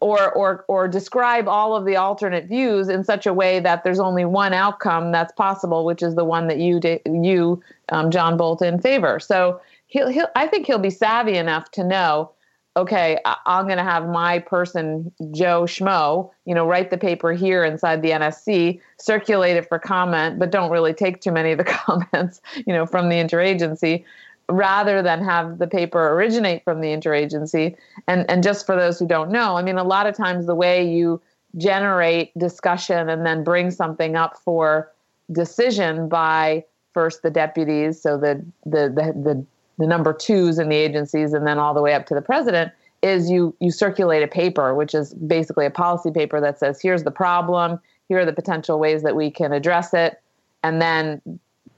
or 0.00 0.32
or 0.32 0.64
or 0.68 0.88
describe 0.88 1.48
all 1.48 1.76
of 1.76 1.84
the 1.84 1.96
alternate 1.96 2.46
views 2.46 2.88
in 2.88 3.04
such 3.04 3.26
a 3.26 3.32
way 3.32 3.60
that 3.60 3.84
there's 3.84 4.00
only 4.00 4.24
one 4.24 4.52
outcome 4.52 5.12
that's 5.12 5.32
possible, 5.32 5.84
which 5.84 6.02
is 6.02 6.14
the 6.14 6.24
one 6.24 6.46
that 6.48 6.58
you 6.58 6.80
you 7.06 7.62
um, 7.90 8.10
John 8.10 8.36
Bolton 8.36 8.80
favor. 8.80 9.20
So 9.20 9.60
he'll, 9.86 10.08
he'll 10.08 10.28
I 10.36 10.46
think 10.46 10.66
he'll 10.66 10.78
be 10.78 10.90
savvy 10.90 11.36
enough 11.36 11.70
to 11.72 11.84
know 11.84 12.30
okay, 12.76 13.18
I'm 13.46 13.66
going 13.66 13.78
to 13.78 13.84
have 13.84 14.08
my 14.08 14.40
person, 14.40 15.12
Joe 15.30 15.62
Schmo, 15.62 16.30
you 16.44 16.54
know, 16.54 16.66
write 16.66 16.90
the 16.90 16.98
paper 16.98 17.32
here 17.32 17.64
inside 17.64 18.02
the 18.02 18.10
NSC, 18.10 18.80
circulate 18.98 19.56
it 19.56 19.68
for 19.68 19.78
comment, 19.78 20.40
but 20.40 20.50
don't 20.50 20.70
really 20.70 20.92
take 20.92 21.20
too 21.20 21.30
many 21.30 21.52
of 21.52 21.58
the 21.58 21.64
comments, 21.64 22.40
you 22.66 22.72
know, 22.72 22.84
from 22.84 23.08
the 23.08 23.16
interagency, 23.16 24.04
rather 24.48 25.02
than 25.02 25.24
have 25.24 25.58
the 25.58 25.68
paper 25.68 26.10
originate 26.10 26.64
from 26.64 26.80
the 26.80 26.88
interagency. 26.88 27.76
And 28.08 28.28
and 28.28 28.42
just 28.42 28.66
for 28.66 28.76
those 28.76 28.98
who 28.98 29.06
don't 29.06 29.30
know, 29.30 29.56
I 29.56 29.62
mean, 29.62 29.78
a 29.78 29.84
lot 29.84 30.06
of 30.06 30.16
times 30.16 30.46
the 30.46 30.54
way 30.54 30.86
you 30.86 31.22
generate 31.56 32.36
discussion 32.36 33.08
and 33.08 33.24
then 33.24 33.44
bring 33.44 33.70
something 33.70 34.16
up 34.16 34.36
for 34.44 34.90
decision 35.30 36.08
by 36.08 36.64
first 36.92 37.22
the 37.22 37.30
deputies, 37.30 38.02
so 38.02 38.18
the 38.18 38.44
the 38.66 38.88
the, 38.88 39.12
the 39.22 39.46
the 39.78 39.86
number 39.86 40.12
twos 40.12 40.58
in 40.58 40.68
the 40.68 40.76
agencies 40.76 41.32
and 41.32 41.46
then 41.46 41.58
all 41.58 41.74
the 41.74 41.82
way 41.82 41.94
up 41.94 42.06
to 42.06 42.14
the 42.14 42.22
president 42.22 42.72
is 43.02 43.30
you 43.30 43.54
you 43.60 43.70
circulate 43.70 44.22
a 44.22 44.28
paper 44.28 44.74
which 44.74 44.94
is 44.94 45.12
basically 45.14 45.66
a 45.66 45.70
policy 45.70 46.10
paper 46.10 46.40
that 46.40 46.58
says 46.58 46.80
here's 46.80 47.04
the 47.04 47.10
problem. 47.10 47.78
Here 48.08 48.18
are 48.18 48.24
the 48.24 48.32
potential 48.32 48.78
ways 48.78 49.02
that 49.02 49.16
we 49.16 49.30
can 49.30 49.52
address 49.52 49.94
it. 49.94 50.20
And 50.62 50.80
then 50.80 51.20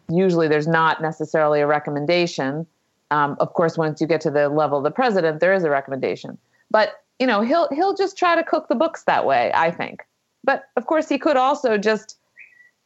usually 0.08 0.48
there's 0.48 0.68
not 0.68 1.02
necessarily 1.02 1.60
a 1.60 1.66
recommendation. 1.66 2.66
Um, 3.10 3.36
of 3.40 3.54
course 3.54 3.76
once 3.76 4.00
you 4.00 4.06
get 4.06 4.20
to 4.22 4.30
the 4.30 4.48
level 4.48 4.78
of 4.78 4.84
the 4.84 4.90
president 4.90 5.40
there 5.40 5.54
is 5.54 5.64
a 5.64 5.70
recommendation. 5.70 6.38
But 6.70 7.02
you 7.18 7.26
know 7.26 7.40
he'll 7.40 7.68
he'll 7.70 7.94
just 7.94 8.16
try 8.16 8.36
to 8.36 8.44
cook 8.44 8.68
the 8.68 8.74
books 8.74 9.04
that 9.04 9.26
way 9.26 9.50
i 9.54 9.70
think. 9.70 10.06
But 10.44 10.64
of 10.76 10.86
course 10.86 11.08
he 11.08 11.18
could 11.18 11.36
also 11.36 11.76
just 11.78 12.18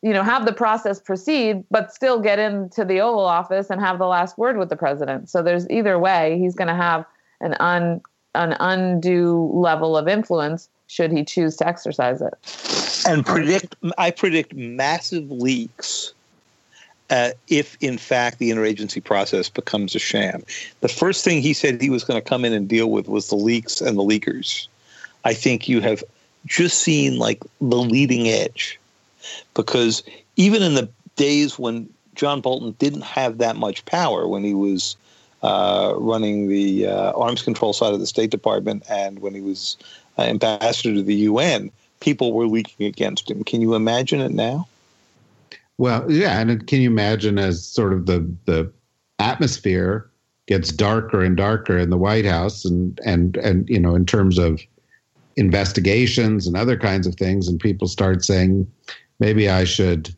you 0.02 0.12
know 0.12 0.22
have 0.22 0.46
the 0.46 0.52
process 0.52 1.00
proceed 1.00 1.64
but 1.70 1.92
still 1.92 2.20
get 2.20 2.38
into 2.38 2.84
the 2.84 3.00
oval 3.00 3.24
office 3.24 3.70
and 3.70 3.80
have 3.80 3.98
the 3.98 4.06
last 4.06 4.38
word 4.38 4.56
with 4.56 4.68
the 4.68 4.76
president 4.76 5.28
so 5.28 5.42
there's 5.42 5.68
either 5.70 5.98
way 5.98 6.38
he's 6.38 6.54
going 6.54 6.68
to 6.68 6.74
have 6.74 7.04
an 7.40 7.54
un 7.60 8.00
an 8.34 8.56
undue 8.60 9.50
level 9.52 9.96
of 9.96 10.08
influence 10.08 10.68
should 10.90 11.12
he 11.12 11.24
choose 11.24 11.56
to 11.56 11.66
exercise 11.66 12.20
it. 12.20 12.34
And 13.08 13.24
predict, 13.24 13.76
I 13.96 14.10
predict 14.10 14.54
massive 14.54 15.30
leaks 15.30 16.12
uh, 17.10 17.30
if, 17.46 17.76
in 17.80 17.96
fact, 17.96 18.38
the 18.38 18.50
interagency 18.50 19.02
process 19.02 19.48
becomes 19.48 19.94
a 19.94 20.00
sham. 20.00 20.42
The 20.80 20.88
first 20.88 21.24
thing 21.24 21.42
he 21.42 21.52
said 21.52 21.80
he 21.80 21.90
was 21.90 22.02
going 22.02 22.20
to 22.20 22.28
come 22.28 22.44
in 22.44 22.52
and 22.52 22.68
deal 22.68 22.90
with 22.90 23.08
was 23.08 23.28
the 23.28 23.36
leaks 23.36 23.80
and 23.80 23.96
the 23.96 24.02
leakers. 24.02 24.66
I 25.24 25.32
think 25.32 25.68
you 25.68 25.80
have 25.80 26.02
just 26.46 26.78
seen 26.78 27.18
like 27.18 27.40
the 27.60 27.76
leading 27.76 28.28
edge 28.28 28.79
because 29.54 30.02
even 30.36 30.62
in 30.62 30.74
the 30.74 30.88
days 31.16 31.58
when 31.58 31.88
John 32.14 32.40
Bolton 32.40 32.72
didn't 32.78 33.02
have 33.02 33.38
that 33.38 33.56
much 33.56 33.84
power 33.84 34.26
when 34.26 34.44
he 34.44 34.54
was 34.54 34.96
uh, 35.42 35.94
running 35.96 36.48
the 36.48 36.86
uh, 36.86 37.12
arms 37.12 37.42
control 37.42 37.72
side 37.72 37.94
of 37.94 38.00
the 38.00 38.06
State 38.06 38.30
Department 38.30 38.82
and 38.90 39.20
when 39.20 39.34
he 39.34 39.40
was 39.40 39.76
uh, 40.18 40.22
ambassador 40.22 40.94
to 40.94 41.02
the 41.02 41.14
UN, 41.14 41.70
people 42.00 42.32
were 42.32 42.46
leaking 42.46 42.86
against 42.86 43.30
him. 43.30 43.44
Can 43.44 43.60
you 43.60 43.74
imagine 43.74 44.20
it 44.20 44.32
now? 44.32 44.66
Well, 45.78 46.10
yeah, 46.10 46.38
and 46.38 46.66
can 46.66 46.82
you 46.82 46.90
imagine 46.90 47.38
as 47.38 47.64
sort 47.64 47.94
of 47.94 48.04
the 48.04 48.30
the 48.44 48.70
atmosphere 49.18 50.10
gets 50.46 50.72
darker 50.72 51.22
and 51.22 51.36
darker 51.36 51.78
in 51.78 51.88
the 51.88 51.96
White 51.96 52.26
House, 52.26 52.66
and 52.66 53.00
and 53.06 53.38
and 53.38 53.66
you 53.66 53.80
know, 53.80 53.94
in 53.94 54.04
terms 54.04 54.36
of 54.36 54.60
investigations 55.36 56.46
and 56.46 56.54
other 56.54 56.76
kinds 56.76 57.06
of 57.06 57.14
things, 57.14 57.48
and 57.48 57.58
people 57.58 57.88
start 57.88 58.22
saying, 58.22 58.70
maybe 59.20 59.48
I 59.48 59.64
should 59.64 60.14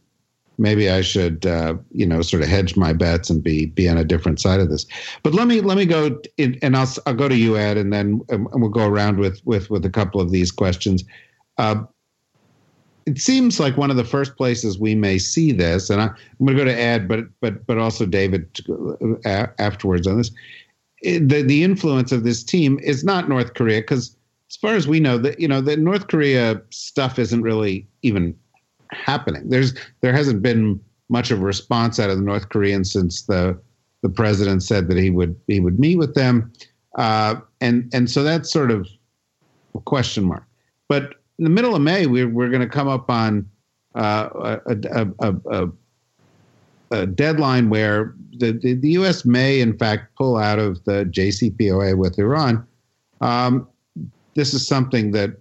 maybe 0.58 0.88
I 0.88 1.00
should, 1.00 1.44
uh, 1.44 1.74
you 1.90 2.06
know, 2.06 2.22
sort 2.22 2.42
of 2.42 2.48
hedge 2.48 2.76
my 2.76 2.92
bets 2.92 3.28
and 3.28 3.42
be 3.42 3.66
be 3.66 3.88
on 3.88 3.98
a 3.98 4.04
different 4.04 4.40
side 4.40 4.60
of 4.60 4.70
this. 4.70 4.86
But 5.22 5.34
let 5.34 5.46
me 5.46 5.60
let 5.60 5.76
me 5.76 5.84
go 5.84 6.18
in, 6.38 6.58
and 6.62 6.76
I'll 6.76 6.88
I'll 7.06 7.14
go 7.14 7.28
to 7.28 7.36
you, 7.36 7.56
Ed, 7.56 7.76
and 7.76 7.92
then 7.92 8.20
and 8.28 8.48
we'll 8.54 8.70
go 8.70 8.86
around 8.86 9.18
with 9.18 9.40
with 9.44 9.68
with 9.70 9.84
a 9.84 9.90
couple 9.90 10.20
of 10.20 10.30
these 10.30 10.50
questions. 10.50 11.04
Uh, 11.58 11.82
it 13.04 13.18
seems 13.18 13.58
like 13.58 13.76
one 13.76 13.90
of 13.90 13.96
the 13.96 14.04
first 14.04 14.36
places 14.36 14.78
we 14.78 14.94
may 14.94 15.18
see 15.18 15.50
this, 15.50 15.90
and 15.90 16.00
I, 16.00 16.04
am 16.06 16.16
going 16.46 16.56
to 16.56 16.64
go 16.64 16.64
to 16.64 16.78
Ed, 16.78 17.08
but 17.08 17.24
but 17.40 17.66
but 17.66 17.78
also 17.78 18.06
David 18.06 18.60
uh, 19.24 19.46
afterwards 19.58 20.06
on 20.06 20.18
this. 20.18 20.30
The 21.02 21.42
the 21.42 21.64
influence 21.64 22.12
of 22.12 22.22
this 22.22 22.44
team 22.44 22.78
is 22.82 23.02
not 23.02 23.28
North 23.28 23.54
Korea 23.54 23.80
because, 23.80 24.16
as 24.48 24.56
far 24.56 24.74
as 24.74 24.86
we 24.86 25.00
know, 25.00 25.18
that 25.18 25.40
you 25.40 25.48
know 25.48 25.60
the 25.60 25.76
North 25.76 26.06
Korea 26.06 26.62
stuff 26.70 27.18
isn't 27.18 27.42
really 27.42 27.88
even 28.02 28.36
happening. 28.92 29.48
There's 29.48 29.74
there 30.00 30.12
hasn't 30.12 30.42
been 30.42 30.80
much 31.08 31.30
of 31.30 31.40
a 31.40 31.44
response 31.44 31.98
out 31.98 32.10
of 32.10 32.16
the 32.16 32.24
North 32.24 32.48
Koreans 32.48 32.92
since 32.92 33.22
the 33.22 33.58
the 34.02 34.08
president 34.08 34.62
said 34.62 34.88
that 34.88 34.96
he 34.96 35.10
would 35.10 35.38
he 35.46 35.60
would 35.60 35.78
meet 35.78 35.96
with 35.96 36.14
them, 36.14 36.52
uh, 36.96 37.36
and 37.60 37.90
and 37.94 38.10
so 38.10 38.22
that's 38.22 38.50
sort 38.50 38.70
of 38.70 38.88
a 39.74 39.80
question 39.80 40.24
mark. 40.24 40.44
But 40.88 41.14
in 41.38 41.44
the 41.44 41.50
middle 41.50 41.74
of 41.74 41.82
May, 41.82 42.06
we're 42.06 42.28
we're 42.28 42.50
going 42.50 42.62
to 42.62 42.68
come 42.68 42.88
up 42.88 43.10
on 43.10 43.48
uh, 43.94 44.58
a, 44.66 44.76
a, 45.20 45.34
a, 45.50 45.68
a, 46.90 47.06
deadline 47.06 47.68
where 47.68 48.14
the, 48.38 48.52
the, 48.52 48.74
the 48.74 48.88
U.S. 48.90 49.26
may 49.26 49.60
in 49.60 49.76
fact 49.76 50.14
pull 50.16 50.38
out 50.38 50.58
of 50.58 50.82
the 50.84 51.04
JCPOA 51.04 51.98
with 51.98 52.18
Iran. 52.18 52.66
Um, 53.20 53.68
this 54.34 54.54
is 54.54 54.66
something 54.66 55.12
that 55.12 55.36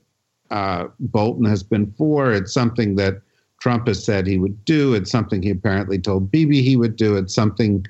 uh, 0.49 0.88
Bolton 0.99 1.45
has 1.45 1.64
been 1.64 1.91
for. 1.93 2.34
It's 2.34 2.54
something 2.54 2.95
that 2.95 3.22
Trump 3.62 3.88
has 3.88 4.03
said 4.03 4.26
he 4.26 4.39
would 4.39 4.66
do. 4.66 4.93
It's 4.95 5.12
something 5.12 5.41
he 5.41 5.51
apparently 5.51 5.99
told 5.99 6.32
Bibi 6.32 6.62
he 6.62 6.76
would 6.76 6.95
do. 6.95 7.16
It's 7.16 7.34
something 7.34 7.86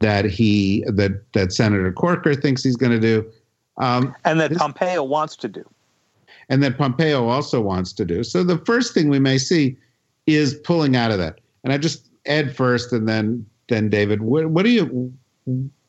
that 0.00 0.24
he 0.24 0.84
that 0.86 1.30
that 1.32 1.52
Senator 1.52 1.92
Corker 1.92 2.34
thinks 2.34 2.62
he's 2.62 2.76
going 2.76 2.92
to 2.92 3.00
do, 3.00 3.30
um, 3.78 4.14
and 4.24 4.40
that 4.40 4.50
this, 4.50 4.58
Pompeo 4.58 5.02
wants 5.02 5.34
to 5.36 5.48
do, 5.48 5.68
and 6.48 6.62
that 6.62 6.78
Pompeo 6.78 7.26
also 7.26 7.60
wants 7.60 7.92
to 7.94 8.04
do. 8.04 8.22
So 8.22 8.44
the 8.44 8.58
first 8.58 8.94
thing 8.94 9.08
we 9.08 9.18
may 9.18 9.38
see 9.38 9.76
is 10.26 10.54
pulling 10.54 10.94
out 10.94 11.10
of 11.10 11.18
that. 11.18 11.40
And 11.64 11.72
I 11.72 11.78
just 11.78 12.08
Ed 12.26 12.54
first, 12.54 12.92
and 12.92 13.08
then 13.08 13.44
then 13.68 13.90
David. 13.90 14.22
What, 14.22 14.50
what 14.50 14.64
do 14.64 14.70
you 14.70 15.12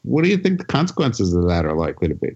what 0.10 0.24
do 0.24 0.30
you 0.30 0.38
think 0.38 0.58
the 0.58 0.66
consequences 0.66 1.36
of 1.36 1.48
that 1.48 1.66
are 1.66 1.76
likely 1.76 2.08
to 2.08 2.16
be? 2.16 2.30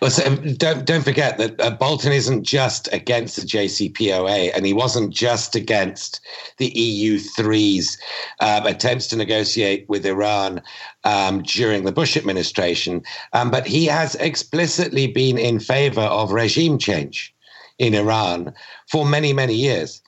Well, 0.00 0.10
so 0.10 0.34
don't 0.36 0.86
don't 0.86 1.04
forget 1.04 1.36
that 1.36 1.60
uh, 1.60 1.70
Bolton 1.70 2.12
isn't 2.12 2.44
just 2.44 2.88
against 2.92 3.36
the 3.36 3.42
JCPOA, 3.42 4.52
and 4.54 4.64
he 4.64 4.72
wasn't 4.72 5.12
just 5.12 5.54
against 5.54 6.20
the 6.56 6.70
EU3's 6.70 7.98
um, 8.40 8.66
attempts 8.66 9.06
to 9.08 9.16
negotiate 9.16 9.86
with 9.86 10.06
Iran 10.06 10.62
um, 11.04 11.42
during 11.42 11.84
the 11.84 11.92
Bush 11.92 12.16
administration, 12.16 13.02
um, 13.34 13.50
but 13.50 13.66
he 13.66 13.84
has 13.84 14.14
explicitly 14.14 15.06
been 15.06 15.36
in 15.36 15.60
favor 15.60 16.00
of 16.00 16.32
regime 16.32 16.78
change 16.78 17.34
in 17.78 17.94
Iran 17.94 18.54
for 18.90 19.04
many 19.04 19.34
many 19.34 19.54
years 19.54 20.00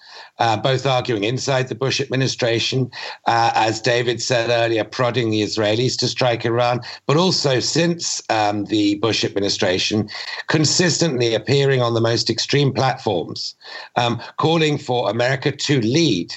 uh, 0.42 0.56
both 0.56 0.84
arguing 0.84 1.22
inside 1.22 1.68
the 1.68 1.74
Bush 1.76 2.00
administration, 2.00 2.90
uh, 3.28 3.52
as 3.54 3.80
David 3.80 4.20
said 4.20 4.50
earlier, 4.50 4.82
prodding 4.82 5.30
the 5.30 5.40
Israelis 5.40 5.96
to 5.98 6.08
strike 6.08 6.44
Iran, 6.44 6.80
but 7.06 7.16
also 7.16 7.60
since 7.60 8.20
um, 8.28 8.64
the 8.64 8.96
Bush 8.96 9.24
administration, 9.24 10.10
consistently 10.48 11.32
appearing 11.36 11.80
on 11.80 11.94
the 11.94 12.00
most 12.00 12.28
extreme 12.28 12.72
platforms, 12.72 13.54
um, 13.94 14.20
calling 14.38 14.78
for 14.78 15.08
America 15.08 15.52
to 15.52 15.80
lead 15.80 16.34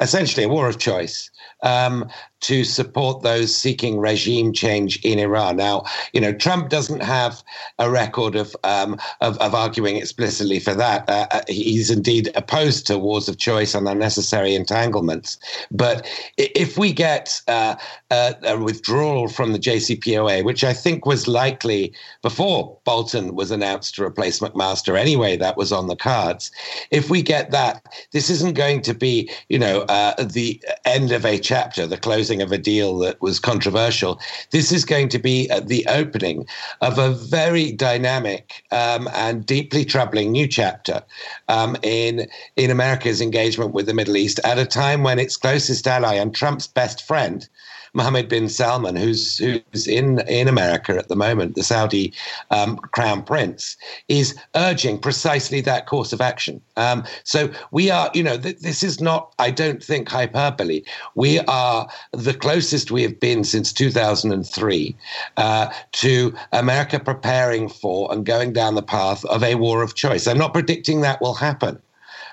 essentially 0.00 0.44
a 0.44 0.48
war 0.48 0.68
of 0.68 0.78
choice 0.78 1.30
um, 1.62 2.10
to 2.44 2.62
support 2.62 3.22
those 3.22 3.54
seeking 3.54 3.98
regime 3.98 4.52
change 4.52 5.00
in 5.02 5.18
Iran. 5.18 5.56
Now, 5.56 5.84
you 6.12 6.20
know, 6.20 6.32
Trump 6.32 6.68
doesn't 6.68 7.02
have 7.02 7.42
a 7.78 7.90
record 7.90 8.36
of 8.36 8.54
um, 8.64 8.98
of, 9.22 9.38
of, 9.38 9.54
arguing 9.54 9.96
explicitly 9.96 10.60
for 10.60 10.74
that. 10.74 11.08
Uh, 11.08 11.26
uh, 11.30 11.40
he's 11.48 11.90
indeed 11.90 12.30
opposed 12.34 12.86
to 12.86 12.98
wars 12.98 13.28
of 13.28 13.38
choice 13.38 13.74
and 13.74 13.88
unnecessary 13.88 14.54
entanglements. 14.54 15.38
But 15.70 16.06
if 16.36 16.76
we 16.76 16.92
get 16.92 17.40
uh, 17.48 17.76
a, 18.10 18.34
a 18.42 18.58
withdrawal 18.58 19.28
from 19.28 19.52
the 19.52 19.58
JCPOA, 19.58 20.44
which 20.44 20.64
I 20.64 20.74
think 20.74 21.06
was 21.06 21.26
likely 21.26 21.94
before 22.20 22.76
Bolton 22.84 23.34
was 23.34 23.50
announced 23.50 23.94
to 23.94 24.04
replace 24.04 24.40
McMaster 24.40 24.98
anyway, 24.98 25.36
that 25.38 25.56
was 25.56 25.72
on 25.72 25.86
the 25.86 25.96
cards. 25.96 26.50
If 26.90 27.08
we 27.08 27.22
get 27.22 27.52
that, 27.52 27.86
this 28.12 28.28
isn't 28.28 28.54
going 28.54 28.82
to 28.82 28.92
be, 28.92 29.30
you 29.48 29.58
know, 29.58 29.82
uh, 29.88 30.22
the 30.22 30.62
end 30.84 31.10
of 31.10 31.24
a 31.24 31.38
chapter, 31.38 31.86
the 31.86 31.96
closing 31.96 32.33
of 32.42 32.52
a 32.52 32.58
deal 32.58 32.98
that 32.98 33.20
was 33.20 33.38
controversial. 33.38 34.20
This 34.50 34.72
is 34.72 34.84
going 34.84 35.08
to 35.10 35.18
be 35.18 35.48
the 35.62 35.86
opening 35.88 36.46
of 36.80 36.98
a 36.98 37.10
very 37.10 37.72
dynamic 37.72 38.62
um, 38.70 39.08
and 39.14 39.44
deeply 39.44 39.84
troubling 39.84 40.32
new 40.32 40.46
chapter 40.46 41.02
um, 41.48 41.76
in 41.82 42.26
in 42.56 42.70
America's 42.70 43.20
engagement 43.20 43.72
with 43.72 43.86
the 43.86 43.94
Middle 43.94 44.16
East 44.16 44.40
at 44.44 44.58
a 44.58 44.66
time 44.66 45.02
when 45.02 45.18
its 45.18 45.36
closest 45.36 45.86
ally 45.86 46.14
and 46.14 46.34
Trump's 46.34 46.66
best 46.66 47.06
friend 47.06 47.48
Mohammed 47.94 48.28
bin 48.28 48.48
Salman, 48.48 48.96
who's 48.96 49.38
who's 49.38 49.86
in 49.86 50.20
in 50.28 50.48
America 50.48 50.96
at 50.96 51.08
the 51.08 51.16
moment, 51.16 51.54
the 51.54 51.62
Saudi 51.62 52.12
um, 52.50 52.76
crown 52.76 53.22
prince, 53.22 53.76
is 54.08 54.36
urging 54.56 54.98
precisely 54.98 55.60
that 55.60 55.86
course 55.86 56.12
of 56.12 56.20
action. 56.20 56.60
Um, 56.76 57.04
so 57.22 57.50
we 57.70 57.90
are, 57.90 58.10
you 58.12 58.22
know, 58.22 58.36
th- 58.36 58.58
this 58.58 58.82
is 58.82 59.00
not, 59.00 59.32
I 59.38 59.50
don't 59.50 59.82
think, 59.82 60.08
hyperbole. 60.08 60.82
We 61.14 61.38
are 61.40 61.88
the 62.12 62.34
closest 62.34 62.90
we 62.90 63.02
have 63.02 63.20
been 63.20 63.44
since 63.44 63.72
2003 63.72 64.96
uh, 65.36 65.70
to 65.92 66.34
America 66.52 66.98
preparing 66.98 67.68
for 67.68 68.12
and 68.12 68.26
going 68.26 68.52
down 68.52 68.74
the 68.74 68.82
path 68.82 69.24
of 69.26 69.44
a 69.44 69.54
war 69.54 69.82
of 69.82 69.94
choice. 69.94 70.26
I'm 70.26 70.38
not 70.38 70.52
predicting 70.52 71.00
that 71.02 71.20
will 71.20 71.34
happen. 71.34 71.80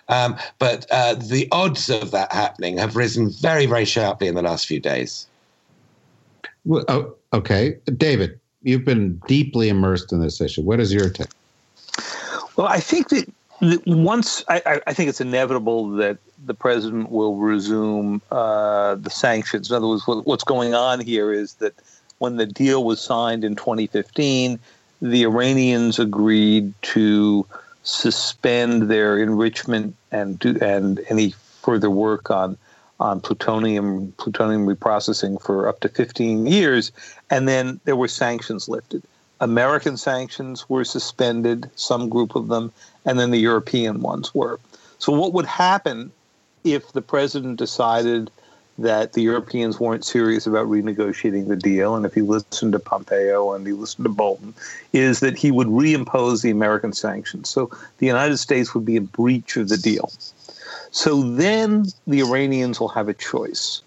Um, 0.10 0.36
but 0.60 0.86
uh, 0.92 1.14
the 1.14 1.48
odds 1.52 1.90
of 1.90 2.12
that 2.12 2.34
happening 2.34 2.78
have 2.78 2.96
risen 2.96 3.30
very, 3.30 3.66
very 3.66 3.86
sharply 3.86 4.28
in 4.28 4.36
the 4.36 4.42
last 4.42 4.66
few 4.66 4.80
days. 4.80 5.28
Oh, 6.70 7.16
okay, 7.34 7.78
David, 7.98 8.40
you've 8.62 8.86
been 8.86 9.22
deeply 9.28 9.70
immersed 9.70 10.12
in 10.12 10.22
this 10.22 10.42
issue. 10.42 10.62
What 10.62 10.80
is 10.80 10.94
your 10.94 11.10
take? 11.10 11.28
Well, 12.56 12.68
I 12.68 12.80
think 12.80 13.10
that 13.10 13.32
once 13.86 14.44
I, 14.50 14.82
I, 14.88 14.94
think 14.94 15.10
it's 15.10 15.22
inevitable 15.22 15.90
that 15.92 16.18
the 16.46 16.54
president 16.54 17.12
will 17.12 17.36
resume 17.36 18.22
uh, 18.32 18.96
the 18.96 19.10
sanctions. 19.10 19.70
In 19.70 19.78
other 19.78 19.88
words, 19.88 20.04
what's 20.06 20.44
going 20.44 20.74
on 20.74 21.00
here 21.00 21.32
is 21.32 21.56
that 21.56 21.74
when 22.18 22.38
the 22.38 22.46
deal 22.46 22.84
was 22.84 23.00
signed 23.00 23.44
in 23.44 23.56
2015, 23.56 24.60
the 25.02 25.24
Iranians 25.24 26.00
agreed 26.00 26.74
to 26.82 27.46
suspend 27.84 28.84
their 28.84 29.18
enrichment 29.18 29.96
and 30.12 30.38
do 30.38 30.58
and 30.62 31.00
any 31.10 31.32
further 31.62 31.90
work 31.90 32.30
on 32.30 32.58
on 33.02 33.20
plutonium 33.20 34.14
plutonium 34.18 34.66
reprocessing 34.66 35.42
for 35.42 35.68
up 35.68 35.80
to 35.82 35.90
15 35.90 36.46
years, 36.46 36.92
and 37.30 37.48
then 37.48 37.80
there 37.86 37.96
were 37.96 38.08
sanctions 38.08 38.70
lifted. 38.70 39.02
American 39.40 39.98
sanctions 39.98 40.70
were 40.70 40.86
suspended, 40.86 41.70
some 41.76 42.10
group 42.10 42.36
of 42.36 42.48
them, 42.48 42.72
and 43.06 43.20
then 43.20 43.32
the 43.32 43.40
European 43.40 44.02
ones 44.02 44.34
were. 44.36 44.60
So, 45.00 45.12
what 45.12 45.34
would 45.34 45.48
happen 45.48 46.12
if 46.64 46.94
the 46.94 47.02
president 47.02 47.58
decided 47.58 48.30
that 48.78 49.14
the 49.14 49.22
Europeans 49.22 49.80
weren't 49.80 50.06
serious 50.06 50.46
about 50.46 50.68
renegotiating 50.68 51.48
the 51.48 51.56
deal, 51.56 51.96
and 51.96 52.06
if 52.06 52.16
you 52.16 52.26
listen 52.26 52.72
to 52.72 52.80
Pompeo 52.80 53.54
and 53.54 53.66
you 53.66 53.76
listen 53.76 54.04
to 54.04 54.10
Bolton, 54.10 54.54
is 54.94 55.20
that 55.20 55.38
he 55.38 55.52
would 55.52 55.68
reimpose 55.68 56.44
the 56.44 56.52
American 56.52 56.94
sanctions. 56.94 57.50
So 57.50 57.72
the 57.98 58.06
United 58.06 58.38
States 58.38 58.74
would 58.74 58.86
be 58.86 58.96
in 58.96 59.06
breach 59.06 59.58
of 59.58 59.70
the 59.70 59.78
deal. 59.78 60.12
So 60.92 61.22
then 61.22 61.86
the 62.06 62.20
Iranians 62.20 62.80
will 62.80 62.90
have 62.90 63.08
a 63.08 63.14
choice. 63.14 63.82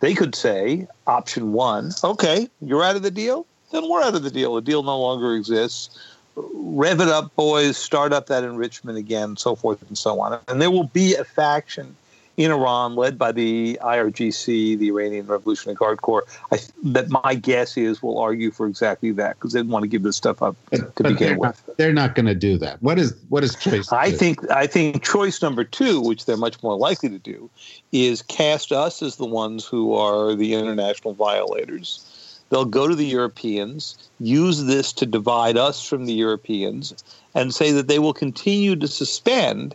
They 0.00 0.14
could 0.14 0.34
say, 0.34 0.86
option 1.06 1.52
one, 1.52 1.92
okay, 2.04 2.48
you're 2.60 2.84
out 2.84 2.96
of 2.96 3.02
the 3.02 3.10
deal, 3.10 3.46
then 3.70 3.88
we're 3.88 4.02
out 4.02 4.14
of 4.14 4.22
the 4.22 4.30
deal. 4.30 4.54
The 4.54 4.60
deal 4.60 4.82
no 4.82 4.98
longer 5.00 5.34
exists. 5.34 5.98
Rev 6.36 7.00
it 7.00 7.08
up, 7.08 7.34
boys, 7.36 7.76
start 7.76 8.12
up 8.12 8.26
that 8.26 8.44
enrichment 8.44 8.98
again, 8.98 9.36
so 9.36 9.54
forth 9.54 9.82
and 9.86 9.96
so 9.96 10.20
on. 10.20 10.38
And 10.48 10.60
there 10.60 10.70
will 10.70 10.84
be 10.84 11.14
a 11.14 11.24
faction 11.24 11.96
in 12.36 12.50
Iran, 12.50 12.96
led 12.96 13.18
by 13.18 13.32
the 13.32 13.78
IRGC, 13.82 14.78
the 14.78 14.88
Iranian 14.88 15.26
Revolutionary 15.26 15.76
Guard 15.76 16.00
Corps, 16.00 16.24
I, 16.50 16.58
that 16.84 17.10
my 17.10 17.34
guess 17.34 17.76
is 17.76 18.02
will 18.02 18.18
argue 18.18 18.50
for 18.50 18.66
exactly 18.66 19.12
that 19.12 19.36
because 19.36 19.52
they 19.52 19.58
didn't 19.60 19.70
want 19.72 19.82
to 19.82 19.88
give 19.88 20.02
this 20.02 20.16
stuff 20.16 20.42
up 20.42 20.56
But, 20.70 20.96
to 20.96 21.02
but 21.02 21.08
begin 21.10 21.28
they're 21.28 21.38
with. 21.38 21.68
not, 21.68 21.76
they're 21.76 21.92
not 21.92 22.14
going 22.14 22.26
to 22.26 22.34
do 22.34 22.56
that. 22.58 22.82
What 22.82 22.98
is 22.98 23.14
what 23.28 23.44
is 23.44 23.54
choice? 23.56 23.92
I 23.92 24.10
think 24.10 24.50
I 24.50 24.66
think 24.66 25.02
choice 25.02 25.42
number 25.42 25.64
two, 25.64 26.00
which 26.00 26.24
they're 26.24 26.36
much 26.36 26.62
more 26.62 26.76
likely 26.76 27.10
to 27.10 27.18
do, 27.18 27.50
is 27.92 28.22
cast 28.22 28.72
us 28.72 29.02
as 29.02 29.16
the 29.16 29.26
ones 29.26 29.66
who 29.66 29.94
are 29.94 30.34
the 30.34 30.54
international 30.54 31.14
violators. 31.14 32.08
They'll 32.48 32.64
go 32.66 32.86
to 32.86 32.94
the 32.94 33.06
Europeans, 33.06 33.96
use 34.20 34.64
this 34.64 34.92
to 34.94 35.06
divide 35.06 35.56
us 35.56 35.86
from 35.86 36.04
the 36.04 36.12
Europeans, 36.12 36.94
and 37.34 37.54
say 37.54 37.72
that 37.72 37.88
they 37.88 37.98
will 37.98 38.12
continue 38.12 38.76
to 38.76 38.88
suspend 38.88 39.74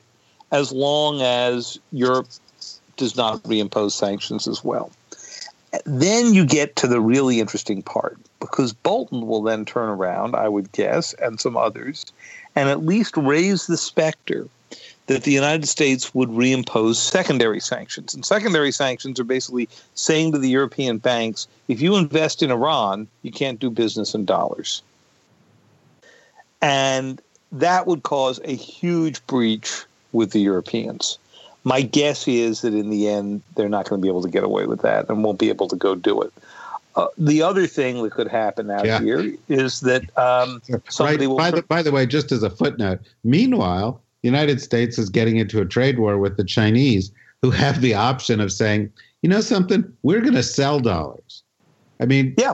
as 0.51 0.71
long 0.71 1.21
as 1.21 1.79
Europe 1.91 2.27
does 2.97 3.15
not 3.15 3.43
reimpose 3.43 3.91
sanctions 3.91 4.47
as 4.47 4.63
well. 4.63 4.91
Then 5.85 6.33
you 6.33 6.45
get 6.45 6.75
to 6.77 6.87
the 6.87 7.01
really 7.01 7.39
interesting 7.39 7.81
part 7.81 8.17
because 8.39 8.73
Bolton 8.73 9.27
will 9.27 9.41
then 9.41 9.65
turn 9.65 9.89
around, 9.89 10.35
I 10.35 10.47
would 10.47 10.71
guess, 10.71 11.13
and 11.15 11.39
some 11.39 11.57
others, 11.57 12.05
and 12.55 12.69
at 12.69 12.85
least 12.85 13.17
raise 13.17 13.67
the 13.67 13.77
specter 13.77 14.47
that 15.07 15.23
the 15.23 15.31
United 15.31 15.67
States 15.67 16.13
would 16.13 16.29
reimpose 16.29 16.95
secondary 16.95 17.59
sanctions. 17.59 18.13
And 18.13 18.25
secondary 18.25 18.71
sanctions 18.71 19.19
are 19.19 19.25
basically 19.25 19.69
saying 19.95 20.33
to 20.33 20.37
the 20.37 20.49
European 20.49 20.97
banks 20.97 21.47
if 21.67 21.81
you 21.81 21.95
invest 21.95 22.43
in 22.43 22.51
Iran, 22.51 23.07
you 23.21 23.31
can't 23.31 23.59
do 23.59 23.69
business 23.69 24.13
in 24.13 24.25
dollars. 24.25 24.81
And 26.61 27.21
that 27.51 27.87
would 27.87 28.03
cause 28.03 28.39
a 28.43 28.55
huge 28.55 29.25
breach 29.27 29.83
with 30.11 30.31
the 30.31 30.39
Europeans. 30.39 31.17
My 31.67 31.81
guess 31.81 32.29
is 32.29 32.61
that 32.61 32.73
in 32.73 32.89
the 32.89 33.09
end, 33.09 33.41
they're 33.55 33.67
not 33.67 33.89
going 33.89 33.99
to 33.99 34.05
be 34.05 34.07
able 34.07 34.21
to 34.21 34.29
get 34.29 34.41
away 34.45 34.67
with 34.67 34.81
that 34.83 35.09
and 35.09 35.21
won't 35.21 35.37
be 35.37 35.49
able 35.49 35.67
to 35.67 35.75
go 35.75 35.95
do 35.95 36.21
it. 36.21 36.31
Uh, 36.95 37.07
the 37.17 37.41
other 37.41 37.67
thing 37.67 38.01
that 38.03 38.13
could 38.13 38.29
happen 38.29 38.71
out 38.71 38.85
Yeah. 38.85 39.01
here 39.01 39.33
is 39.49 39.81
that 39.81 40.03
um, 40.17 40.61
somebody 40.87 41.17
right. 41.17 41.27
will. 41.27 41.35
By 41.35 41.51
the, 41.51 41.61
by 41.63 41.81
the 41.83 41.91
way, 41.91 42.05
just 42.05 42.31
as 42.31 42.41
a 42.41 42.49
footnote, 42.49 42.99
meanwhile, 43.25 44.01
the 44.21 44.29
United 44.29 44.61
States 44.61 44.97
is 44.97 45.09
getting 45.09 45.35
into 45.35 45.59
a 45.59 45.65
trade 45.65 45.99
war 45.99 46.17
with 46.17 46.37
the 46.37 46.45
Chinese, 46.45 47.11
who 47.41 47.51
have 47.51 47.81
the 47.81 47.93
option 47.93 48.39
of 48.39 48.49
saying, 48.53 48.89
you 49.21 49.27
know 49.29 49.41
something, 49.41 49.83
we're 50.03 50.21
going 50.21 50.35
to 50.35 50.43
sell 50.43 50.79
dollars. 50.79 51.43
I 51.99 52.05
mean, 52.05 52.33
Yeah. 52.37 52.53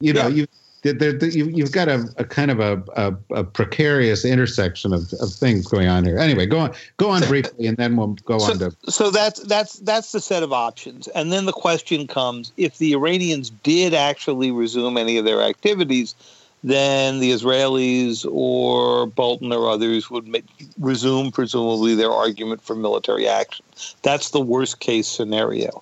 you 0.00 0.12
know, 0.12 0.28
Yeah. 0.28 0.34
you 0.34 0.46
there, 0.82 1.12
there, 1.12 1.28
you, 1.28 1.46
you've 1.46 1.72
got 1.72 1.88
a, 1.88 2.08
a 2.18 2.24
kind 2.24 2.50
of 2.50 2.60
a, 2.60 2.82
a, 2.96 3.14
a 3.38 3.44
precarious 3.44 4.24
intersection 4.24 4.92
of, 4.92 5.12
of 5.20 5.32
things 5.32 5.66
going 5.66 5.88
on 5.88 6.04
here. 6.04 6.18
Anyway, 6.18 6.46
go 6.46 6.58
on, 6.58 6.74
go 6.96 7.10
on 7.10 7.22
briefly, 7.22 7.66
and 7.66 7.76
then 7.76 7.96
we'll 7.96 8.14
go 8.24 8.40
on 8.40 8.58
to. 8.58 8.76
so 8.88 9.10
that's 9.10 9.40
that's 9.40 9.78
that's 9.80 10.12
the 10.12 10.20
set 10.20 10.42
of 10.42 10.52
options 10.52 11.08
and 11.08 11.32
then 11.32 11.46
the 11.46 11.52
question 11.52 12.06
comes 12.06 12.52
if 12.56 12.78
the 12.78 12.92
iranians 12.92 13.50
did 13.50 13.94
actually 13.94 14.50
resume 14.50 14.96
any 14.96 15.16
of 15.18 15.24
their 15.24 15.40
activities 15.42 16.14
then 16.64 17.20
the 17.20 17.30
israelis 17.30 18.26
or 18.30 19.06
bolton 19.06 19.52
or 19.52 19.68
others 19.68 20.10
would 20.10 20.26
ma- 20.26 20.38
resume 20.78 21.30
presumably 21.30 21.94
their 21.94 22.12
argument 22.12 22.60
for 22.62 22.74
military 22.74 23.26
action 23.28 23.64
that's 24.02 24.30
the 24.30 24.40
worst 24.40 24.80
case 24.80 25.06
scenario 25.08 25.80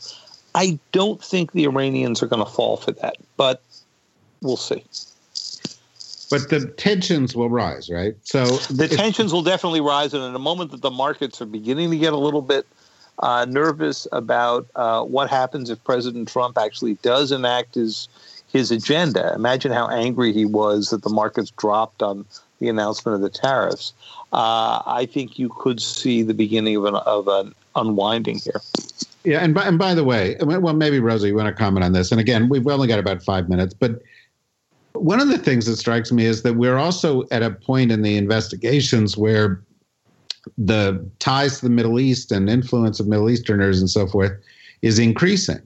i 0.55 0.79
don't 0.93 1.23
think 1.23 1.53
the 1.53 1.65
iranians 1.65 2.23
are 2.23 2.27
going 2.27 2.45
to 2.45 2.51
fall 2.51 2.77
for 2.77 2.93
that 2.93 3.17
but 3.37 3.63
we'll 4.43 4.57
see 4.57 4.85
But 6.31 6.49
the 6.49 6.73
tensions 6.77 7.35
will 7.35 7.51
rise, 7.51 7.91
right? 7.91 8.15
So 8.23 8.45
the 8.69 8.85
if- 8.85 8.97
tensions 8.97 9.33
will 9.33 9.43
definitely 9.43 9.81
rise, 9.81 10.15
and 10.15 10.23
in 10.25 10.35
a 10.35 10.39
moment 10.41 10.71
that 10.71 10.83
the 10.83 10.91
markets 10.91 11.41
are 11.43 11.47
beginning 11.47 11.91
to 11.91 11.99
get 11.99 12.13
a 12.13 12.19
little 12.19 12.43
bit 12.43 12.67
uh, 13.21 13.45
nervous 13.45 14.07
about 14.13 14.67
uh, 14.77 15.05
what 15.05 15.29
happens 15.29 15.71
if 15.71 15.83
President 15.85 16.29
Trump 16.29 16.57
actually 16.57 16.95
does 17.03 17.33
enact 17.33 17.75
his 17.75 18.09
his 18.53 18.71
agenda. 18.73 19.33
Imagine 19.35 19.71
how 19.71 19.89
angry 19.89 20.33
he 20.33 20.45
was 20.45 20.91
that 20.91 21.03
the 21.03 21.11
markets 21.11 21.51
dropped 21.53 22.03
on 22.03 22.25
the 22.59 22.69
announcement 22.69 23.15
of 23.15 23.21
the 23.21 23.31
tariffs. 23.31 23.93
Uh, 24.33 24.83
I 24.87 25.07
think 25.07 25.39
you 25.39 25.51
could 25.51 25.81
see 25.81 26.23
the 26.23 26.35
beginning 26.35 26.77
of 26.77 26.85
an 26.85 26.95
of 26.97 27.29
an 27.29 27.55
unwinding 27.77 28.39
here. 28.39 28.61
Yeah, 29.25 29.41
and 29.41 29.55
by, 29.55 29.65
and 29.65 29.79
by 29.79 29.95
the 29.95 30.03
way, 30.03 30.37
well, 30.41 30.73
maybe 30.73 30.99
Rosa, 30.99 31.29
you 31.29 31.35
want 31.35 31.49
to 31.49 31.53
comment 31.53 31.85
on 31.85 31.93
this? 31.93 32.11
And 32.11 32.21
again, 32.21 32.49
we've 32.49 32.67
only 32.67 32.89
got 32.89 32.99
about 32.99 33.23
five 33.23 33.51
minutes, 33.51 33.75
but 33.75 34.01
one 34.95 35.21
of 35.21 35.29
the 35.29 35.39
things 35.39 35.67
that 35.67 35.77
strikes 35.77 36.13
me 36.13 36.25
is 36.25 36.43
that 36.43 36.57
we're 36.57 36.79
also 36.79 37.25
at 37.31 37.43
a 37.43 37.51
point 37.51 37.93
in 37.93 38.03
the 38.03 38.17
investigations 38.17 39.17
where 39.17 39.63
the 40.57 41.09
ties 41.19 41.59
to 41.59 41.67
the 41.67 41.71
Middle 41.71 42.01
East 42.01 42.33
and 42.33 42.49
influence 42.49 43.01
of 43.01 43.07
Middle 43.07 43.31
Easterners 43.31 43.81
and 43.81 43.91
so 43.91 44.07
forth 44.07 44.33
is 44.83 44.99
increasing, 44.99 45.61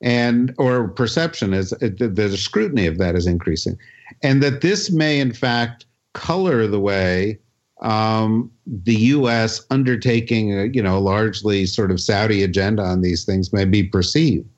and 0.00 0.54
or 0.58 0.88
perception 0.88 1.52
is 1.52 1.70
the, 1.70 2.36
scrutiny 2.36 2.86
of 2.86 2.98
that 2.98 3.16
is 3.16 3.26
increasing, 3.26 3.76
and 4.22 4.42
that 4.42 4.60
this 4.60 4.90
may 4.90 5.18
in 5.18 5.32
fact 5.32 5.86
color 6.14 6.66
the 6.66 6.80
way 6.80 7.38
um, 7.80 8.50
the 8.66 8.94
U.S. 8.94 9.64
undertaking, 9.70 10.58
a, 10.58 10.64
you 10.66 10.82
know, 10.82 11.00
largely 11.00 11.66
sort 11.66 11.90
of 11.90 12.00
Saudi 12.00 12.42
agenda 12.42 12.82
on 12.82 13.00
these 13.00 13.24
things 13.24 13.52
may 13.52 13.64
be 13.64 13.82
perceived. 13.82 14.48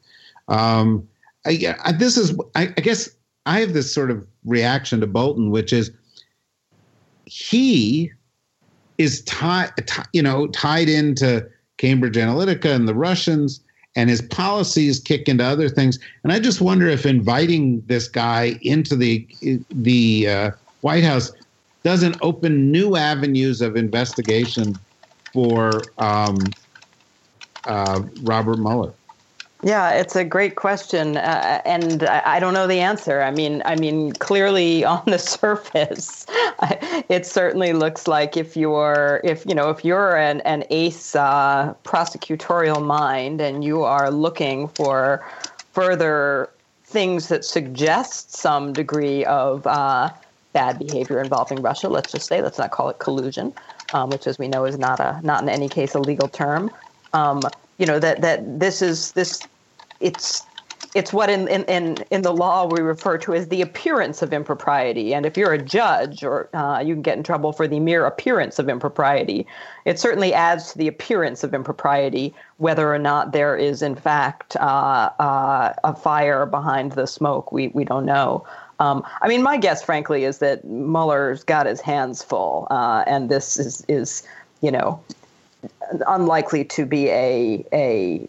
Um, 0.49 1.07
I, 1.47 1.75
I, 1.85 1.93
this 1.93 2.17
is, 2.17 2.37
I, 2.55 2.63
I 2.77 2.81
guess, 2.81 3.09
I 3.47 3.61
have 3.61 3.73
this 3.73 3.93
sort 3.93 4.11
of 4.11 4.27
reaction 4.45 5.01
to 5.01 5.07
Bolton, 5.07 5.51
which 5.51 5.73
is 5.73 5.91
he 7.27 8.11
is 8.99 9.23
tied, 9.23 9.71
you 10.13 10.23
know, 10.23 10.47
tied 10.49 10.89
into 10.89 11.49
Cambridge 11.79 12.17
Analytica 12.17 12.75
and 12.75 12.87
the 12.87 12.95
Russians, 12.95 13.61
and 13.97 14.09
his 14.09 14.23
policies 14.23 15.01
kick 15.01 15.29
into 15.29 15.45
other 15.45 15.69
things. 15.69 15.99
And 16.23 16.33
I 16.33 16.39
just 16.39 16.61
wonder 16.61 16.87
if 16.87 17.05
inviting 17.05 17.83
this 17.87 18.09
guy 18.09 18.59
into 18.63 18.97
the 18.97 19.27
the 19.71 20.29
uh, 20.29 20.51
White 20.83 21.05
House 21.05 21.33
doesn't 21.83 22.17
open 22.23 22.71
new 22.71 22.97
avenues 22.97 23.61
of 23.61 23.77
investigation 23.77 24.79
for 25.33 25.83
um, 25.99 26.39
uh, 27.67 28.03
Robert 28.23 28.59
Mueller. 28.59 28.93
Yeah, 29.65 29.91
it's 29.91 30.17
a 30.17 30.25
great 30.25 30.57
question, 30.57 31.17
uh, 31.17 31.63
and 31.65 32.03
I, 32.03 32.23
I, 32.25 32.41
don't 32.41 32.53
know 32.53 32.67
the 32.67 32.81
answer. 32.81 33.23
I 33.23 33.31
mean, 33.31 33.63
I 33.65 33.77
mean, 33.77 34.11
clearly 34.15 34.85
on 34.95 35.05
the 35.07 35.19
surface, 35.19 36.27
it 37.09 37.25
certainly 37.25 37.73
looks 37.73 38.09
like 38.09 38.37
if 38.37 38.57
you're, 38.57 39.21
if 39.23 39.47
you 39.47 39.55
know, 39.55 39.71
if 39.71 39.85
you're 39.85 40.17
an, 40.17 40.41
an 40.41 40.65
ace 40.71 41.15
uh, 41.15 41.75
prosecutorial 41.85 42.85
mind 42.85 43.41
and 43.41 43.63
you 43.63 43.85
are 43.85 44.11
looking 44.11 44.67
for 44.67 45.25
further 45.71 46.51
things 46.85 47.29
that 47.29 47.45
suggest 47.45 48.33
some 48.33 48.73
degree 48.73 49.25
of 49.27 49.65
uh, 49.69 50.11
bad 50.53 50.77
behavior 50.77 51.21
involving 51.21 51.63
Russia. 51.63 51.89
Let's 51.89 52.11
just 52.11 52.27
say, 52.27 52.43
let's 52.43 52.59
not 52.59 52.73
call 52.73 52.89
it 52.89 52.99
collusion, 52.99 53.55
um, 53.95 54.11
which, 54.11 54.27
as 54.27 54.41
we 54.41 54.49
know, 54.49 54.65
is 54.65 54.77
not 54.77 54.99
a 54.99 55.21
not 55.23 55.41
in 55.41 55.49
any 55.49 55.69
case 55.69 55.95
a 55.95 56.01
legal 56.01 56.27
term. 56.27 56.69
Um, 57.13 57.41
you 57.79 57.87
know 57.87 57.99
that 57.99 58.21
that 58.21 58.61
this 58.61 58.83
is 58.83 59.13
this 59.13 59.41
it's 60.03 60.45
it's 60.95 61.13
what 61.13 61.31
in, 61.31 61.49
in, 61.49 61.65
in, 61.65 61.97
in 62.11 62.23
the 62.23 62.33
law 62.33 62.67
we 62.67 62.83
refer 62.83 63.17
to 63.17 63.33
as 63.33 63.49
the 63.49 63.63
appearance 63.63 64.21
of 64.21 64.33
impropriety. 64.33 65.15
And 65.15 65.25
if 65.25 65.39
you're 65.39 65.53
a 65.53 65.63
judge, 65.63 66.23
or 66.23 66.51
uh, 66.55 66.81
you 66.81 66.95
can 66.95 67.03
get 67.03 67.17
in 67.17 67.23
trouble 67.23 67.53
for 67.53 67.67
the 67.67 67.81
mere 67.81 68.05
appearance 68.05 68.59
of 68.59 68.69
impropriety, 68.69 69.47
it 69.87 69.99
certainly 69.99 70.35
adds 70.35 70.73
to 70.73 70.79
the 70.79 70.89
appearance 70.89 71.45
of 71.45 71.55
impropriety 71.55 72.35
whether 72.59 72.93
or 72.93 72.99
not 72.99 73.33
there 73.33 73.57
is 73.57 73.81
in 73.81 73.95
fact 73.95 74.55
uh, 74.57 75.11
uh, 75.19 75.73
a 75.85 75.95
fire 75.95 76.45
behind 76.45 76.93
the 76.93 77.07
smoke. 77.07 77.53
We 77.53 77.69
we 77.69 77.85
don't 77.85 78.05
know. 78.05 78.47
Um, 78.79 79.05
I 79.23 79.29
mean, 79.29 79.43
my 79.43 79.57
guess, 79.57 79.83
frankly, 79.83 80.25
is 80.25 80.39
that 80.39 80.65
Mueller's 80.65 81.45
got 81.45 81.67
his 81.67 81.81
hands 81.81 82.23
full, 82.23 82.67
uh, 82.71 83.05
and 83.07 83.31
this 83.31 83.57
is 83.57 83.85
is 83.89 84.23
you 84.61 84.71
know 84.71 85.01
unlikely 86.07 86.65
to 86.65 86.85
be 86.85 87.09
a 87.09 87.65
a 87.73 88.29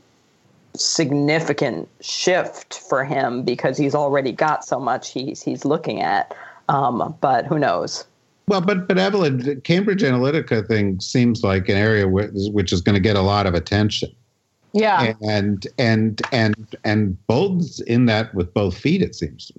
significant 0.75 1.87
shift 2.01 2.79
for 2.79 3.03
him 3.03 3.43
because 3.43 3.77
he's 3.77 3.95
already 3.95 4.31
got 4.31 4.65
so 4.65 4.79
much 4.79 5.11
he's 5.11 5.41
he's 5.41 5.65
looking 5.65 6.01
at. 6.01 6.33
Um, 6.69 7.15
but 7.21 7.45
who 7.45 7.59
knows? 7.59 8.05
Well, 8.47 8.61
but 8.61 8.87
but 8.87 8.97
Evelyn, 8.97 9.39
the 9.39 9.55
Cambridge 9.57 10.01
Analytica 10.01 10.67
thing 10.67 10.99
seems 10.99 11.43
like 11.43 11.69
an 11.69 11.77
area 11.77 12.07
which, 12.07 12.31
which 12.51 12.73
is 12.73 12.81
going 12.81 12.95
to 12.95 13.01
get 13.01 13.15
a 13.15 13.21
lot 13.21 13.45
of 13.45 13.53
attention. 13.53 14.13
Yeah. 14.73 15.13
And 15.21 15.67
and 15.77 16.21
and 16.31 16.75
and 16.83 17.27
Bolton's 17.27 17.79
in 17.81 18.05
that 18.07 18.33
with 18.33 18.53
both 18.53 18.77
feet. 18.77 19.01
It 19.01 19.15
seems. 19.15 19.51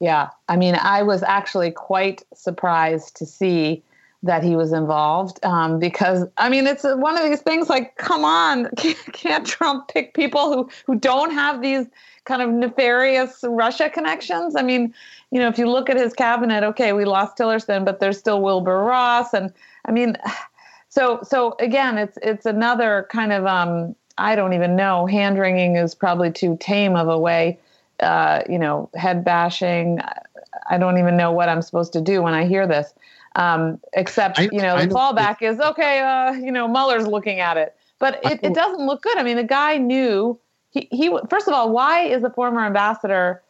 Yeah. 0.00 0.28
I 0.48 0.56
mean, 0.56 0.74
I 0.74 1.02
was 1.02 1.22
actually 1.22 1.70
quite 1.70 2.22
surprised 2.34 3.16
to 3.16 3.24
see 3.24 3.82
that 4.26 4.42
he 4.42 4.56
was 4.56 4.72
involved 4.72 5.44
um, 5.44 5.78
because 5.78 6.26
I 6.36 6.48
mean 6.48 6.66
it's 6.66 6.84
one 6.84 7.16
of 7.16 7.24
these 7.24 7.40
things 7.40 7.68
like 7.68 7.96
come 7.96 8.24
on 8.24 8.68
can't, 8.76 9.12
can't 9.12 9.46
Trump 9.46 9.88
pick 9.88 10.14
people 10.14 10.52
who 10.52 10.70
who 10.86 10.96
don't 10.96 11.32
have 11.32 11.62
these 11.62 11.86
kind 12.24 12.42
of 12.42 12.50
nefarious 12.50 13.44
Russia 13.46 13.88
connections? 13.88 14.56
I 14.56 14.62
mean 14.62 14.92
you 15.30 15.40
know 15.40 15.48
if 15.48 15.58
you 15.58 15.68
look 15.68 15.88
at 15.88 15.96
his 15.96 16.12
cabinet 16.12 16.62
okay 16.64 16.92
we 16.92 17.04
lost 17.04 17.36
Tillerson 17.36 17.84
but 17.84 18.00
there's 18.00 18.18
still 18.18 18.42
Wilbur 18.42 18.84
Ross 18.84 19.32
and 19.32 19.52
I 19.84 19.92
mean 19.92 20.16
so 20.88 21.20
so 21.22 21.56
again 21.58 21.98
it's 21.98 22.18
it's 22.22 22.46
another 22.46 23.06
kind 23.10 23.32
of 23.32 23.46
um, 23.46 23.94
I 24.18 24.34
don't 24.36 24.52
even 24.52 24.76
know 24.76 25.06
hand 25.06 25.38
wringing 25.38 25.76
is 25.76 25.94
probably 25.94 26.30
too 26.30 26.56
tame 26.60 26.96
of 26.96 27.08
a 27.08 27.18
way 27.18 27.58
uh, 28.00 28.42
you 28.48 28.58
know 28.58 28.90
head 28.94 29.24
bashing 29.24 30.00
I 30.68 30.78
don't 30.78 30.98
even 30.98 31.16
know 31.16 31.32
what 31.32 31.48
I'm 31.48 31.62
supposed 31.62 31.92
to 31.94 32.00
do 32.00 32.22
when 32.22 32.34
I 32.34 32.46
hear 32.46 32.66
this 32.66 32.92
um, 33.36 33.78
except, 33.92 34.38
I, 34.38 34.48
you 34.50 34.60
know, 34.62 34.78
the 34.80 34.88
fallback 34.88 35.42
is 35.42 35.60
okay, 35.60 36.00
uh, 36.00 36.32
you 36.32 36.50
know, 36.50 36.66
Mueller's 36.66 37.06
looking 37.06 37.38
at 37.38 37.56
it. 37.56 37.76
But 37.98 38.18
it, 38.24 38.40
it 38.42 38.54
doesn't 38.54 38.84
look 38.84 39.02
good. 39.02 39.16
I 39.16 39.22
mean, 39.22 39.36
the 39.36 39.44
guy 39.44 39.78
knew 39.78 40.38
he, 40.70 40.88
he, 40.90 41.16
first 41.30 41.46
of 41.46 41.54
all, 41.54 41.70
why 41.70 42.04
is 42.04 42.22
the 42.22 42.30
former 42.30 42.64
ambassador 42.64 43.42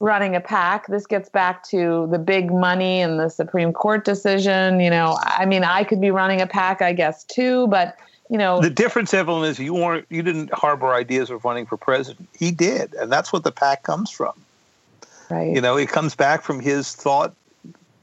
running 0.00 0.34
a 0.34 0.40
PAC? 0.40 0.86
This 0.88 1.06
gets 1.06 1.28
back 1.28 1.62
to 1.68 2.08
the 2.10 2.18
big 2.18 2.52
money 2.52 3.00
and 3.00 3.18
the 3.18 3.28
Supreme 3.28 3.72
Court 3.72 4.04
decision. 4.04 4.80
You 4.80 4.90
know, 4.90 5.18
I 5.22 5.46
mean, 5.46 5.64
I 5.64 5.84
could 5.84 6.00
be 6.00 6.10
running 6.10 6.40
a 6.40 6.46
PAC, 6.46 6.82
I 6.82 6.92
guess, 6.92 7.24
too, 7.24 7.66
but 7.68 7.96
you 8.30 8.38
know 8.38 8.58
the 8.58 8.70
difference 8.70 9.12
evelyn 9.12 9.48
is 9.50 9.58
you 9.58 9.74
weren't 9.74 10.06
you 10.08 10.22
didn't 10.22 10.50
harbor 10.54 10.94
ideas 10.94 11.28
of 11.28 11.44
running 11.44 11.66
for 11.66 11.76
president 11.76 12.26
he 12.34 12.50
did 12.50 12.94
and 12.94 13.12
that's 13.12 13.34
what 13.34 13.44
the 13.44 13.52
PAC 13.52 13.82
comes 13.82 14.10
from 14.10 14.32
right 15.30 15.54
you 15.54 15.60
know 15.60 15.76
it 15.76 15.90
comes 15.90 16.14
back 16.14 16.42
from 16.42 16.58
his 16.58 16.94
thought 16.94 17.34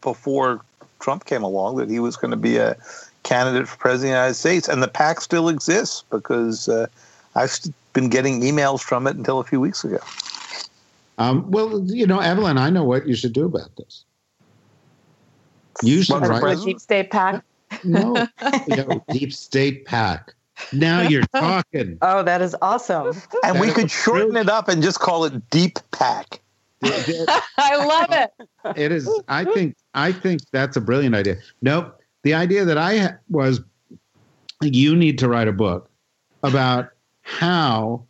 before 0.01 0.61
Trump 1.01 1.25
came 1.25 1.43
along 1.43 1.75
that 1.77 1.89
he 1.89 1.99
was 1.99 2.15
going 2.15 2.31
to 2.31 2.37
be 2.37 2.57
a 2.57 2.77
candidate 3.23 3.67
for 3.67 3.77
president 3.77 3.97
of 3.97 4.01
the 4.01 4.07
United 4.07 4.33
States, 4.35 4.67
and 4.69 4.81
the 4.81 4.87
PAC 4.87 5.21
still 5.21 5.49
exists 5.49 6.03
because 6.09 6.69
uh, 6.69 6.87
I've 7.35 7.57
been 7.93 8.09
getting 8.09 8.41
emails 8.41 8.81
from 8.81 9.07
it 9.07 9.15
until 9.15 9.39
a 9.39 9.43
few 9.43 9.59
weeks 9.59 9.83
ago. 9.83 9.99
Um, 11.17 11.49
well, 11.51 11.83
you 11.85 12.07
know, 12.07 12.19
Evelyn, 12.19 12.57
I 12.57 12.69
know 12.69 12.83
what 12.83 13.07
you 13.07 13.15
should 13.15 13.33
do 13.33 13.45
about 13.45 13.75
this. 13.75 14.05
You 15.83 16.03
should 16.03 16.21
write 16.21 16.57
a 16.57 16.63
deep 16.63 16.79
state 16.79 17.11
PAC. 17.11 17.43
No, 17.83 18.27
you 18.67 18.75
know, 18.75 19.03
deep 19.11 19.33
state 19.33 19.85
PAC. 19.85 20.33
Now 20.73 21.01
you're 21.01 21.25
talking. 21.35 21.97
Oh, 22.01 22.23
that 22.23 22.41
is 22.41 22.55
awesome. 22.61 23.07
And 23.43 23.55
that 23.55 23.61
we 23.61 23.71
could 23.71 23.89
shorten 23.89 24.35
it 24.35 24.49
up 24.49 24.67
and 24.67 24.83
just 24.83 24.99
call 24.99 25.25
it 25.25 25.49
Deep 25.49 25.79
PAC. 25.91 26.41
I 27.57 27.75
love 27.75 28.07
it. 28.11 28.31
It 28.75 28.91
is. 28.91 29.09
I 29.27 29.45
think. 29.45 29.75
I 29.93 30.11
think 30.11 30.41
that's 30.51 30.77
a 30.77 30.81
brilliant 30.81 31.15
idea. 31.15 31.37
Nope. 31.61 31.99
The 32.23 32.33
idea 32.33 32.65
that 32.65 32.77
I 32.77 32.93
had 32.93 33.19
was, 33.29 33.61
you 34.61 34.95
need 34.95 35.17
to 35.19 35.27
write 35.27 35.47
a 35.47 35.51
book 35.51 35.89
about 36.43 36.89
how 37.23 38.05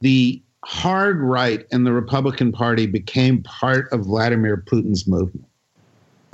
the 0.00 0.42
hard 0.64 1.20
right 1.20 1.66
in 1.70 1.84
the 1.84 1.92
Republican 1.92 2.52
Party 2.52 2.86
became 2.86 3.42
part 3.42 3.92
of 3.92 4.02
Vladimir 4.02 4.56
Putin's 4.56 5.06
movement. 5.06 5.46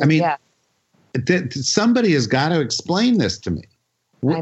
I 0.00 0.06
mean, 0.06 0.22
yeah. 0.22 0.36
th- 1.26 1.52
somebody 1.52 2.12
has 2.12 2.26
got 2.26 2.50
to 2.50 2.60
explain 2.60 3.18
this 3.18 3.38
to 3.40 3.50
me. 3.50 3.62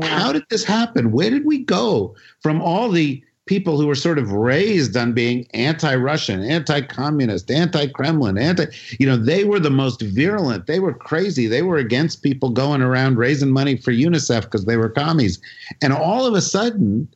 How 0.02 0.32
did 0.32 0.44
this 0.48 0.64
happen? 0.64 1.12
Where 1.12 1.30
did 1.30 1.44
we 1.44 1.58
go 1.58 2.14
from 2.40 2.62
all 2.62 2.88
the 2.90 3.22
people 3.46 3.80
who 3.80 3.86
were 3.86 3.94
sort 3.94 4.18
of 4.18 4.32
raised 4.32 4.96
on 4.96 5.12
being 5.12 5.46
anti-Russian, 5.54 6.42
anti-communist, 6.42 7.50
anti-Kremlin, 7.50 8.36
anti, 8.36 8.66
you 8.98 9.06
know, 9.06 9.16
they 9.16 9.44
were 9.44 9.60
the 9.60 9.70
most 9.70 10.02
virulent. 10.02 10.66
They 10.66 10.80
were 10.80 10.92
crazy. 10.92 11.46
They 11.46 11.62
were 11.62 11.78
against 11.78 12.22
people 12.22 12.50
going 12.50 12.82
around 12.82 13.18
raising 13.18 13.50
money 13.50 13.76
for 13.76 13.92
UNICEF 13.92 14.42
because 14.42 14.64
they 14.64 14.76
were 14.76 14.88
commies. 14.88 15.40
And 15.80 15.92
all 15.92 16.26
of 16.26 16.34
a 16.34 16.42
sudden, 16.42 17.08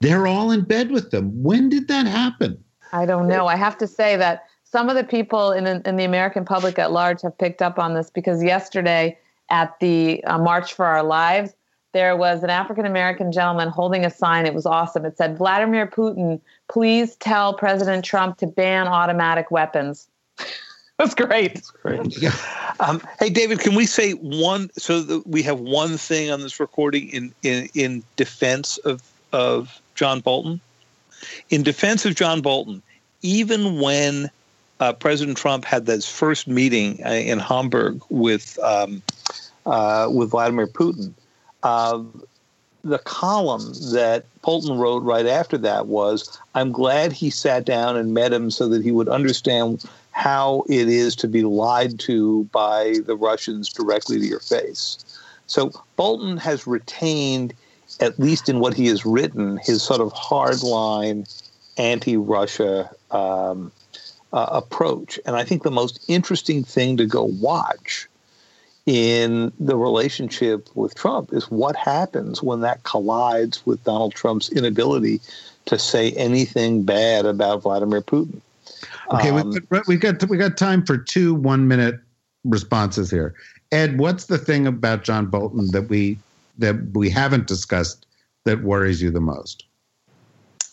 they're 0.00 0.26
all 0.26 0.50
in 0.50 0.62
bed 0.62 0.90
with 0.90 1.10
them. 1.10 1.42
When 1.42 1.68
did 1.68 1.88
that 1.88 2.06
happen? 2.06 2.62
I 2.92 3.04
don't 3.04 3.28
know. 3.28 3.46
I 3.46 3.56
have 3.56 3.76
to 3.78 3.86
say 3.86 4.16
that 4.16 4.44
some 4.64 4.88
of 4.88 4.96
the 4.96 5.04
people 5.04 5.52
in, 5.52 5.66
in 5.66 5.96
the 5.96 6.04
American 6.04 6.44
public 6.44 6.78
at 6.78 6.90
large 6.90 7.20
have 7.22 7.36
picked 7.36 7.60
up 7.60 7.78
on 7.78 7.94
this 7.94 8.10
because 8.10 8.42
yesterday 8.42 9.18
at 9.50 9.78
the 9.80 10.24
uh, 10.24 10.38
March 10.38 10.72
for 10.72 10.86
Our 10.86 11.02
Lives, 11.02 11.54
there 11.92 12.16
was 12.16 12.42
an 12.42 12.50
African 12.50 12.86
American 12.86 13.32
gentleman 13.32 13.68
holding 13.68 14.04
a 14.04 14.10
sign. 14.10 14.46
It 14.46 14.54
was 14.54 14.66
awesome. 14.66 15.04
It 15.04 15.16
said, 15.16 15.36
Vladimir 15.38 15.86
Putin, 15.86 16.40
please 16.68 17.16
tell 17.16 17.54
President 17.54 18.04
Trump 18.04 18.38
to 18.38 18.46
ban 18.46 18.86
automatic 18.86 19.50
weapons. 19.50 20.08
That's 20.98 21.14
great. 21.14 21.54
That's 21.54 21.70
great. 21.70 22.18
Yeah. 22.22 22.36
Um, 22.80 23.02
hey, 23.18 23.30
David, 23.30 23.60
can 23.60 23.74
we 23.74 23.86
say 23.86 24.12
one? 24.12 24.70
So 24.76 25.00
that 25.00 25.26
we 25.26 25.42
have 25.42 25.60
one 25.60 25.96
thing 25.96 26.30
on 26.30 26.40
this 26.40 26.60
recording 26.60 27.08
in, 27.08 27.34
in, 27.42 27.68
in 27.74 28.02
defense 28.16 28.78
of, 28.78 29.02
of 29.32 29.80
John 29.94 30.20
Bolton. 30.20 30.60
In 31.50 31.62
defense 31.62 32.04
of 32.04 32.14
John 32.14 32.40
Bolton, 32.40 32.82
even 33.22 33.80
when 33.80 34.30
uh, 34.80 34.92
President 34.94 35.36
Trump 35.36 35.64
had 35.64 35.86
this 35.86 36.10
first 36.10 36.48
meeting 36.48 37.00
uh, 37.04 37.10
in 37.10 37.38
Hamburg 37.38 38.02
with 38.08 38.58
um, 38.62 39.02
uh, 39.66 40.08
with 40.10 40.30
Vladimir 40.30 40.66
Putin, 40.66 41.12
uh, 41.62 42.02
the 42.82 42.98
column 42.98 43.72
that 43.92 44.24
Bolton 44.42 44.78
wrote 44.78 45.02
right 45.02 45.26
after 45.26 45.58
that 45.58 45.86
was, 45.86 46.38
I'm 46.54 46.72
glad 46.72 47.12
he 47.12 47.30
sat 47.30 47.64
down 47.64 47.96
and 47.96 48.14
met 48.14 48.32
him 48.32 48.50
so 48.50 48.68
that 48.68 48.82
he 48.82 48.90
would 48.90 49.08
understand 49.08 49.84
how 50.12 50.64
it 50.68 50.88
is 50.88 51.14
to 51.16 51.28
be 51.28 51.42
lied 51.42 51.98
to 52.00 52.44
by 52.44 52.96
the 53.06 53.16
Russians 53.16 53.68
directly 53.68 54.18
to 54.18 54.26
your 54.26 54.40
face. 54.40 54.98
So 55.46 55.72
Bolton 55.96 56.36
has 56.38 56.66
retained, 56.66 57.54
at 58.00 58.18
least 58.18 58.48
in 58.48 58.60
what 58.60 58.74
he 58.74 58.86
has 58.86 59.04
written, 59.04 59.58
his 59.58 59.82
sort 59.82 60.00
of 60.00 60.12
hardline 60.12 61.28
anti 61.76 62.16
Russia 62.16 62.90
um, 63.10 63.72
uh, 64.32 64.46
approach. 64.50 65.18
And 65.26 65.36
I 65.36 65.44
think 65.44 65.62
the 65.62 65.70
most 65.70 66.04
interesting 66.08 66.64
thing 66.64 66.96
to 66.96 67.06
go 67.06 67.24
watch 67.24 68.08
in 68.90 69.52
the 69.60 69.76
relationship 69.76 70.68
with 70.74 70.96
Trump 70.96 71.32
is 71.32 71.48
what 71.48 71.76
happens 71.76 72.42
when 72.42 72.58
that 72.62 72.82
collides 72.82 73.64
with 73.64 73.84
Donald 73.84 74.16
Trump's 74.16 74.50
inability 74.50 75.20
to 75.66 75.78
say 75.78 76.10
anything 76.12 76.82
bad 76.82 77.24
about 77.24 77.62
Vladimir 77.62 78.00
Putin. 78.00 78.40
Okay, 79.12 79.28
um, 79.28 79.52
we, 79.86 79.94
have 79.94 80.00
got 80.00 80.28
we 80.28 80.36
got 80.36 80.56
time 80.56 80.84
for 80.84 80.98
two 80.98 81.36
one 81.36 81.68
minute 81.68 82.00
responses 82.42 83.12
here. 83.12 83.32
Ed, 83.70 84.00
what's 84.00 84.26
the 84.26 84.38
thing 84.38 84.66
about 84.66 85.04
John 85.04 85.26
Bolton 85.26 85.68
that 85.70 85.88
we 85.88 86.18
that 86.58 86.74
we 86.92 87.08
haven't 87.08 87.46
discussed 87.46 88.06
that 88.42 88.64
worries 88.64 89.00
you 89.00 89.12
the 89.12 89.20
most? 89.20 89.66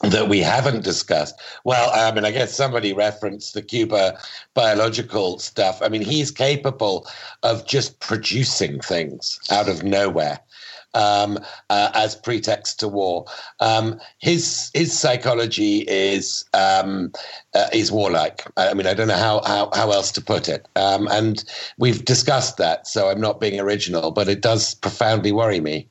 That 0.02 0.30
we 0.30 0.39
haven't 0.39 0.84
discussed. 0.84 1.36
Well, 1.64 1.89
I 1.93 2.12
mean, 2.14 2.24
I 2.24 2.32
guess 2.32 2.54
somebody 2.54 2.93
referenced 2.93 3.54
the 3.54 3.64
Cuba 3.64 4.18
biological 4.54 5.39
stuff. 5.39 5.82
I 5.82 5.89
mean, 5.89 6.04
he's 6.04 6.30
capable 6.30 7.08
of 7.43 7.66
just 7.66 8.00
producing 8.00 8.80
things 8.80 9.39
out 9.50 9.68
of 9.68 9.84
nowhere. 9.84 10.39
Um, 10.93 11.38
uh, 11.70 11.91
as 11.93 12.16
pretext 12.16 12.80
to 12.80 12.88
war. 12.88 13.26
Um, 13.60 14.00
his 14.18 14.72
his 14.74 14.98
psychology 14.98 15.80
is 15.88 16.45
um, 16.56 17.12
uh, 17.54 17.68
is 17.72 17.91
warlike. 17.91 18.45
I 18.56 18.74
mean, 18.74 18.88
I 18.88 18.95
don't 18.95 19.10
know 19.10 19.14
how 19.14 19.43
how, 19.45 19.70
how 19.76 19.91
else 19.91 20.12
to 20.14 20.22
put 20.22 20.50
it. 20.50 20.66
Um, 20.76 21.08
and 21.12 21.43
we've 21.78 22.04
discussed 22.04 22.58
that, 22.58 22.88
so 22.88 23.10
I'm 23.10 23.22
not 23.22 23.39
being 23.39 23.60
original, 23.60 24.10
but 24.10 24.28
it 24.28 24.41
does 24.41 24.74
profoundly 24.74 25.32
worry 25.32 25.60
me. 25.60 25.88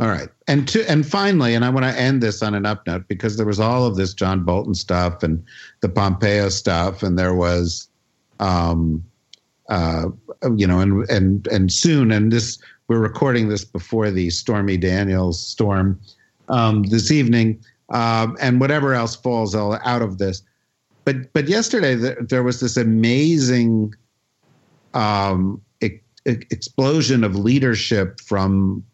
All 0.00 0.08
right. 0.08 0.30
And 0.48 0.66
to 0.68 0.90
and 0.90 1.06
finally, 1.06 1.54
and 1.54 1.62
I 1.62 1.68
want 1.68 1.84
to 1.84 2.00
end 2.00 2.22
this 2.22 2.42
on 2.42 2.54
an 2.54 2.64
up 2.64 2.86
note 2.86 3.06
because 3.06 3.36
there 3.36 3.44
was 3.44 3.60
all 3.60 3.84
of 3.84 3.96
this 3.96 4.14
John 4.14 4.44
Bolton 4.44 4.74
stuff 4.74 5.22
and 5.22 5.44
the 5.80 5.90
Pompeo 5.90 6.48
stuff, 6.48 7.02
and 7.02 7.18
there 7.18 7.34
was 7.34 7.86
um 8.40 9.04
uh 9.68 10.06
you 10.56 10.66
know, 10.66 10.80
and 10.80 11.08
and 11.10 11.46
and 11.48 11.70
soon, 11.70 12.10
and 12.10 12.32
this 12.32 12.58
we're 12.88 12.98
recording 12.98 13.50
this 13.50 13.62
before 13.62 14.10
the 14.10 14.30
Stormy 14.30 14.78
Daniels 14.78 15.38
storm 15.38 16.00
um 16.48 16.84
this 16.84 17.10
evening, 17.10 17.62
um, 17.90 18.38
and 18.40 18.58
whatever 18.58 18.94
else 18.94 19.14
falls 19.14 19.54
out 19.54 20.00
of 20.00 20.16
this. 20.16 20.42
But 21.04 21.30
but 21.34 21.46
yesterday 21.46 21.94
there 21.94 22.42
was 22.42 22.60
this 22.60 22.78
amazing 22.78 23.94
um 24.94 25.60
explosion 26.24 27.24
of 27.24 27.34
leadership 27.34 28.20
from 28.20 28.84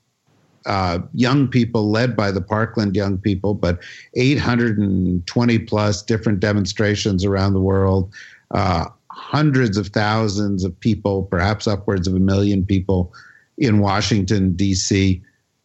uh, 0.67 0.99
young 1.14 1.49
people 1.49 1.91
led 1.91 2.17
by 2.17 2.31
the 2.31 2.41
Parkland 2.41 2.95
young 2.97 3.19
people, 3.19 3.55
but 3.55 3.79
820 4.14 5.59
plus 5.61 6.03
different 6.03 6.41
demonstrations 6.41 7.25
around 7.25 7.55
the 7.55 7.61
world, 7.61 8.12
uh, 8.51 8.87
hundreds 9.11 9.77
of 9.77 9.89
thousands 9.89 10.64
of 10.64 10.79
people, 10.81 11.23
perhaps 11.25 11.67
upwards 11.67 12.07
of 12.07 12.14
a 12.14 12.21
million 12.21 12.64
people 12.64 13.12
in 13.59 13.79
Washington, 13.79 14.53
D.C. 14.55 15.23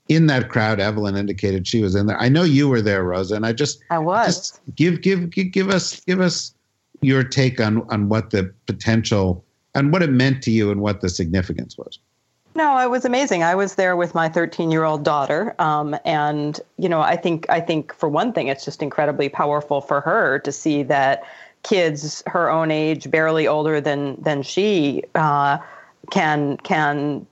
in 0.08 0.28
that 0.28 0.49
crowd. 0.49 0.80
Evelyn 0.80 1.18
indicated 1.18 1.68
she 1.68 1.82
was 1.82 1.95
in 1.95 2.06
there. 2.06 2.20
I 2.20 2.30
know 2.30 2.43
you 2.43 2.70
were 2.70 2.82
there, 2.82 3.04
Rosa, 3.04 3.36
and 3.36 3.45
I 3.45 3.54
just 3.54 3.82
I 3.89 3.99
was. 3.99 4.28
just 4.28 4.62
give 4.76 5.02
give 5.02 5.32
give, 5.32 5.52
give 5.52 5.70
us 5.70 5.99
give 6.02 6.22
us 6.22 6.54
your 7.02 7.24
take 7.24 7.60
on 7.60 7.82
on 7.89 8.08
what 8.08 8.30
the 8.30 8.54
potential 8.68 9.43
and 9.74 9.91
what 9.91 10.04
it 10.04 10.12
meant 10.12 10.43
to 10.43 10.52
you 10.52 10.72
and 10.72 10.82
what 10.82 11.02
the 11.02 11.10
significance 11.10 11.78
was. 11.78 11.99
No, 12.54 12.78
it 12.80 12.89
was 12.89 13.06
amazing. 13.06 13.43
I 13.43 13.56
was 13.56 13.76
there 13.76 13.95
with 13.95 14.14
my 14.14 14.28
13 14.28 14.72
year 14.72 14.84
old 14.84 15.04
daughter, 15.04 15.56
um, 15.60 15.95
and 16.04 16.60
you 16.78 16.89
know, 16.89 17.02
I 17.02 17.16
think 17.16 17.49
I 17.49 17.62
think 17.62 17.93
for 17.93 18.10
one 18.10 18.34
thing, 18.34 18.47
it's 18.47 18.66
just 18.66 18.82
incredibly 18.84 19.30
powerful 19.30 19.80
for 19.80 20.02
her 20.02 20.39
to 20.39 20.52
see 20.52 20.84
that 20.84 21.24
kids 21.64 22.24
her 22.28 22.49
own 22.49 22.70
age, 22.72 23.10
barely 23.10 23.47
older 23.47 23.80
than 23.80 24.22
than 24.22 24.41
she, 24.43 25.04
uh, 25.16 25.60
can 26.10 26.58
can 26.58 27.26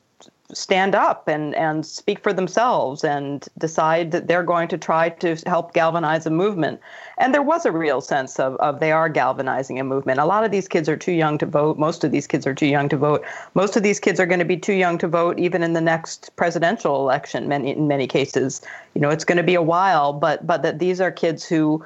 stand 0.53 0.95
up 0.95 1.27
and 1.27 1.53
and 1.55 1.85
speak 1.85 2.19
for 2.23 2.33
themselves 2.33 3.03
and 3.03 3.47
decide 3.57 4.11
that 4.11 4.27
they're 4.27 4.43
going 4.43 4.67
to 4.67 4.77
try 4.77 5.09
to 5.09 5.35
help 5.45 5.73
galvanize 5.73 6.25
a 6.25 6.29
movement. 6.29 6.79
And 7.17 7.33
there 7.33 7.41
was 7.41 7.65
a 7.65 7.71
real 7.71 8.01
sense 8.01 8.39
of, 8.39 8.55
of 8.55 8.79
they 8.79 8.91
are 8.91 9.09
galvanizing 9.09 9.79
a 9.79 9.83
movement. 9.83 10.19
A 10.19 10.25
lot 10.25 10.43
of 10.43 10.51
these 10.51 10.67
kids 10.67 10.89
are 10.89 10.97
too 10.97 11.11
young 11.11 11.37
to 11.37 11.45
vote. 11.45 11.77
Most 11.77 12.03
of 12.03 12.11
these 12.11 12.25
kids 12.25 12.47
are 12.47 12.53
too 12.53 12.65
young 12.65 12.89
to 12.89 12.97
vote. 12.97 13.23
Most 13.53 13.75
of 13.75 13.83
these 13.83 13.99
kids 13.99 14.19
are 14.19 14.25
going 14.25 14.39
to 14.39 14.45
be 14.45 14.57
too 14.57 14.73
young 14.73 14.97
to 14.99 15.07
vote 15.07 15.37
even 15.37 15.61
in 15.61 15.73
the 15.73 15.81
next 15.81 16.35
presidential 16.35 16.95
election. 16.95 17.47
Many 17.47 17.71
in 17.71 17.87
many 17.87 18.07
cases, 18.07 18.61
you 18.95 19.01
know, 19.01 19.09
it's 19.09 19.25
going 19.25 19.37
to 19.37 19.43
be 19.43 19.55
a 19.55 19.61
while. 19.61 20.13
But 20.13 20.47
but 20.47 20.63
that 20.63 20.79
these 20.79 20.99
are 20.99 21.11
kids 21.11 21.45
who 21.45 21.85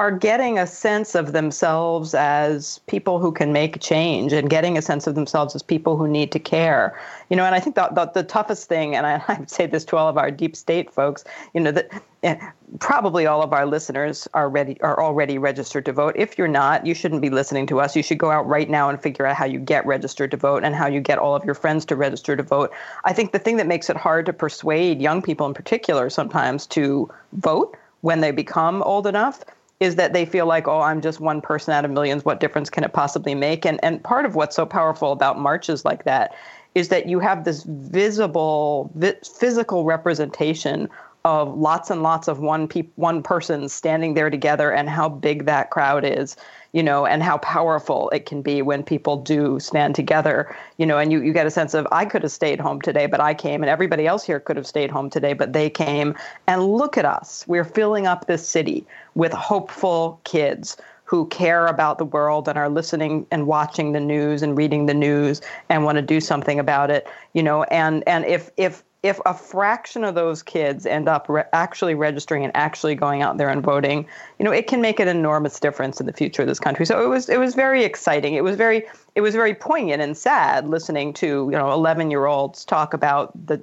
are 0.00 0.10
getting 0.10 0.58
a 0.58 0.66
sense 0.66 1.14
of 1.14 1.32
themselves 1.32 2.14
as 2.14 2.78
people 2.86 3.18
who 3.18 3.30
can 3.30 3.52
make 3.52 3.78
change 3.82 4.32
and 4.32 4.48
getting 4.48 4.78
a 4.78 4.80
sense 4.80 5.06
of 5.06 5.14
themselves 5.14 5.54
as 5.54 5.62
people 5.62 5.98
who 5.98 6.08
need 6.08 6.32
to 6.32 6.38
care. 6.38 6.98
You 7.28 7.36
know, 7.36 7.44
and 7.44 7.54
I 7.54 7.60
think 7.60 7.76
the, 7.76 8.10
the, 8.14 8.22
toughest 8.22 8.66
thing, 8.66 8.96
and 8.96 9.06
I, 9.06 9.22
I 9.28 9.40
would 9.40 9.50
say 9.50 9.66
this 9.66 9.84
to 9.84 9.98
all 9.98 10.08
of 10.08 10.16
our 10.16 10.30
deep 10.30 10.56
state 10.56 10.90
folks, 10.90 11.22
you 11.52 11.60
know, 11.60 11.70
that 11.72 12.02
eh, 12.22 12.34
probably 12.78 13.26
all 13.26 13.42
of 13.42 13.52
our 13.52 13.66
listeners 13.66 14.26
are 14.32 14.48
ready 14.48 14.80
are 14.80 15.02
already 15.02 15.36
registered 15.36 15.84
to 15.84 15.92
vote. 15.92 16.14
If 16.16 16.38
you're 16.38 16.48
not, 16.48 16.86
you 16.86 16.94
shouldn't 16.94 17.20
be 17.20 17.28
listening 17.28 17.66
to 17.66 17.80
us. 17.80 17.94
You 17.94 18.02
should 18.02 18.16
go 18.16 18.30
out 18.30 18.48
right 18.48 18.70
now 18.70 18.88
and 18.88 18.98
figure 18.98 19.26
out 19.26 19.36
how 19.36 19.44
you 19.44 19.58
get 19.58 19.84
registered 19.84 20.30
to 20.30 20.38
vote 20.38 20.64
and 20.64 20.74
how 20.74 20.86
you 20.86 21.02
get 21.02 21.18
all 21.18 21.34
of 21.34 21.44
your 21.44 21.54
friends 21.54 21.84
to 21.84 21.94
register 21.94 22.36
to 22.36 22.42
vote. 22.42 22.72
I 23.04 23.12
think 23.12 23.32
the 23.32 23.38
thing 23.38 23.58
that 23.58 23.66
makes 23.66 23.90
it 23.90 23.98
hard 23.98 24.24
to 24.24 24.32
persuade 24.32 25.02
young 25.02 25.20
people 25.20 25.46
in 25.46 25.52
particular 25.52 26.08
sometimes 26.08 26.66
to 26.68 27.10
vote 27.34 27.76
when 28.00 28.22
they 28.22 28.30
become 28.30 28.82
old 28.84 29.06
enough 29.06 29.44
is 29.80 29.96
that 29.96 30.12
they 30.12 30.26
feel 30.26 30.46
like, 30.46 30.68
oh, 30.68 30.80
I'm 30.80 31.00
just 31.00 31.20
one 31.20 31.40
person 31.40 31.72
out 31.72 31.84
of 31.84 31.90
millions. 31.90 32.24
What 32.24 32.38
difference 32.38 32.68
can 32.70 32.84
it 32.84 32.92
possibly 32.92 33.34
make? 33.34 33.64
And 33.64 33.80
and 33.82 34.02
part 34.04 34.26
of 34.26 34.34
what's 34.34 34.54
so 34.54 34.66
powerful 34.66 35.10
about 35.10 35.38
marches 35.38 35.84
like 35.84 36.04
that 36.04 36.34
is 36.74 36.88
that 36.88 37.08
you 37.08 37.18
have 37.18 37.44
this 37.44 37.64
visible, 37.64 38.92
vi- 38.94 39.16
physical 39.24 39.84
representation 39.84 40.88
of 41.24 41.58
lots 41.58 41.90
and 41.90 42.02
lots 42.02 42.28
of 42.28 42.38
one 42.38 42.68
pe- 42.68 42.88
one 42.94 43.22
person 43.22 43.68
standing 43.68 44.14
there 44.14 44.30
together, 44.30 44.70
and 44.70 44.88
how 44.88 45.08
big 45.08 45.46
that 45.46 45.70
crowd 45.70 46.04
is 46.04 46.36
you 46.72 46.82
know, 46.82 47.06
and 47.06 47.22
how 47.22 47.38
powerful 47.38 48.10
it 48.10 48.26
can 48.26 48.42
be 48.42 48.62
when 48.62 48.82
people 48.82 49.16
do 49.16 49.58
stand 49.58 49.94
together, 49.94 50.54
you 50.76 50.86
know, 50.86 50.98
and 50.98 51.10
you, 51.12 51.22
you 51.22 51.32
get 51.32 51.46
a 51.46 51.50
sense 51.50 51.74
of, 51.74 51.86
I 51.90 52.04
could 52.04 52.22
have 52.22 52.32
stayed 52.32 52.60
home 52.60 52.80
today, 52.80 53.06
but 53.06 53.20
I 53.20 53.34
came, 53.34 53.62
and 53.62 53.70
everybody 53.70 54.06
else 54.06 54.24
here 54.24 54.38
could 54.38 54.56
have 54.56 54.66
stayed 54.66 54.90
home 54.90 55.10
today, 55.10 55.32
but 55.32 55.52
they 55.52 55.68
came. 55.68 56.14
And 56.46 56.64
look 56.66 56.96
at 56.96 57.04
us. 57.04 57.44
We're 57.48 57.64
filling 57.64 58.06
up 58.06 58.26
this 58.26 58.46
city 58.46 58.86
with 59.14 59.32
hopeful 59.32 60.20
kids 60.24 60.76
who 61.10 61.26
care 61.26 61.66
about 61.66 61.98
the 61.98 62.04
world 62.04 62.48
and 62.48 62.56
are 62.56 62.68
listening 62.68 63.26
and 63.32 63.48
watching 63.48 63.90
the 63.90 63.98
news 63.98 64.42
and 64.42 64.56
reading 64.56 64.86
the 64.86 64.94
news 64.94 65.42
and 65.68 65.84
want 65.84 65.96
to 65.96 66.02
do 66.02 66.20
something 66.20 66.60
about 66.60 66.88
it 66.88 67.04
you 67.32 67.42
know 67.42 67.64
and 67.64 68.06
and 68.06 68.24
if 68.26 68.48
if 68.56 68.84
if 69.02 69.18
a 69.24 69.32
fraction 69.32 70.04
of 70.04 70.14
those 70.14 70.42
kids 70.42 70.84
end 70.84 71.08
up 71.08 71.26
re- 71.28 71.44
actually 71.54 71.94
registering 71.94 72.44
and 72.44 72.54
actually 72.54 72.94
going 72.94 73.22
out 73.22 73.38
there 73.38 73.48
and 73.48 73.62
voting, 73.62 74.06
you 74.38 74.44
know, 74.44 74.50
it 74.50 74.66
can 74.66 74.82
make 74.82 75.00
an 75.00 75.08
enormous 75.08 75.58
difference 75.58 76.00
in 76.00 76.06
the 76.06 76.12
future 76.12 76.42
of 76.42 76.48
this 76.48 76.60
country. 76.60 76.84
So 76.84 77.02
it 77.02 77.08
was 77.08 77.28
it 77.28 77.38
was 77.38 77.54
very 77.54 77.82
exciting. 77.82 78.34
It 78.34 78.44
was 78.44 78.56
very 78.56 78.84
it 79.14 79.22
was 79.22 79.34
very 79.34 79.54
poignant 79.54 80.02
and 80.02 80.16
sad 80.16 80.68
listening 80.68 81.14
to 81.14 81.48
you 81.50 81.58
know 81.58 81.72
11 81.72 82.10
year 82.10 82.26
olds 82.26 82.64
talk 82.64 82.92
about 82.92 83.32
the 83.46 83.56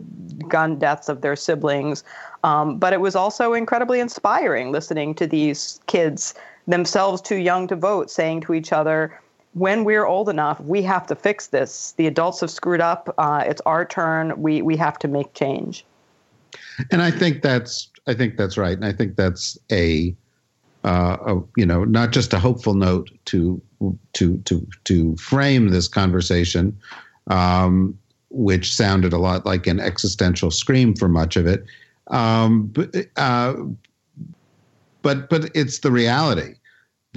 gun 0.47 0.79
deaths 0.79 1.07
of 1.07 1.21
their 1.21 1.35
siblings, 1.35 2.03
um, 2.43 2.79
but 2.79 2.91
it 2.91 3.01
was 3.01 3.15
also 3.15 3.53
incredibly 3.53 3.99
inspiring 3.99 4.71
listening 4.71 5.13
to 5.15 5.27
these 5.27 5.79
kids 5.85 6.33
themselves 6.65 7.21
too 7.21 7.38
young 7.38 7.67
to 7.67 7.75
vote 7.75 8.09
saying 8.09 8.41
to 8.41 8.53
each 8.53 8.73
other 8.73 9.19
when 9.58 9.84
we're 9.84 10.05
old 10.05 10.30
enough, 10.30 10.60
we 10.62 10.84
have 10.84 11.08
to 11.08 11.16
fix 11.16 11.47
this. 11.47 11.93
The 11.97 12.05
adults 12.05 12.41
have 12.41 12.51
screwed 12.51 12.82
up. 12.82 13.14
Uh, 13.18 13.43
it's 13.45 13.62
our 13.66 13.86
turn. 13.86 14.39
We 14.39 14.62
we 14.62 14.78
have 14.78 14.99
to 14.99 15.08
make 15.08 15.34
change. 15.34 15.84
And 16.91 17.01
I 17.01 17.12
think 17.12 17.41
that's 17.41 17.89
I 18.05 18.14
think 18.14 18.38
that's 18.38 18.58
right. 18.58 18.78
And 18.78 18.86
I 18.86 18.93
think 18.93 19.16
that's 19.16 19.58
a, 19.72 20.16
uh, 20.84 21.18
a 21.26 21.41
you 21.55 21.66
know 21.66 21.84
not 21.84 22.12
just 22.12 22.34
a 22.34 22.39
hopeful 22.39 22.76
note 22.76 23.10
to 23.26 23.60
to 24.14 24.38
to 24.39 24.68
to 24.84 25.16
frame 25.18 25.70
this 25.70 25.88
conversation, 25.88 26.78
um, 27.28 27.97
which 28.30 28.76
sounded 28.76 29.12
a 29.12 29.18
lot 29.18 29.45
like 29.45 29.66
an 29.66 29.80
existential 29.80 30.51
scream 30.51 30.95
for 30.95 31.08
much 31.08 31.36
of 31.36 31.47
it. 31.47 31.66
Um, 32.08 32.68
but, 32.68 32.95
uh, 33.16 33.55
but 35.01 35.30
but 35.30 35.49
it's 35.55 35.80
the 35.80 35.91
reality 35.91 36.57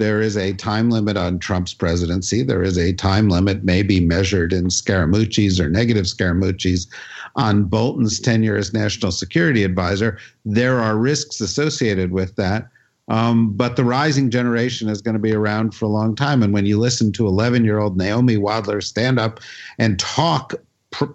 there 0.01 0.19
is 0.19 0.35
a 0.35 0.53
time 0.53 0.89
limit 0.89 1.15
on 1.15 1.37
Trump's 1.37 1.75
presidency. 1.75 2.41
There 2.41 2.63
is 2.63 2.75
a 2.75 2.91
time 2.91 3.29
limit, 3.29 3.63
maybe 3.63 3.99
measured 3.99 4.51
in 4.51 4.65
Scaramucci's 4.65 5.59
or 5.59 5.69
negative 5.69 6.05
Scaramucci's, 6.05 6.87
on 7.35 7.65
Bolton's 7.65 8.19
tenure 8.19 8.57
as 8.57 8.73
national 8.73 9.11
security 9.11 9.63
advisor. 9.63 10.17
There 10.43 10.79
are 10.79 10.97
risks 10.97 11.39
associated 11.39 12.11
with 12.11 12.35
that. 12.37 12.67
Um, 13.09 13.53
but 13.53 13.75
the 13.75 13.83
rising 13.83 14.31
generation 14.31 14.89
is 14.89 15.03
going 15.03 15.13
to 15.13 15.19
be 15.19 15.33
around 15.33 15.75
for 15.75 15.85
a 15.85 15.89
long 15.89 16.15
time. 16.15 16.41
And 16.41 16.51
when 16.51 16.65
you 16.65 16.79
listen 16.79 17.11
to 17.13 17.27
11 17.27 17.63
year 17.63 17.77
old 17.77 17.95
Naomi 17.95 18.37
Wadler 18.37 18.81
stand 18.81 19.19
up 19.19 19.39
and 19.77 19.99
talk, 19.99 20.55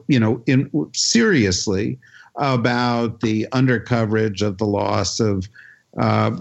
you 0.07 0.21
know, 0.21 0.41
in 0.47 0.71
seriously 0.95 1.99
about 2.37 3.21
the 3.21 3.49
undercoverage 3.53 4.43
of 4.43 4.59
the 4.59 4.67
loss 4.67 5.19
of 5.19 5.49
uh, 5.99 6.37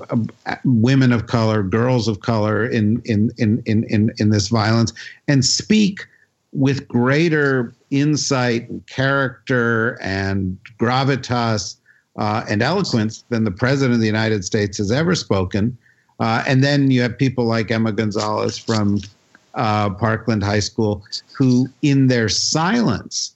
women 0.63 1.11
of 1.11 1.27
color, 1.27 1.63
girls 1.63 2.07
of 2.07 2.19
color 2.21 2.65
in 2.65 3.01
in, 3.05 3.31
in 3.37 3.61
in 3.65 3.83
in 3.85 4.11
in 4.17 4.29
this 4.29 4.49
violence, 4.49 4.93
and 5.27 5.45
speak 5.45 6.05
with 6.51 6.87
greater 6.87 7.73
insight, 7.91 8.69
and 8.69 8.85
character, 8.87 9.97
and 10.01 10.57
gravitas 10.79 11.77
uh, 12.17 12.45
and 12.49 12.61
eloquence 12.61 13.23
than 13.29 13.43
the 13.43 13.51
president 13.51 13.95
of 13.95 13.99
the 13.99 14.05
United 14.05 14.45
States 14.45 14.77
has 14.77 14.91
ever 14.91 15.15
spoken. 15.15 15.77
Uh, 16.19 16.43
and 16.47 16.63
then 16.63 16.91
you 16.91 17.01
have 17.01 17.17
people 17.17 17.45
like 17.45 17.69
Emma 17.71 17.91
Gonzalez 17.91 18.57
from 18.57 18.99
uh, 19.53 19.89
Parkland 19.89 20.43
High 20.43 20.59
School, 20.59 21.03
who, 21.37 21.67
in 21.81 22.07
their 22.07 22.29
silence, 22.29 23.35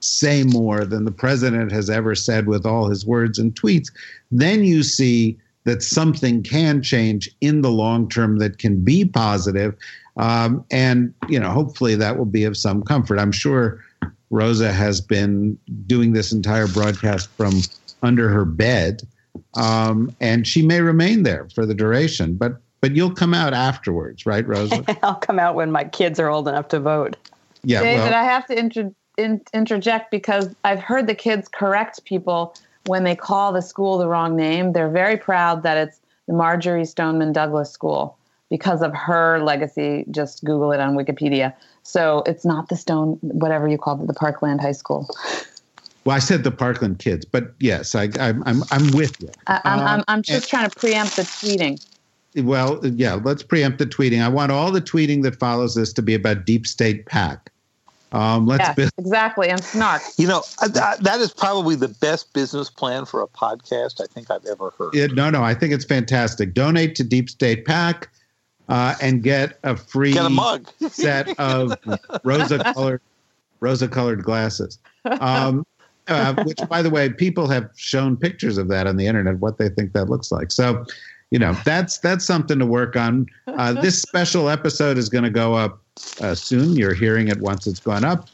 say 0.00 0.42
more 0.42 0.84
than 0.84 1.04
the 1.04 1.12
president 1.12 1.72
has 1.72 1.88
ever 1.90 2.14
said 2.14 2.46
with 2.46 2.66
all 2.66 2.88
his 2.88 3.06
words 3.06 3.38
and 3.38 3.54
tweets. 3.54 3.90
Then 4.30 4.64
you 4.64 4.82
see 4.82 5.38
that 5.64 5.82
something 5.82 6.42
can 6.42 6.82
change 6.82 7.28
in 7.40 7.62
the 7.62 7.70
long 7.70 8.08
term 8.08 8.38
that 8.38 8.58
can 8.58 8.84
be 8.84 9.04
positive. 9.04 9.76
Um, 10.16 10.64
and, 10.70 11.12
you 11.28 11.40
know, 11.40 11.50
hopefully 11.50 11.94
that 11.96 12.16
will 12.18 12.26
be 12.26 12.44
of 12.44 12.56
some 12.56 12.82
comfort. 12.82 13.18
I'm 13.18 13.32
sure 13.32 13.82
Rosa 14.30 14.72
has 14.72 15.00
been 15.00 15.58
doing 15.86 16.12
this 16.12 16.32
entire 16.32 16.68
broadcast 16.68 17.28
from 17.30 17.54
under 18.02 18.28
her 18.28 18.44
bed, 18.44 19.02
um, 19.56 20.14
and 20.20 20.46
she 20.46 20.64
may 20.64 20.80
remain 20.80 21.22
there 21.22 21.48
for 21.54 21.64
the 21.66 21.74
duration. 21.74 22.36
But 22.36 22.60
but 22.80 22.94
you'll 22.94 23.14
come 23.14 23.32
out 23.32 23.54
afterwards, 23.54 24.26
right, 24.26 24.46
Rosa? 24.46 24.84
I'll 25.02 25.14
come 25.14 25.38
out 25.38 25.54
when 25.54 25.72
my 25.72 25.84
kids 25.84 26.20
are 26.20 26.28
old 26.28 26.48
enough 26.48 26.68
to 26.68 26.80
vote. 26.80 27.16
Yeah, 27.62 27.80
David, 27.80 28.04
well, 28.04 28.14
I 28.14 28.24
have 28.24 28.44
to 28.46 28.58
inter- 28.58 28.92
in- 29.16 29.40
interject 29.54 30.10
because 30.10 30.54
I've 30.64 30.80
heard 30.80 31.06
the 31.06 31.14
kids 31.14 31.48
correct 31.48 32.04
people 32.04 32.54
when 32.86 33.04
they 33.04 33.16
call 33.16 33.52
the 33.52 33.62
school 33.62 33.98
the 33.98 34.08
wrong 34.08 34.36
name, 34.36 34.72
they're 34.72 34.90
very 34.90 35.16
proud 35.16 35.62
that 35.62 35.76
it's 35.76 36.00
the 36.26 36.34
Marjory 36.34 36.84
Stoneman 36.84 37.32
Douglas 37.32 37.70
School 37.70 38.16
because 38.50 38.82
of 38.82 38.94
her 38.94 39.40
legacy. 39.42 40.04
Just 40.10 40.44
Google 40.44 40.72
it 40.72 40.80
on 40.80 40.94
Wikipedia. 40.94 41.54
So 41.82 42.22
it's 42.26 42.44
not 42.44 42.68
the 42.68 42.76
Stone, 42.76 43.18
whatever 43.22 43.68
you 43.68 43.78
call 43.78 44.00
it, 44.00 44.06
the 44.06 44.14
Parkland 44.14 44.60
High 44.60 44.72
School. 44.72 45.08
Well, 46.04 46.14
I 46.14 46.18
said 46.18 46.44
the 46.44 46.50
Parkland 46.50 46.98
kids, 46.98 47.24
but 47.24 47.54
yes, 47.60 47.94
I, 47.94 48.04
am 48.18 48.42
I'm, 48.44 48.62
I'm 48.70 48.90
with 48.90 49.20
you. 49.22 49.30
I, 49.46 49.54
am 49.54 49.60
I'm, 49.64 49.78
I'm, 49.80 49.86
I'm 49.88 50.18
um, 50.18 50.22
just 50.22 50.44
and, 50.44 50.48
trying 50.48 50.70
to 50.70 50.78
preempt 50.78 51.16
the 51.16 51.22
tweeting. 51.22 51.84
Well, 52.36 52.84
yeah, 52.84 53.14
let's 53.14 53.42
preempt 53.42 53.78
the 53.78 53.86
tweeting. 53.86 54.22
I 54.22 54.28
want 54.28 54.52
all 54.52 54.70
the 54.70 54.82
tweeting 54.82 55.22
that 55.22 55.38
follows 55.38 55.74
this 55.74 55.92
to 55.94 56.02
be 56.02 56.14
about 56.14 56.44
deep 56.44 56.66
state 56.66 57.06
PAC. 57.06 57.50
Um, 58.14 58.46
let's 58.46 58.62
yes, 58.62 58.76
build- 58.76 58.90
exactly 58.98 59.48
and 59.48 59.62
snark. 59.62 60.02
You 60.16 60.28
know 60.28 60.42
uh, 60.62 60.68
that, 60.68 61.02
that 61.02 61.20
is 61.20 61.32
probably 61.32 61.74
the 61.74 61.88
best 61.88 62.32
business 62.32 62.70
plan 62.70 63.04
for 63.06 63.22
a 63.22 63.26
podcast 63.26 64.00
I 64.00 64.06
think 64.06 64.30
I've 64.30 64.46
ever 64.46 64.70
heard. 64.78 64.94
It, 64.94 65.14
no, 65.14 65.30
no, 65.30 65.42
I 65.42 65.52
think 65.52 65.72
it's 65.72 65.84
fantastic. 65.84 66.54
Donate 66.54 66.94
to 66.94 67.04
Deep 67.04 67.28
State 67.28 67.64
PAC 67.64 68.08
uh, 68.68 68.94
and 69.02 69.22
get 69.22 69.58
a 69.64 69.76
free 69.76 70.12
get 70.12 70.26
a 70.26 70.30
mug 70.30 70.68
set 70.88 71.38
of 71.40 71.76
rosa 72.22 72.60
colored 72.72 73.00
rosa 73.60 73.88
colored 73.88 74.22
glasses. 74.22 74.78
Um, 75.20 75.66
uh, 76.06 76.34
which, 76.44 76.58
by 76.68 76.82
the 76.82 76.90
way, 76.90 77.08
people 77.08 77.48
have 77.48 77.70
shown 77.76 78.16
pictures 78.16 78.58
of 78.58 78.68
that 78.68 78.86
on 78.86 78.96
the 78.96 79.06
internet, 79.06 79.38
what 79.38 79.56
they 79.56 79.70
think 79.70 79.92
that 79.94 80.10
looks 80.10 80.30
like. 80.30 80.52
So, 80.52 80.84
you 81.34 81.40
know, 81.40 81.52
that's 81.64 81.98
that's 81.98 82.24
something 82.24 82.60
to 82.60 82.64
work 82.64 82.94
on. 82.94 83.26
Uh, 83.48 83.72
this 83.82 84.00
special 84.00 84.48
episode 84.48 84.96
is 84.96 85.08
going 85.08 85.24
to 85.24 85.30
go 85.30 85.54
up 85.54 85.80
uh, 86.20 86.32
soon. 86.32 86.76
You're 86.76 86.94
hearing 86.94 87.26
it 87.26 87.40
once 87.40 87.66
it's 87.66 87.80
gone 87.80 88.04
up, 88.04 88.28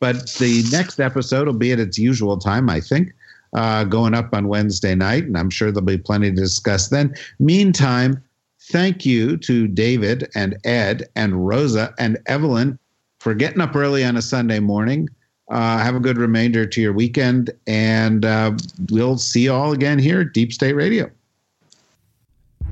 but 0.00 0.26
the 0.38 0.64
next 0.72 0.98
episode 0.98 1.46
will 1.46 1.52
be 1.52 1.70
at 1.72 1.78
its 1.78 1.98
usual 1.98 2.38
time, 2.38 2.70
I 2.70 2.80
think. 2.80 3.12
Uh, 3.52 3.84
going 3.84 4.14
up 4.14 4.32
on 4.32 4.48
Wednesday 4.48 4.94
night, 4.94 5.24
and 5.24 5.36
I'm 5.36 5.50
sure 5.50 5.70
there'll 5.70 5.84
be 5.84 5.98
plenty 5.98 6.30
to 6.30 6.36
discuss 6.36 6.88
then. 6.88 7.14
Meantime, 7.38 8.22
thank 8.70 9.04
you 9.04 9.36
to 9.36 9.68
David 9.68 10.30
and 10.34 10.56
Ed 10.64 11.10
and 11.14 11.46
Rosa 11.46 11.94
and 11.98 12.16
Evelyn 12.24 12.78
for 13.20 13.34
getting 13.34 13.60
up 13.60 13.76
early 13.76 14.02
on 14.02 14.16
a 14.16 14.22
Sunday 14.22 14.60
morning. 14.60 15.10
Uh, 15.50 15.76
have 15.78 15.94
a 15.94 16.00
good 16.00 16.16
remainder 16.16 16.64
to 16.66 16.80
your 16.80 16.94
weekend, 16.94 17.50
and 17.66 18.24
uh, 18.24 18.52
we'll 18.90 19.18
see 19.18 19.42
you 19.42 19.52
all 19.52 19.72
again 19.72 19.98
here 19.98 20.22
at 20.22 20.32
Deep 20.32 20.54
State 20.54 20.74
Radio. 20.74 21.10